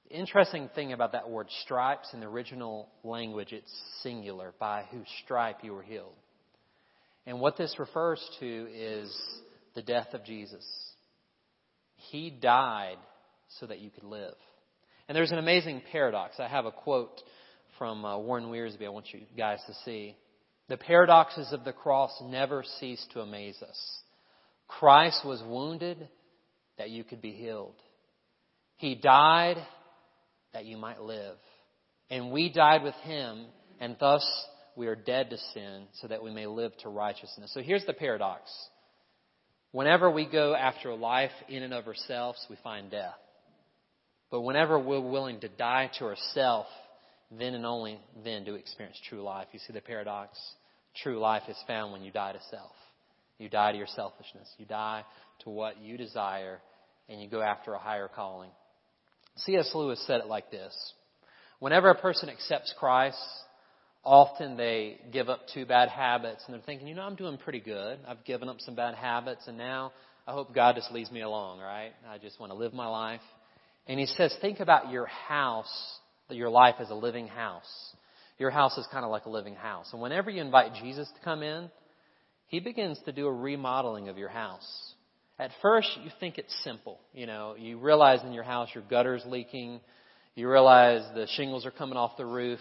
The 0.09 0.15
interesting 0.15 0.71
thing 0.73 0.93
about 0.93 1.11
that 1.13 1.29
word 1.29 1.49
stripes 1.65 2.11
in 2.15 2.21
the 2.21 2.29
original 2.29 2.89
language, 3.03 3.53
it's 3.53 3.73
singular. 4.05 4.55
By 4.61 4.85
whose 4.93 5.09
stripe 5.25 5.65
you 5.65 5.73
were 5.73 5.83
healed. 5.83 6.15
And 7.27 7.41
what 7.41 7.57
this 7.57 7.75
refers 7.81 8.25
to 8.39 8.69
is 8.73 9.13
the 9.75 9.83
death 9.83 10.15
of 10.15 10.25
Jesus. 10.25 10.65
He 11.97 12.31
died 12.31 12.99
so 13.59 13.67
that 13.67 13.81
you 13.81 13.91
could 13.91 14.05
live. 14.05 14.37
And 15.09 15.17
there's 15.17 15.33
an 15.33 15.39
amazing 15.39 15.83
paradox. 15.91 16.37
I 16.39 16.47
have 16.47 16.67
a 16.67 16.71
quote 16.71 17.21
from 17.81 18.05
uh, 18.05 18.17
Warren 18.17 18.45
Wiersbe 18.45 18.87
I 18.87 18.91
want 18.91 19.13
you 19.13 19.23
guys 19.37 19.59
to 19.67 19.75
see. 19.85 20.15
The 20.69 20.77
paradoxes 20.77 21.53
of 21.53 21.65
the 21.65 21.73
cross 21.73 22.13
never 22.23 22.63
cease 22.79 23.05
to 23.13 23.23
amaze 23.23 23.61
us. 23.61 23.99
Christ 24.69 25.25
was 25.25 25.43
wounded 25.47 26.09
that 26.79 26.91
you 26.91 27.05
could 27.05 27.23
be 27.23 27.33
healed. 27.33 27.75
He 28.77 28.95
died 28.95 29.57
that 30.53 30.65
you 30.65 30.77
might 30.77 31.01
live. 31.01 31.37
And 32.11 32.31
we 32.31 32.53
died 32.53 32.83
with 32.83 32.95
him, 32.97 33.47
and 33.81 33.97
thus 33.99 34.25
we 34.77 34.87
are 34.87 34.95
dead 34.95 35.31
to 35.31 35.39
sin 35.55 35.87
so 36.01 36.09
that 36.09 36.23
we 36.23 36.31
may 36.31 36.47
live 36.47 36.73
to 36.79 36.89
righteousness. 36.89 37.51
So 37.55 37.61
here's 37.61 37.85
the 37.87 37.93
paradox. 37.93 38.51
Whenever 39.73 40.11
we 40.11 40.27
go 40.27 40.55
after 40.55 40.91
a 40.91 40.95
life 40.95 41.33
in 41.49 41.63
and 41.63 41.75
of 41.75 41.87
ourselves, 41.87 42.39
we 42.49 42.57
find 42.63 42.91
death. 42.91 43.15
But 44.31 44.43
whenever 44.43 44.79
we're 44.79 45.01
willing 45.01 45.41
to 45.41 45.49
die 45.49 45.91
to 45.99 46.05
ourselves, 46.05 46.69
then 47.31 47.55
and 47.55 47.67
only 47.67 48.01
then 48.25 48.45
do 48.45 48.53
we 48.53 48.59
experience 48.59 48.99
true 49.09 49.23
life. 49.23 49.49
You 49.53 49.59
see 49.67 49.73
the 49.73 49.81
paradox? 49.81 50.39
True 51.03 51.19
life 51.19 51.43
is 51.49 51.57
found 51.67 51.93
when 51.93 52.03
you 52.03 52.11
die 52.11 52.33
to 52.33 52.41
self. 52.51 52.73
You 53.39 53.49
die 53.49 53.73
to 53.73 53.79
your 53.79 53.87
selfishness. 53.87 54.49
You 54.59 54.67
die 54.67 55.05
to 55.41 55.51
what 55.51 55.81
you 55.81 55.97
desire, 55.97 56.61
and 57.09 57.21
you 57.21 57.29
go 57.29 57.43
after 57.43 57.75
a 57.75 57.79
higher 57.79 58.09
calling. 58.09 58.51
C.S. 59.39 59.71
Lewis 59.75 60.03
said 60.07 60.21
it 60.21 60.27
like 60.27 60.51
this 60.51 60.75
Whenever 61.59 61.91
a 61.91 61.95
person 61.95 62.29
accepts 62.29 62.75
Christ, 62.79 63.19
often 64.05 64.57
they 64.57 64.99
give 65.13 65.29
up 65.29 65.41
two 65.53 65.67
bad 65.67 65.89
habits 65.89 66.43
and 66.47 66.55
they're 66.55 66.63
thinking, 66.63 66.87
you 66.87 66.95
know, 66.95 67.03
I'm 67.03 67.17
doing 67.17 67.39
pretty 67.39 67.61
good. 67.61 67.99
I've 68.07 68.25
given 68.25 68.49
up 68.49 68.61
some 68.61 68.75
bad 68.75 68.95
habits 68.95 69.47
and 69.49 69.59
now 69.59 69.93
I 70.27 70.33
hope 70.33 70.55
God 70.55 70.77
just 70.77 70.93
leaves 70.93 71.11
me 71.11 71.23
along, 71.23 71.61
right? 71.61 71.93
I 72.09 72.19
just 72.19 72.39
want 72.39 72.53
to 72.53 72.59
live 72.59 72.73
my 72.73 72.87
life. 72.87 73.21
And 73.87 73.99
he 73.99 74.07
says, 74.07 74.35
think 74.41 74.61
about 74.61 74.91
your 74.91 75.07
house, 75.07 75.99
your 76.29 76.51
life 76.51 76.77
as 76.81 76.91
a 76.91 76.95
living 76.95 77.29
house. 77.29 77.95
Your 78.39 78.51
house 78.51 78.77
is 78.77 78.87
kind 78.93 79.05
of 79.05 79.11
like 79.11 79.25
a 79.25 79.31
living 79.31 79.55
house. 79.55 79.89
And 79.93 80.03
whenever 80.03 80.31
you 80.31 80.41
invite 80.41 80.75
Jesus 80.83 81.09
to 81.09 81.25
come 81.25 81.43
in, 81.43 81.71
he 82.47 82.61
begins 82.61 82.99
to 83.05 83.13
do 83.13 83.27
a 83.27 83.33
remodeling 83.33 84.09
of 84.09 84.19
your 84.19 84.29
house. 84.29 84.95
At 85.39 85.51
first, 85.61 85.89
you 86.03 86.11
think 86.19 86.39
it's 86.39 86.55
simple. 86.65 86.99
You 87.13 87.27
know, 87.27 87.55
you 87.59 87.79
realize 87.79 88.23
in 88.25 88.33
your 88.33 88.45
house 88.45 88.69
your 88.75 88.85
gutter's 88.89 89.23
leaking. 89.27 89.81
You 90.35 90.49
realize 90.49 91.03
the 91.15 91.27
shingles 91.37 91.67
are 91.67 91.71
coming 91.71 91.97
off 91.97 92.17
the 92.17 92.25
roof. 92.25 92.61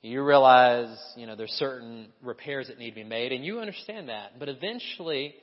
You 0.00 0.24
realize, 0.24 0.96
you 1.16 1.26
know, 1.26 1.34
there's 1.34 1.50
certain 1.52 2.08
repairs 2.22 2.68
that 2.68 2.78
need 2.78 2.90
to 2.90 2.94
be 2.94 3.04
made, 3.04 3.32
and 3.32 3.44
you 3.44 3.58
understand 3.58 4.08
that. 4.08 4.38
But 4.38 4.48
eventually, 4.48 5.34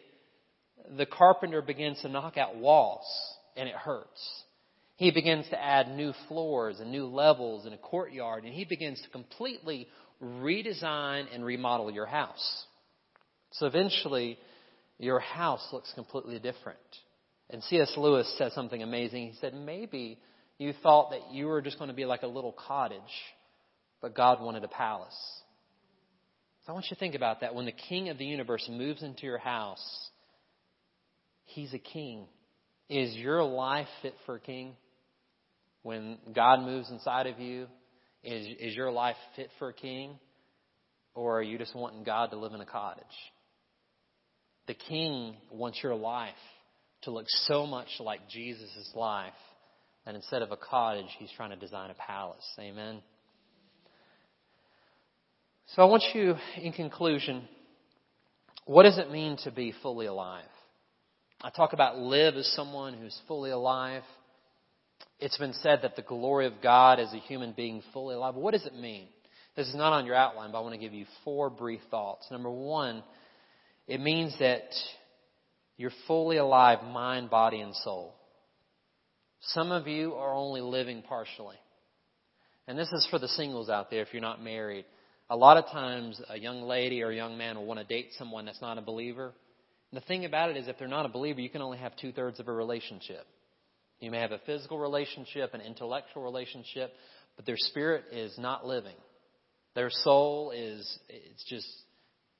the 0.97 1.05
carpenter 1.05 1.61
begins 1.61 2.01
to 2.01 2.09
knock 2.09 2.37
out 2.37 2.55
walls, 2.55 3.05
and 3.57 3.67
it 3.67 3.75
hurts. 3.75 4.43
He 4.95 5.11
begins 5.11 5.45
to 5.49 5.61
add 5.61 5.89
new 5.89 6.13
floors 6.29 6.79
and 6.79 6.89
new 6.89 7.05
levels 7.05 7.65
in 7.65 7.73
a 7.73 7.77
courtyard, 7.77 8.45
and 8.45 8.53
he 8.53 8.63
begins 8.63 9.01
to 9.01 9.09
completely 9.09 9.87
redesign 10.23 11.25
and 11.33 11.43
remodel 11.43 11.91
your 11.91 12.05
house. 12.05 12.65
So 13.51 13.65
eventually, 13.67 14.37
your 14.97 15.19
house 15.19 15.65
looks 15.71 15.91
completely 15.93 16.39
different. 16.39 16.79
And 17.49 17.63
C.S. 17.63 17.93
Lewis 17.97 18.33
said 18.37 18.51
something 18.53 18.81
amazing. 18.81 19.27
He 19.27 19.37
said, 19.39 19.53
maybe 19.53 20.19
you 20.57 20.73
thought 20.81 21.11
that 21.11 21.31
you 21.31 21.47
were 21.47 21.61
just 21.61 21.77
going 21.77 21.89
to 21.89 21.95
be 21.95 22.05
like 22.05 22.23
a 22.23 22.27
little 22.27 22.53
cottage, 22.53 23.01
but 24.01 24.15
God 24.15 24.41
wanted 24.41 24.63
a 24.63 24.67
palace. 24.67 25.15
So 26.65 26.71
I 26.71 26.73
want 26.73 26.85
you 26.89 26.95
to 26.95 26.99
think 26.99 27.13
about 27.13 27.41
that. 27.41 27.53
When 27.53 27.65
the 27.65 27.71
king 27.71 28.09
of 28.09 28.17
the 28.17 28.25
universe 28.25 28.67
moves 28.71 29.03
into 29.03 29.23
your 29.23 29.37
house, 29.37 30.09
he's 31.43 31.73
a 31.73 31.79
king. 31.79 32.25
Is 32.89 33.15
your 33.15 33.43
life 33.43 33.87
fit 34.01 34.15
for 34.25 34.35
a 34.35 34.39
king? 34.39 34.75
When 35.83 36.17
God 36.33 36.61
moves 36.61 36.89
inside 36.89 37.27
of 37.27 37.39
you, 37.39 37.67
is, 38.23 38.47
is 38.59 38.75
your 38.75 38.91
life 38.91 39.17
fit 39.35 39.49
for 39.59 39.69
a 39.69 39.73
king? 39.73 40.17
Or 41.13 41.37
are 41.37 41.43
you 41.43 41.59
just 41.59 41.75
wanting 41.75 42.03
God 42.03 42.31
to 42.31 42.37
live 42.37 42.53
in 42.53 42.61
a 42.61 42.65
cottage? 42.65 43.05
The 44.67 44.73
king 44.73 45.35
wants 45.51 45.79
your 45.83 45.95
life 45.95 46.33
to 47.03 47.11
look 47.11 47.25
so 47.27 47.65
much 47.67 47.87
like 47.99 48.27
Jesus' 48.29 48.91
life 48.95 49.33
that 50.05 50.15
instead 50.15 50.41
of 50.41 50.51
a 50.51 50.57
cottage, 50.57 51.05
he's 51.17 51.31
trying 51.35 51.51
to 51.51 51.55
design 51.55 51.91
a 51.91 51.93
palace. 51.93 52.45
Amen. 52.59 53.01
So 55.75 55.81
I 55.81 55.85
want 55.85 56.03
you, 56.13 56.35
in 56.57 56.73
conclusion, 56.73 57.47
what 58.65 58.83
does 58.83 58.97
it 58.97 59.11
mean 59.11 59.37
to 59.43 59.51
be 59.51 59.73
fully 59.81 60.05
alive? 60.05 60.45
I 61.41 61.49
talk 61.49 61.73
about 61.73 61.97
live 61.97 62.35
as 62.35 62.47
someone 62.55 62.93
who's 62.93 63.19
fully 63.27 63.51
alive. 63.51 64.03
It's 65.19 65.37
been 65.37 65.53
said 65.53 65.79
that 65.83 65.95
the 65.95 66.01
glory 66.01 66.47
of 66.47 66.53
God 66.61 66.99
as 66.99 67.13
a 67.13 67.17
human 67.17 67.53
being 67.53 67.83
fully 67.93 68.15
alive. 68.15 68.35
What 68.35 68.51
does 68.51 68.65
it 68.65 68.75
mean? 68.75 69.07
This 69.55 69.67
is 69.67 69.75
not 69.75 69.93
on 69.93 70.05
your 70.05 70.15
outline, 70.15 70.51
but 70.51 70.59
I 70.59 70.61
want 70.61 70.73
to 70.73 70.79
give 70.79 70.93
you 70.93 71.05
four 71.23 71.49
brief 71.49 71.81
thoughts. 71.89 72.27
Number 72.29 72.51
one, 72.51 73.03
it 73.87 74.01
means 74.01 74.35
that 74.39 74.69
you're 75.77 75.91
fully 76.07 76.37
alive, 76.37 76.83
mind, 76.83 77.29
body, 77.29 77.59
and 77.59 77.75
soul. 77.75 78.15
Some 79.41 79.71
of 79.71 79.87
you 79.87 80.13
are 80.13 80.33
only 80.33 80.61
living 80.61 81.03
partially. 81.07 81.57
And 82.67 82.79
this 82.79 82.91
is 82.91 83.07
for 83.11 83.19
the 83.19 83.27
singles 83.27 83.69
out 83.69 83.91
there 83.91 84.01
if 84.01 84.07
you're 84.11 84.21
not 84.21 84.43
married. 84.43 84.85
A 85.29 85.35
lot 85.35 85.57
of 85.57 85.65
times, 85.67 86.19
a 86.29 86.37
young 86.37 86.63
lady 86.63 87.03
or 87.03 87.09
a 87.09 87.15
young 87.15 87.37
man 87.37 87.57
will 87.57 87.65
want 87.65 87.79
to 87.79 87.85
date 87.85 88.09
someone 88.17 88.45
that's 88.45 88.61
not 88.61 88.77
a 88.77 88.81
believer. 88.81 89.33
And 89.91 90.01
the 90.01 90.05
thing 90.05 90.25
about 90.25 90.49
it 90.49 90.57
is, 90.57 90.67
if 90.67 90.77
they're 90.79 90.87
not 90.87 91.05
a 91.05 91.09
believer, 91.09 91.41
you 91.41 91.49
can 91.49 91.61
only 91.61 91.77
have 91.77 91.95
two 91.95 92.11
thirds 92.11 92.39
of 92.39 92.47
a 92.47 92.51
relationship. 92.51 93.25
You 93.99 94.11
may 94.11 94.19
have 94.19 94.31
a 94.31 94.41
physical 94.45 94.79
relationship, 94.79 95.53
an 95.53 95.61
intellectual 95.61 96.23
relationship, 96.23 96.91
but 97.35 97.45
their 97.45 97.57
spirit 97.57 98.05
is 98.11 98.37
not 98.37 98.65
living. 98.65 98.95
Their 99.73 99.89
soul 99.89 100.51
is, 100.51 100.99
it's 101.09 101.43
just, 101.45 101.67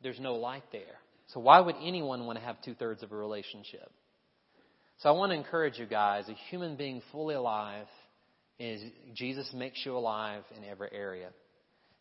there's 0.02 0.20
no 0.20 0.36
light 0.36 0.64
there. 0.72 1.00
So 1.28 1.40
why 1.40 1.60
would 1.60 1.76
anyone 1.82 2.26
want 2.26 2.38
to 2.40 2.46
have 2.46 2.62
two 2.62 2.76
thirds 2.76 3.04
of 3.04 3.12
a 3.12 3.16
relationship? 3.16 3.92
So 5.00 5.10
I 5.10 5.12
want 5.14 5.32
to 5.32 5.36
encourage 5.36 5.78
you 5.78 5.86
guys, 5.86 6.30
a 6.30 6.34
human 6.50 6.78
being 6.78 7.02
fully 7.12 7.36
alive 7.36 7.88
is 8.60 8.82
Jesus 9.14 9.52
makes 9.54 9.86
you 9.86 9.98
alive 9.98 10.44
in 10.56 10.64
every 10.64 10.90
area. 10.92 11.30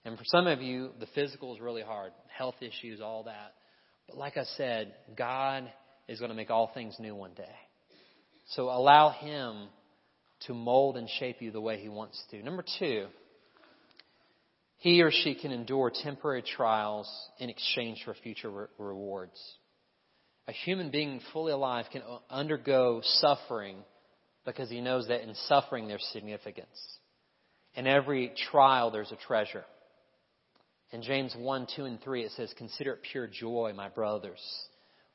And 0.04 0.16
for 0.18 0.24
some 0.24 0.46
of 0.46 0.60
you, 0.60 0.90
the 1.00 1.06
physical 1.14 1.54
is 1.54 1.60
really 1.60 1.82
hard. 1.82 2.12
Health 2.28 2.56
issues, 2.60 3.00
all 3.00 3.24
that. 3.24 3.54
But 4.06 4.18
like 4.18 4.36
I 4.36 4.44
said, 4.56 4.94
God 5.16 5.70
is 6.06 6.18
going 6.18 6.28
to 6.28 6.36
make 6.36 6.50
all 6.50 6.70
things 6.72 6.96
new 7.00 7.14
one 7.14 7.32
day. 7.34 7.54
So 8.50 8.64
allow 8.64 9.10
Him 9.10 9.68
to 10.46 10.54
mold 10.54 10.96
and 10.96 11.08
shape 11.18 11.40
you 11.40 11.50
the 11.50 11.60
way 11.60 11.80
He 11.80 11.88
wants 11.88 12.22
to. 12.30 12.42
Number 12.42 12.64
two, 12.78 13.06
he 14.84 15.00
or 15.00 15.10
she 15.10 15.34
can 15.34 15.50
endure 15.50 15.90
temporary 15.90 16.42
trials 16.42 17.10
in 17.38 17.48
exchange 17.48 18.02
for 18.04 18.12
future 18.12 18.50
re- 18.50 18.66
rewards. 18.76 19.40
A 20.46 20.52
human 20.52 20.90
being 20.90 21.22
fully 21.32 21.52
alive 21.52 21.86
can 21.90 22.02
undergo 22.28 23.00
suffering 23.02 23.78
because 24.44 24.68
he 24.68 24.82
knows 24.82 25.08
that 25.08 25.22
in 25.22 25.34
suffering 25.48 25.88
there's 25.88 26.06
significance. 26.12 26.98
In 27.74 27.86
every 27.86 28.34
trial 28.50 28.90
there's 28.90 29.10
a 29.10 29.16
treasure. 29.26 29.64
In 30.92 31.00
James 31.00 31.34
1, 31.34 31.66
2, 31.74 31.86
and 31.86 31.98
3 32.02 32.22
it 32.22 32.32
says, 32.32 32.52
Consider 32.58 32.92
it 32.92 33.00
pure 33.10 33.26
joy, 33.26 33.72
my 33.74 33.88
brothers, 33.88 34.42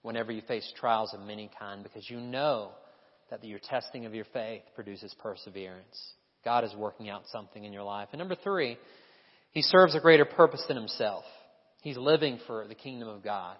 whenever 0.01 0.31
you 0.31 0.41
face 0.47 0.73
trials 0.79 1.13
of 1.13 1.19
many 1.19 1.47
kind, 1.59 1.83
because 1.83 2.09
you 2.09 2.19
know 2.19 2.71
that 3.29 3.43
your 3.43 3.59
testing 3.59 4.07
of 4.07 4.15
your 4.15 4.25
faith 4.33 4.63
produces 4.73 5.13
perseverance. 5.21 6.13
God 6.43 6.63
is 6.63 6.73
working 6.75 7.07
out 7.07 7.25
something 7.31 7.63
in 7.63 7.71
your 7.71 7.83
life. 7.83 8.09
And 8.13 8.17
number 8.17 8.35
three, 8.35 8.79
he 9.51 9.61
serves 9.61 9.95
a 9.95 9.99
greater 9.99 10.25
purpose 10.25 10.63
than 10.67 10.77
himself. 10.77 11.23
He's 11.81 11.97
living 11.97 12.39
for 12.45 12.67
the 12.67 12.75
kingdom 12.75 13.07
of 13.07 13.23
God. 13.23 13.55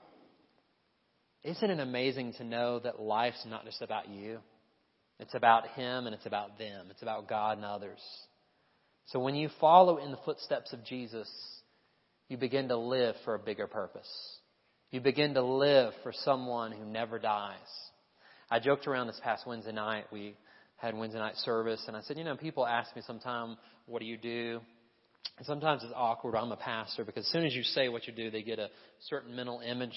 Isn't 1.44 1.72
it 1.72 1.80
amazing 1.80 2.34
to 2.34 2.44
know 2.44 2.80
that 2.80 3.00
life's 3.00 3.46
not 3.48 3.66
just 3.66 3.82
about 3.82 4.10
you? 4.10 4.40
It's 5.20 5.34
about 5.34 5.68
Him 5.70 6.06
and 6.06 6.14
it's 6.14 6.26
about 6.26 6.58
them. 6.58 6.88
It's 6.90 7.02
about 7.02 7.28
God 7.28 7.58
and 7.58 7.66
others. 7.66 8.00
So 9.08 9.20
when 9.20 9.36
you 9.36 9.50
follow 9.60 9.98
in 9.98 10.12
the 10.12 10.20
footsteps 10.26 10.74
of 10.74 10.86
Jesus, 10.86 11.30
you 12.28 12.38
begin 12.38 12.68
to 12.70 12.78
live 12.78 13.16
for 13.26 13.36
a 13.36 13.40
bigger 13.40 13.68
purpose. 13.68 14.10
You 14.92 15.02
begin 15.02 15.34
to 15.34 15.42
live 15.42 15.94
for 16.04 16.14
someone 16.14 16.72
who 16.72 16.86
never 16.86 17.20
dies. 17.20 17.58
I 18.52 18.60
joked 18.60 18.88
around 18.88 19.08
this 19.08 19.20
past 19.24 19.48
Wednesday 19.48 19.72
night. 19.72 20.06
We 20.12 20.36
had 20.78 20.96
Wednesday 20.96 21.20
night 21.20 21.36
service, 21.38 21.84
and 21.88 21.96
I 21.96 22.02
said, 22.02 22.18
you 22.18 22.24
know, 22.24 22.36
people 22.36 22.66
ask 22.66 22.96
me 22.96 23.02
sometime, 23.06 23.58
what 23.86 24.00
do 24.00 24.06
you 24.06 24.18
do? 24.18 24.62
And 25.38 25.46
sometimes 25.46 25.84
it's 25.84 25.94
awkward. 25.96 26.36
I'm 26.36 26.52
a 26.52 26.58
pastor 26.58 27.06
because 27.06 27.26
as 27.26 27.32
soon 27.32 27.46
as 27.46 27.54
you 27.54 27.64
say 27.64 27.88
what 27.88 28.08
you 28.08 28.14
do, 28.14 28.30
they 28.30 28.44
get 28.44 28.60
a 28.60 28.70
certain 29.08 29.36
mental 29.36 29.62
image. 29.66 29.96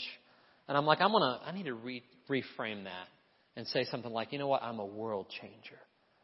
And 0.68 0.76
I'm 0.76 0.86
like, 0.86 1.00
I'm 1.00 1.10
gonna, 1.10 1.40
I 1.44 1.52
need 1.52 1.64
to 1.64 1.74
re- 1.74 2.04
reframe 2.30 2.84
that 2.84 3.08
and 3.56 3.66
say 3.66 3.84
something 3.84 4.12
like, 4.12 4.32
you 4.32 4.38
know 4.38 4.46
what? 4.46 4.62
I'm 4.62 4.78
a 4.78 4.86
world 4.86 5.26
changer. 5.40 5.78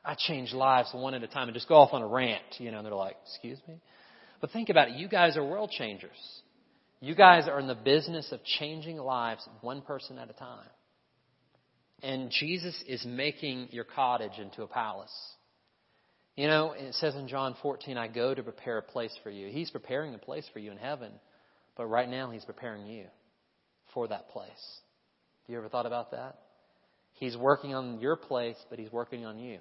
I 0.04 0.14
change 0.16 0.52
lives 0.52 0.90
one 0.92 1.14
at 1.14 1.22
a 1.22 1.26
time 1.26 1.48
and 1.48 1.54
just 1.54 1.68
go 1.68 1.74
off 1.74 1.92
on 1.92 2.02
a 2.02 2.06
rant, 2.06 2.42
you 2.58 2.70
know, 2.70 2.78
and 2.78 2.86
they're 2.86 2.94
like, 2.94 3.16
excuse 3.26 3.58
me? 3.66 3.80
But 4.40 4.50
think 4.50 4.68
about 4.68 4.88
it. 4.88 4.94
You 4.94 5.08
guys 5.08 5.36
are 5.36 5.44
world 5.44 5.70
changers. 5.70 6.16
You 7.00 7.14
guys 7.14 7.48
are 7.48 7.60
in 7.60 7.66
the 7.66 7.74
business 7.74 8.30
of 8.32 8.40
changing 8.44 8.96
lives 8.96 9.46
one 9.60 9.82
person 9.82 10.18
at 10.18 10.30
a 10.30 10.32
time. 10.32 10.68
And 12.02 12.30
Jesus 12.30 12.80
is 12.86 13.04
making 13.04 13.68
your 13.72 13.84
cottage 13.84 14.38
into 14.40 14.62
a 14.62 14.68
palace. 14.68 15.12
You 16.38 16.46
know, 16.46 16.70
it 16.70 16.94
says 16.94 17.16
in 17.16 17.26
John 17.26 17.56
14, 17.62 17.98
I 17.98 18.06
go 18.06 18.32
to 18.32 18.44
prepare 18.44 18.78
a 18.78 18.82
place 18.82 19.12
for 19.24 19.30
you. 19.30 19.48
He's 19.48 19.72
preparing 19.72 20.14
a 20.14 20.18
place 20.18 20.48
for 20.52 20.60
you 20.60 20.70
in 20.70 20.76
heaven, 20.76 21.10
but 21.76 21.86
right 21.86 22.08
now 22.08 22.30
He's 22.30 22.44
preparing 22.44 22.86
you 22.86 23.06
for 23.92 24.06
that 24.06 24.28
place. 24.28 24.46
Have 24.46 25.52
you 25.52 25.58
ever 25.58 25.68
thought 25.68 25.84
about 25.84 26.12
that? 26.12 26.38
He's 27.14 27.36
working 27.36 27.74
on 27.74 27.98
your 27.98 28.14
place, 28.14 28.54
but 28.70 28.78
He's 28.78 28.92
working 28.92 29.26
on 29.26 29.40
you. 29.40 29.58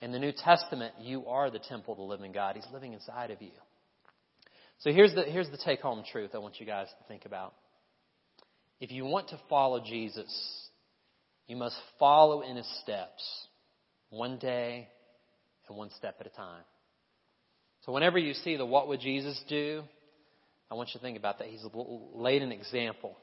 In 0.00 0.12
the 0.12 0.18
New 0.18 0.32
Testament, 0.32 0.94
you 0.98 1.26
are 1.26 1.50
the 1.50 1.58
temple 1.58 1.92
of 1.92 1.98
the 1.98 2.04
living 2.04 2.32
God. 2.32 2.56
He's 2.56 2.72
living 2.72 2.94
inside 2.94 3.30
of 3.30 3.42
you. 3.42 3.52
So 4.78 4.90
here's 4.90 5.14
the, 5.14 5.24
here's 5.24 5.50
the 5.50 5.58
take 5.62 5.80
home 5.80 6.04
truth 6.10 6.30
I 6.32 6.38
want 6.38 6.58
you 6.58 6.64
guys 6.64 6.86
to 6.86 7.06
think 7.06 7.26
about. 7.26 7.52
If 8.80 8.90
you 8.92 9.04
want 9.04 9.28
to 9.28 9.40
follow 9.50 9.84
Jesus, 9.84 10.70
you 11.46 11.56
must 11.56 11.76
follow 11.98 12.40
in 12.40 12.56
His 12.56 12.80
steps 12.82 13.46
one 14.08 14.38
day 14.38 14.88
and 15.70 15.78
one 15.78 15.90
step 15.96 16.16
at 16.20 16.26
a 16.26 16.30
time. 16.30 16.62
So 17.86 17.92
whenever 17.92 18.18
you 18.18 18.34
see 18.34 18.56
the 18.56 18.66
what 18.66 18.88
would 18.88 19.00
Jesus 19.00 19.42
do, 19.48 19.82
I 20.70 20.74
want 20.74 20.90
you 20.92 21.00
to 21.00 21.02
think 21.02 21.16
about 21.16 21.38
that. 21.38 21.48
He's 21.48 21.64
laid 22.14 22.42
an 22.42 22.52
example 22.52 23.16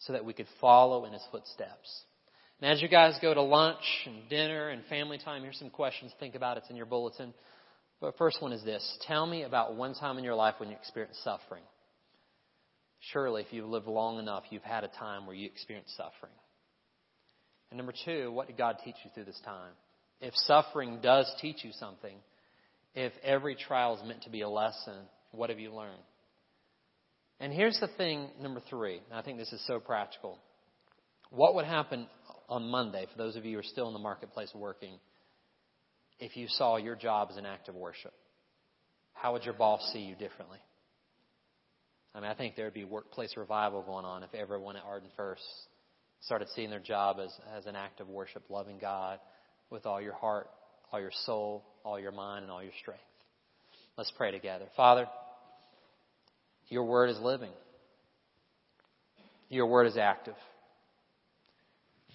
so 0.00 0.12
that 0.12 0.24
we 0.24 0.32
could 0.32 0.46
follow 0.60 1.04
in 1.04 1.12
his 1.12 1.22
footsteps. 1.30 2.02
And 2.60 2.70
as 2.70 2.82
you 2.82 2.88
guys 2.88 3.18
go 3.20 3.32
to 3.34 3.42
lunch 3.42 3.82
and 4.06 4.28
dinner 4.28 4.68
and 4.68 4.84
family 4.84 5.18
time, 5.18 5.42
here's 5.42 5.58
some 5.58 5.70
questions 5.70 6.12
think 6.20 6.34
about. 6.34 6.56
it. 6.56 6.60
It's 6.60 6.70
in 6.70 6.76
your 6.76 6.86
bulletin. 6.86 7.32
But 8.00 8.18
first 8.18 8.42
one 8.42 8.52
is 8.52 8.62
this. 8.64 8.98
Tell 9.06 9.26
me 9.26 9.44
about 9.44 9.74
one 9.74 9.94
time 9.94 10.18
in 10.18 10.24
your 10.24 10.34
life 10.34 10.54
when 10.58 10.68
you 10.68 10.76
experienced 10.76 11.22
suffering. 11.24 11.62
Surely, 13.12 13.42
if 13.42 13.52
you've 13.52 13.68
lived 13.68 13.86
long 13.86 14.18
enough, 14.18 14.44
you've 14.50 14.62
had 14.62 14.84
a 14.84 14.88
time 14.88 15.26
where 15.26 15.34
you 15.34 15.46
experienced 15.46 15.96
suffering. 15.96 16.32
And 17.70 17.78
number 17.78 17.92
two, 18.04 18.30
what 18.30 18.46
did 18.46 18.56
God 18.56 18.76
teach 18.84 18.96
you 19.04 19.10
through 19.14 19.24
this 19.24 19.40
time? 19.44 19.72
If 20.22 20.34
suffering 20.36 21.00
does 21.02 21.30
teach 21.40 21.64
you 21.64 21.72
something, 21.72 22.16
if 22.94 23.12
every 23.22 23.56
trial 23.56 23.96
is 23.96 24.08
meant 24.08 24.22
to 24.22 24.30
be 24.30 24.42
a 24.42 24.48
lesson, 24.48 24.94
what 25.32 25.50
have 25.50 25.58
you 25.58 25.74
learned? 25.74 26.00
And 27.40 27.52
here's 27.52 27.78
the 27.80 27.88
thing, 27.98 28.28
number 28.40 28.62
three, 28.70 29.00
I 29.12 29.22
think 29.22 29.38
this 29.38 29.52
is 29.52 29.62
so 29.66 29.80
practical. 29.80 30.38
What 31.30 31.56
would 31.56 31.64
happen 31.64 32.06
on 32.48 32.70
Monday, 32.70 33.06
for 33.10 33.18
those 33.18 33.34
of 33.34 33.44
you 33.44 33.54
who 33.54 33.60
are 33.60 33.64
still 33.64 33.88
in 33.88 33.94
the 33.94 33.98
marketplace 33.98 34.52
working, 34.54 34.94
if 36.20 36.36
you 36.36 36.46
saw 36.46 36.76
your 36.76 36.94
job 36.94 37.28
as 37.32 37.36
an 37.36 37.44
act 37.44 37.68
of 37.68 37.74
worship? 37.74 38.12
How 39.14 39.32
would 39.32 39.44
your 39.44 39.54
boss 39.54 39.90
see 39.92 40.00
you 40.00 40.14
differently? 40.14 40.58
I 42.14 42.20
mean, 42.20 42.30
I 42.30 42.34
think 42.34 42.54
there 42.54 42.66
would 42.66 42.74
be 42.74 42.84
workplace 42.84 43.36
revival 43.36 43.82
going 43.82 44.04
on 44.04 44.22
if 44.22 44.34
everyone 44.34 44.76
at 44.76 44.84
Arden 44.84 45.08
First 45.16 45.42
started 46.20 46.46
seeing 46.54 46.70
their 46.70 46.78
job 46.78 47.16
as, 47.20 47.32
as 47.56 47.66
an 47.66 47.74
act 47.74 48.00
of 48.00 48.08
worship, 48.08 48.44
loving 48.48 48.78
God, 48.78 49.18
with 49.72 49.86
all 49.86 50.00
your 50.00 50.14
heart, 50.14 50.48
all 50.92 51.00
your 51.00 51.10
soul, 51.24 51.64
all 51.84 51.98
your 51.98 52.12
mind, 52.12 52.44
and 52.44 52.52
all 52.52 52.62
your 52.62 52.72
strength. 52.80 53.02
Let's 53.96 54.12
pray 54.16 54.30
together. 54.30 54.66
Father, 54.76 55.06
your 56.68 56.84
word 56.84 57.10
is 57.10 57.18
living. 57.20 57.50
Your 59.48 59.66
word 59.66 59.86
is 59.86 59.96
active. 59.96 60.36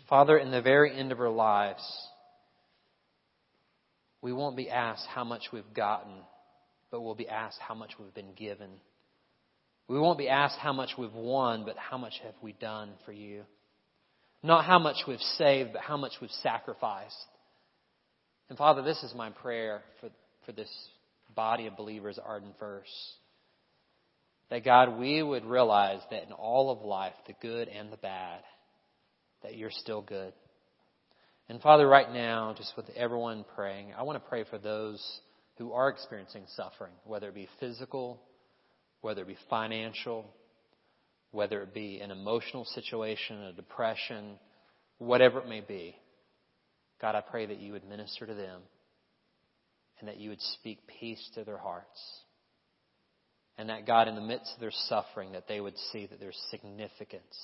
Father, 0.10 0.38
in 0.38 0.52
the 0.52 0.62
very 0.62 0.98
end 0.98 1.12
of 1.12 1.20
our 1.20 1.30
lives, 1.30 1.84
we 4.22 4.32
won't 4.32 4.56
be 4.56 4.70
asked 4.70 5.06
how 5.08 5.24
much 5.24 5.44
we've 5.52 5.74
gotten, 5.76 6.14
but 6.90 7.02
we'll 7.02 7.16
be 7.16 7.28
asked 7.28 7.60
how 7.60 7.76
much 7.76 7.92
we've 8.00 8.14
been 8.14 8.34
given. 8.36 8.70
We 9.88 10.00
won't 10.00 10.18
be 10.18 10.30
asked 10.30 10.58
how 10.60 10.74
much 10.74 10.92
we've 10.98 11.14
won, 11.14 11.66
but 11.66 11.78
how 11.78 11.98
much 11.98 12.14
have 12.24 12.34
we 12.42 12.54
done 12.54 12.92
for 13.06 13.12
you? 13.12 13.44
Not 14.44 14.66
how 14.66 14.80
much 14.80 14.98
we've 15.08 15.20
saved, 15.20 15.74
but 15.74 15.82
how 15.82 15.98
much 15.98 16.14
we've 16.22 16.32
sacrificed. 16.42 17.16
And 18.50 18.58
Father, 18.58 18.82
this 18.82 19.02
is 19.04 19.14
my 19.14 19.30
prayer 19.30 19.82
for, 20.00 20.10
for 20.46 20.52
this 20.52 20.70
body 21.36 21.68
of 21.68 21.76
believers, 21.76 22.20
Arden 22.24 22.54
First. 22.60 22.92
That 24.50 24.64
God, 24.64 24.98
we 24.98 25.22
would 25.22 25.44
realize 25.44 26.00
that 26.12 26.24
in 26.24 26.32
all 26.32 26.72
of 26.72 26.82
life, 26.82 27.14
the 27.28 27.34
good 27.42 27.68
and 27.68 27.92
the 27.92 27.98
bad, 27.98 28.40
that 29.44 29.58
you're 29.58 29.72
still 29.72 30.02
good. 30.02 30.32
And 31.50 31.62
Father, 31.62 31.88
right 31.88 32.12
now, 32.12 32.54
just 32.58 32.76
with 32.78 32.90
everyone 32.96 33.46
praying, 33.56 33.94
I 33.98 34.04
want 34.04 34.22
to 34.22 34.30
pray 34.30 34.46
for 34.50 34.58
those 34.58 35.02
who 35.58 35.74
are 35.74 35.90
experiencing 35.90 36.44
suffering, 36.56 36.92
whether 37.06 37.30
it 37.30 37.36
be 37.36 37.50
physical, 37.60 38.22
whether 39.02 39.24
it 39.24 39.28
be 39.28 39.38
financial, 39.50 40.26
whether 41.32 41.62
it 41.62 41.74
be 41.74 42.00
an 42.00 42.12
emotional 42.12 42.64
situation, 42.66 43.42
a 43.44 43.54
depression, 43.54 44.40
whatever 44.98 45.40
it 45.40 45.48
may 45.48 45.62
be. 45.62 45.96
God, 47.02 47.16
I 47.16 47.22
pray 47.22 47.46
that 47.46 47.60
you 47.60 47.74
would 47.74 47.88
minister 47.88 48.26
to 48.26 48.34
them 48.34 48.62
and 50.00 50.08
that 50.08 50.18
you 50.18 50.30
would 50.30 50.42
speak 50.42 50.80
peace 51.00 51.30
to 51.36 51.44
their 51.44 51.58
hearts. 51.58 52.02
And 53.58 53.70
that 53.70 53.88
God, 53.88 54.08
in 54.08 54.16
the 54.16 54.22
midst 54.22 54.54
of 54.54 54.60
their 54.60 54.72
suffering, 54.72 55.32
that 55.32 55.48
they 55.48 55.60
would 55.60 55.78
see 55.92 56.06
that 56.06 56.20
there's 56.20 56.40
significance 56.52 57.38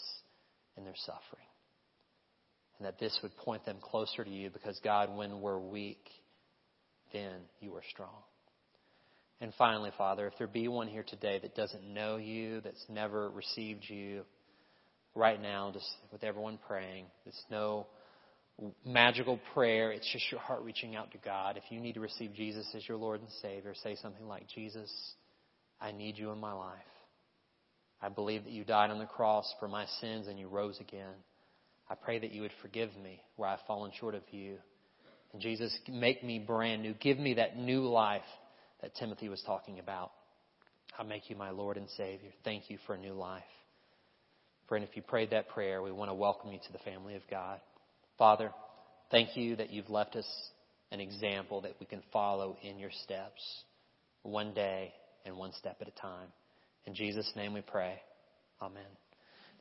in 0.78 0.84
their 0.84 0.96
suffering. 0.96 1.48
And 2.78 2.88
that 2.88 3.00
this 3.00 3.18
would 3.24 3.36
point 3.38 3.66
them 3.66 3.78
closer 3.82 4.24
to 4.24 4.30
you 4.30 4.50
because, 4.50 4.80
God, 4.84 5.16
when 5.16 5.42
we're 5.42 5.60
weak, 5.60 6.08
then 7.12 7.42
you 7.60 7.76
are 7.76 7.84
strong. 7.92 8.24
And 9.42 9.54
finally, 9.58 9.92
Father, 9.98 10.28
if 10.28 10.34
there 10.38 10.48
be 10.48 10.68
one 10.68 10.88
here 10.88 11.04
today 11.08 11.40
that 11.42 11.56
doesn't 11.56 11.84
know 11.84 12.18
you, 12.18 12.62
that's 12.62 12.86
never 12.90 13.30
received 13.30 13.84
you, 13.88 14.24
right 15.16 15.42
now, 15.42 15.72
just 15.74 15.90
with 16.12 16.24
everyone 16.24 16.60
praying, 16.68 17.06
there's 17.24 17.44
no 17.50 17.88
magical 18.86 19.40
prayer. 19.54 19.92
It's 19.92 20.10
just 20.12 20.32
your 20.32 20.40
heart 20.40 20.62
reaching 20.64 20.96
out 20.96 21.12
to 21.12 21.18
God. 21.18 21.58
If 21.58 21.64
you 21.70 21.80
need 21.80 21.94
to 21.94 22.00
receive 22.00 22.34
Jesus 22.34 22.68
as 22.76 22.88
your 22.88 22.98
Lord 22.98 23.22
and 23.22 23.30
Savior, 23.42 23.74
say 23.84 23.96
something 23.96 24.28
like, 24.28 24.48
Jesus, 24.54 24.92
I 25.82 25.92
need 25.92 26.18
you 26.18 26.32
in 26.32 26.40
my 26.40 26.54
life. 26.54 26.78
I 28.02 28.10
believe 28.10 28.44
that 28.44 28.54
you 28.54 28.64
died 28.64 28.92
on 28.92 29.00
the 29.00 29.06
cross 29.06 29.52
for 29.60 29.68
my 29.68 29.86
sins 30.02 30.28
and 30.28 30.38
you 30.38 30.48
rose 30.48 30.80
again. 30.80 31.14
I 31.90 31.96
pray 31.96 32.20
that 32.20 32.32
you 32.32 32.42
would 32.42 32.52
forgive 32.62 32.90
me 33.02 33.22
where 33.36 33.50
I've 33.50 33.60
fallen 33.68 33.92
short 34.00 34.16
of 34.16 34.24
you. 34.32 34.58
And 35.32 35.42
Jesus, 35.42 35.76
make 35.90 36.24
me 36.24 36.40
brand 36.40 36.82
new. 36.82 36.94
Give 36.94 37.18
me 37.18 37.36
that 37.36 37.58
new 37.58 37.88
life 37.88 38.22
that 38.82 38.96
Timothy 38.96 39.30
was 39.30 39.42
talking 39.46 39.80
about. 39.80 40.12
I 40.98 41.04
make 41.04 41.30
you 41.30 41.36
my 41.36 41.50
Lord 41.50 41.78
and 41.78 41.90
Savior. 41.98 42.30
Thank 42.44 42.70
you 42.70 42.78
for 42.86 42.94
a 42.94 43.00
new 43.00 43.14
life. 43.14 43.42
Friend, 44.68 44.84
if 44.84 44.96
you 44.96 45.02
prayed 45.02 45.32
that 45.32 45.50
prayer, 45.50 45.82
we 45.82 45.92
want 45.92 46.10
to 46.10 46.16
welcome 46.16 46.52
you 46.52 46.60
to 46.60 46.72
the 46.72 46.80
family 46.80 47.16
of 47.16 47.22
God. 47.30 47.60
Father, 48.18 48.52
thank 49.12 49.36
you 49.36 49.56
that 49.56 49.72
you've 49.72 49.90
left 49.90 50.16
us 50.16 50.28
an 50.92 51.00
example 51.00 51.62
that 51.62 51.76
we 51.80 51.86
can 51.86 52.02
follow 52.12 52.58
in 52.62 52.78
your 52.78 52.92
steps 53.04 53.64
one 54.22 54.54
day 54.54 54.94
and 55.26 55.36
one 55.36 55.52
step 55.54 55.78
at 55.82 55.88
a 55.88 55.92
time. 55.92 56.28
In 56.86 56.94
Jesus' 56.94 57.32
name 57.36 57.54
we 57.54 57.62
pray. 57.62 58.00
Amen. 58.62 58.84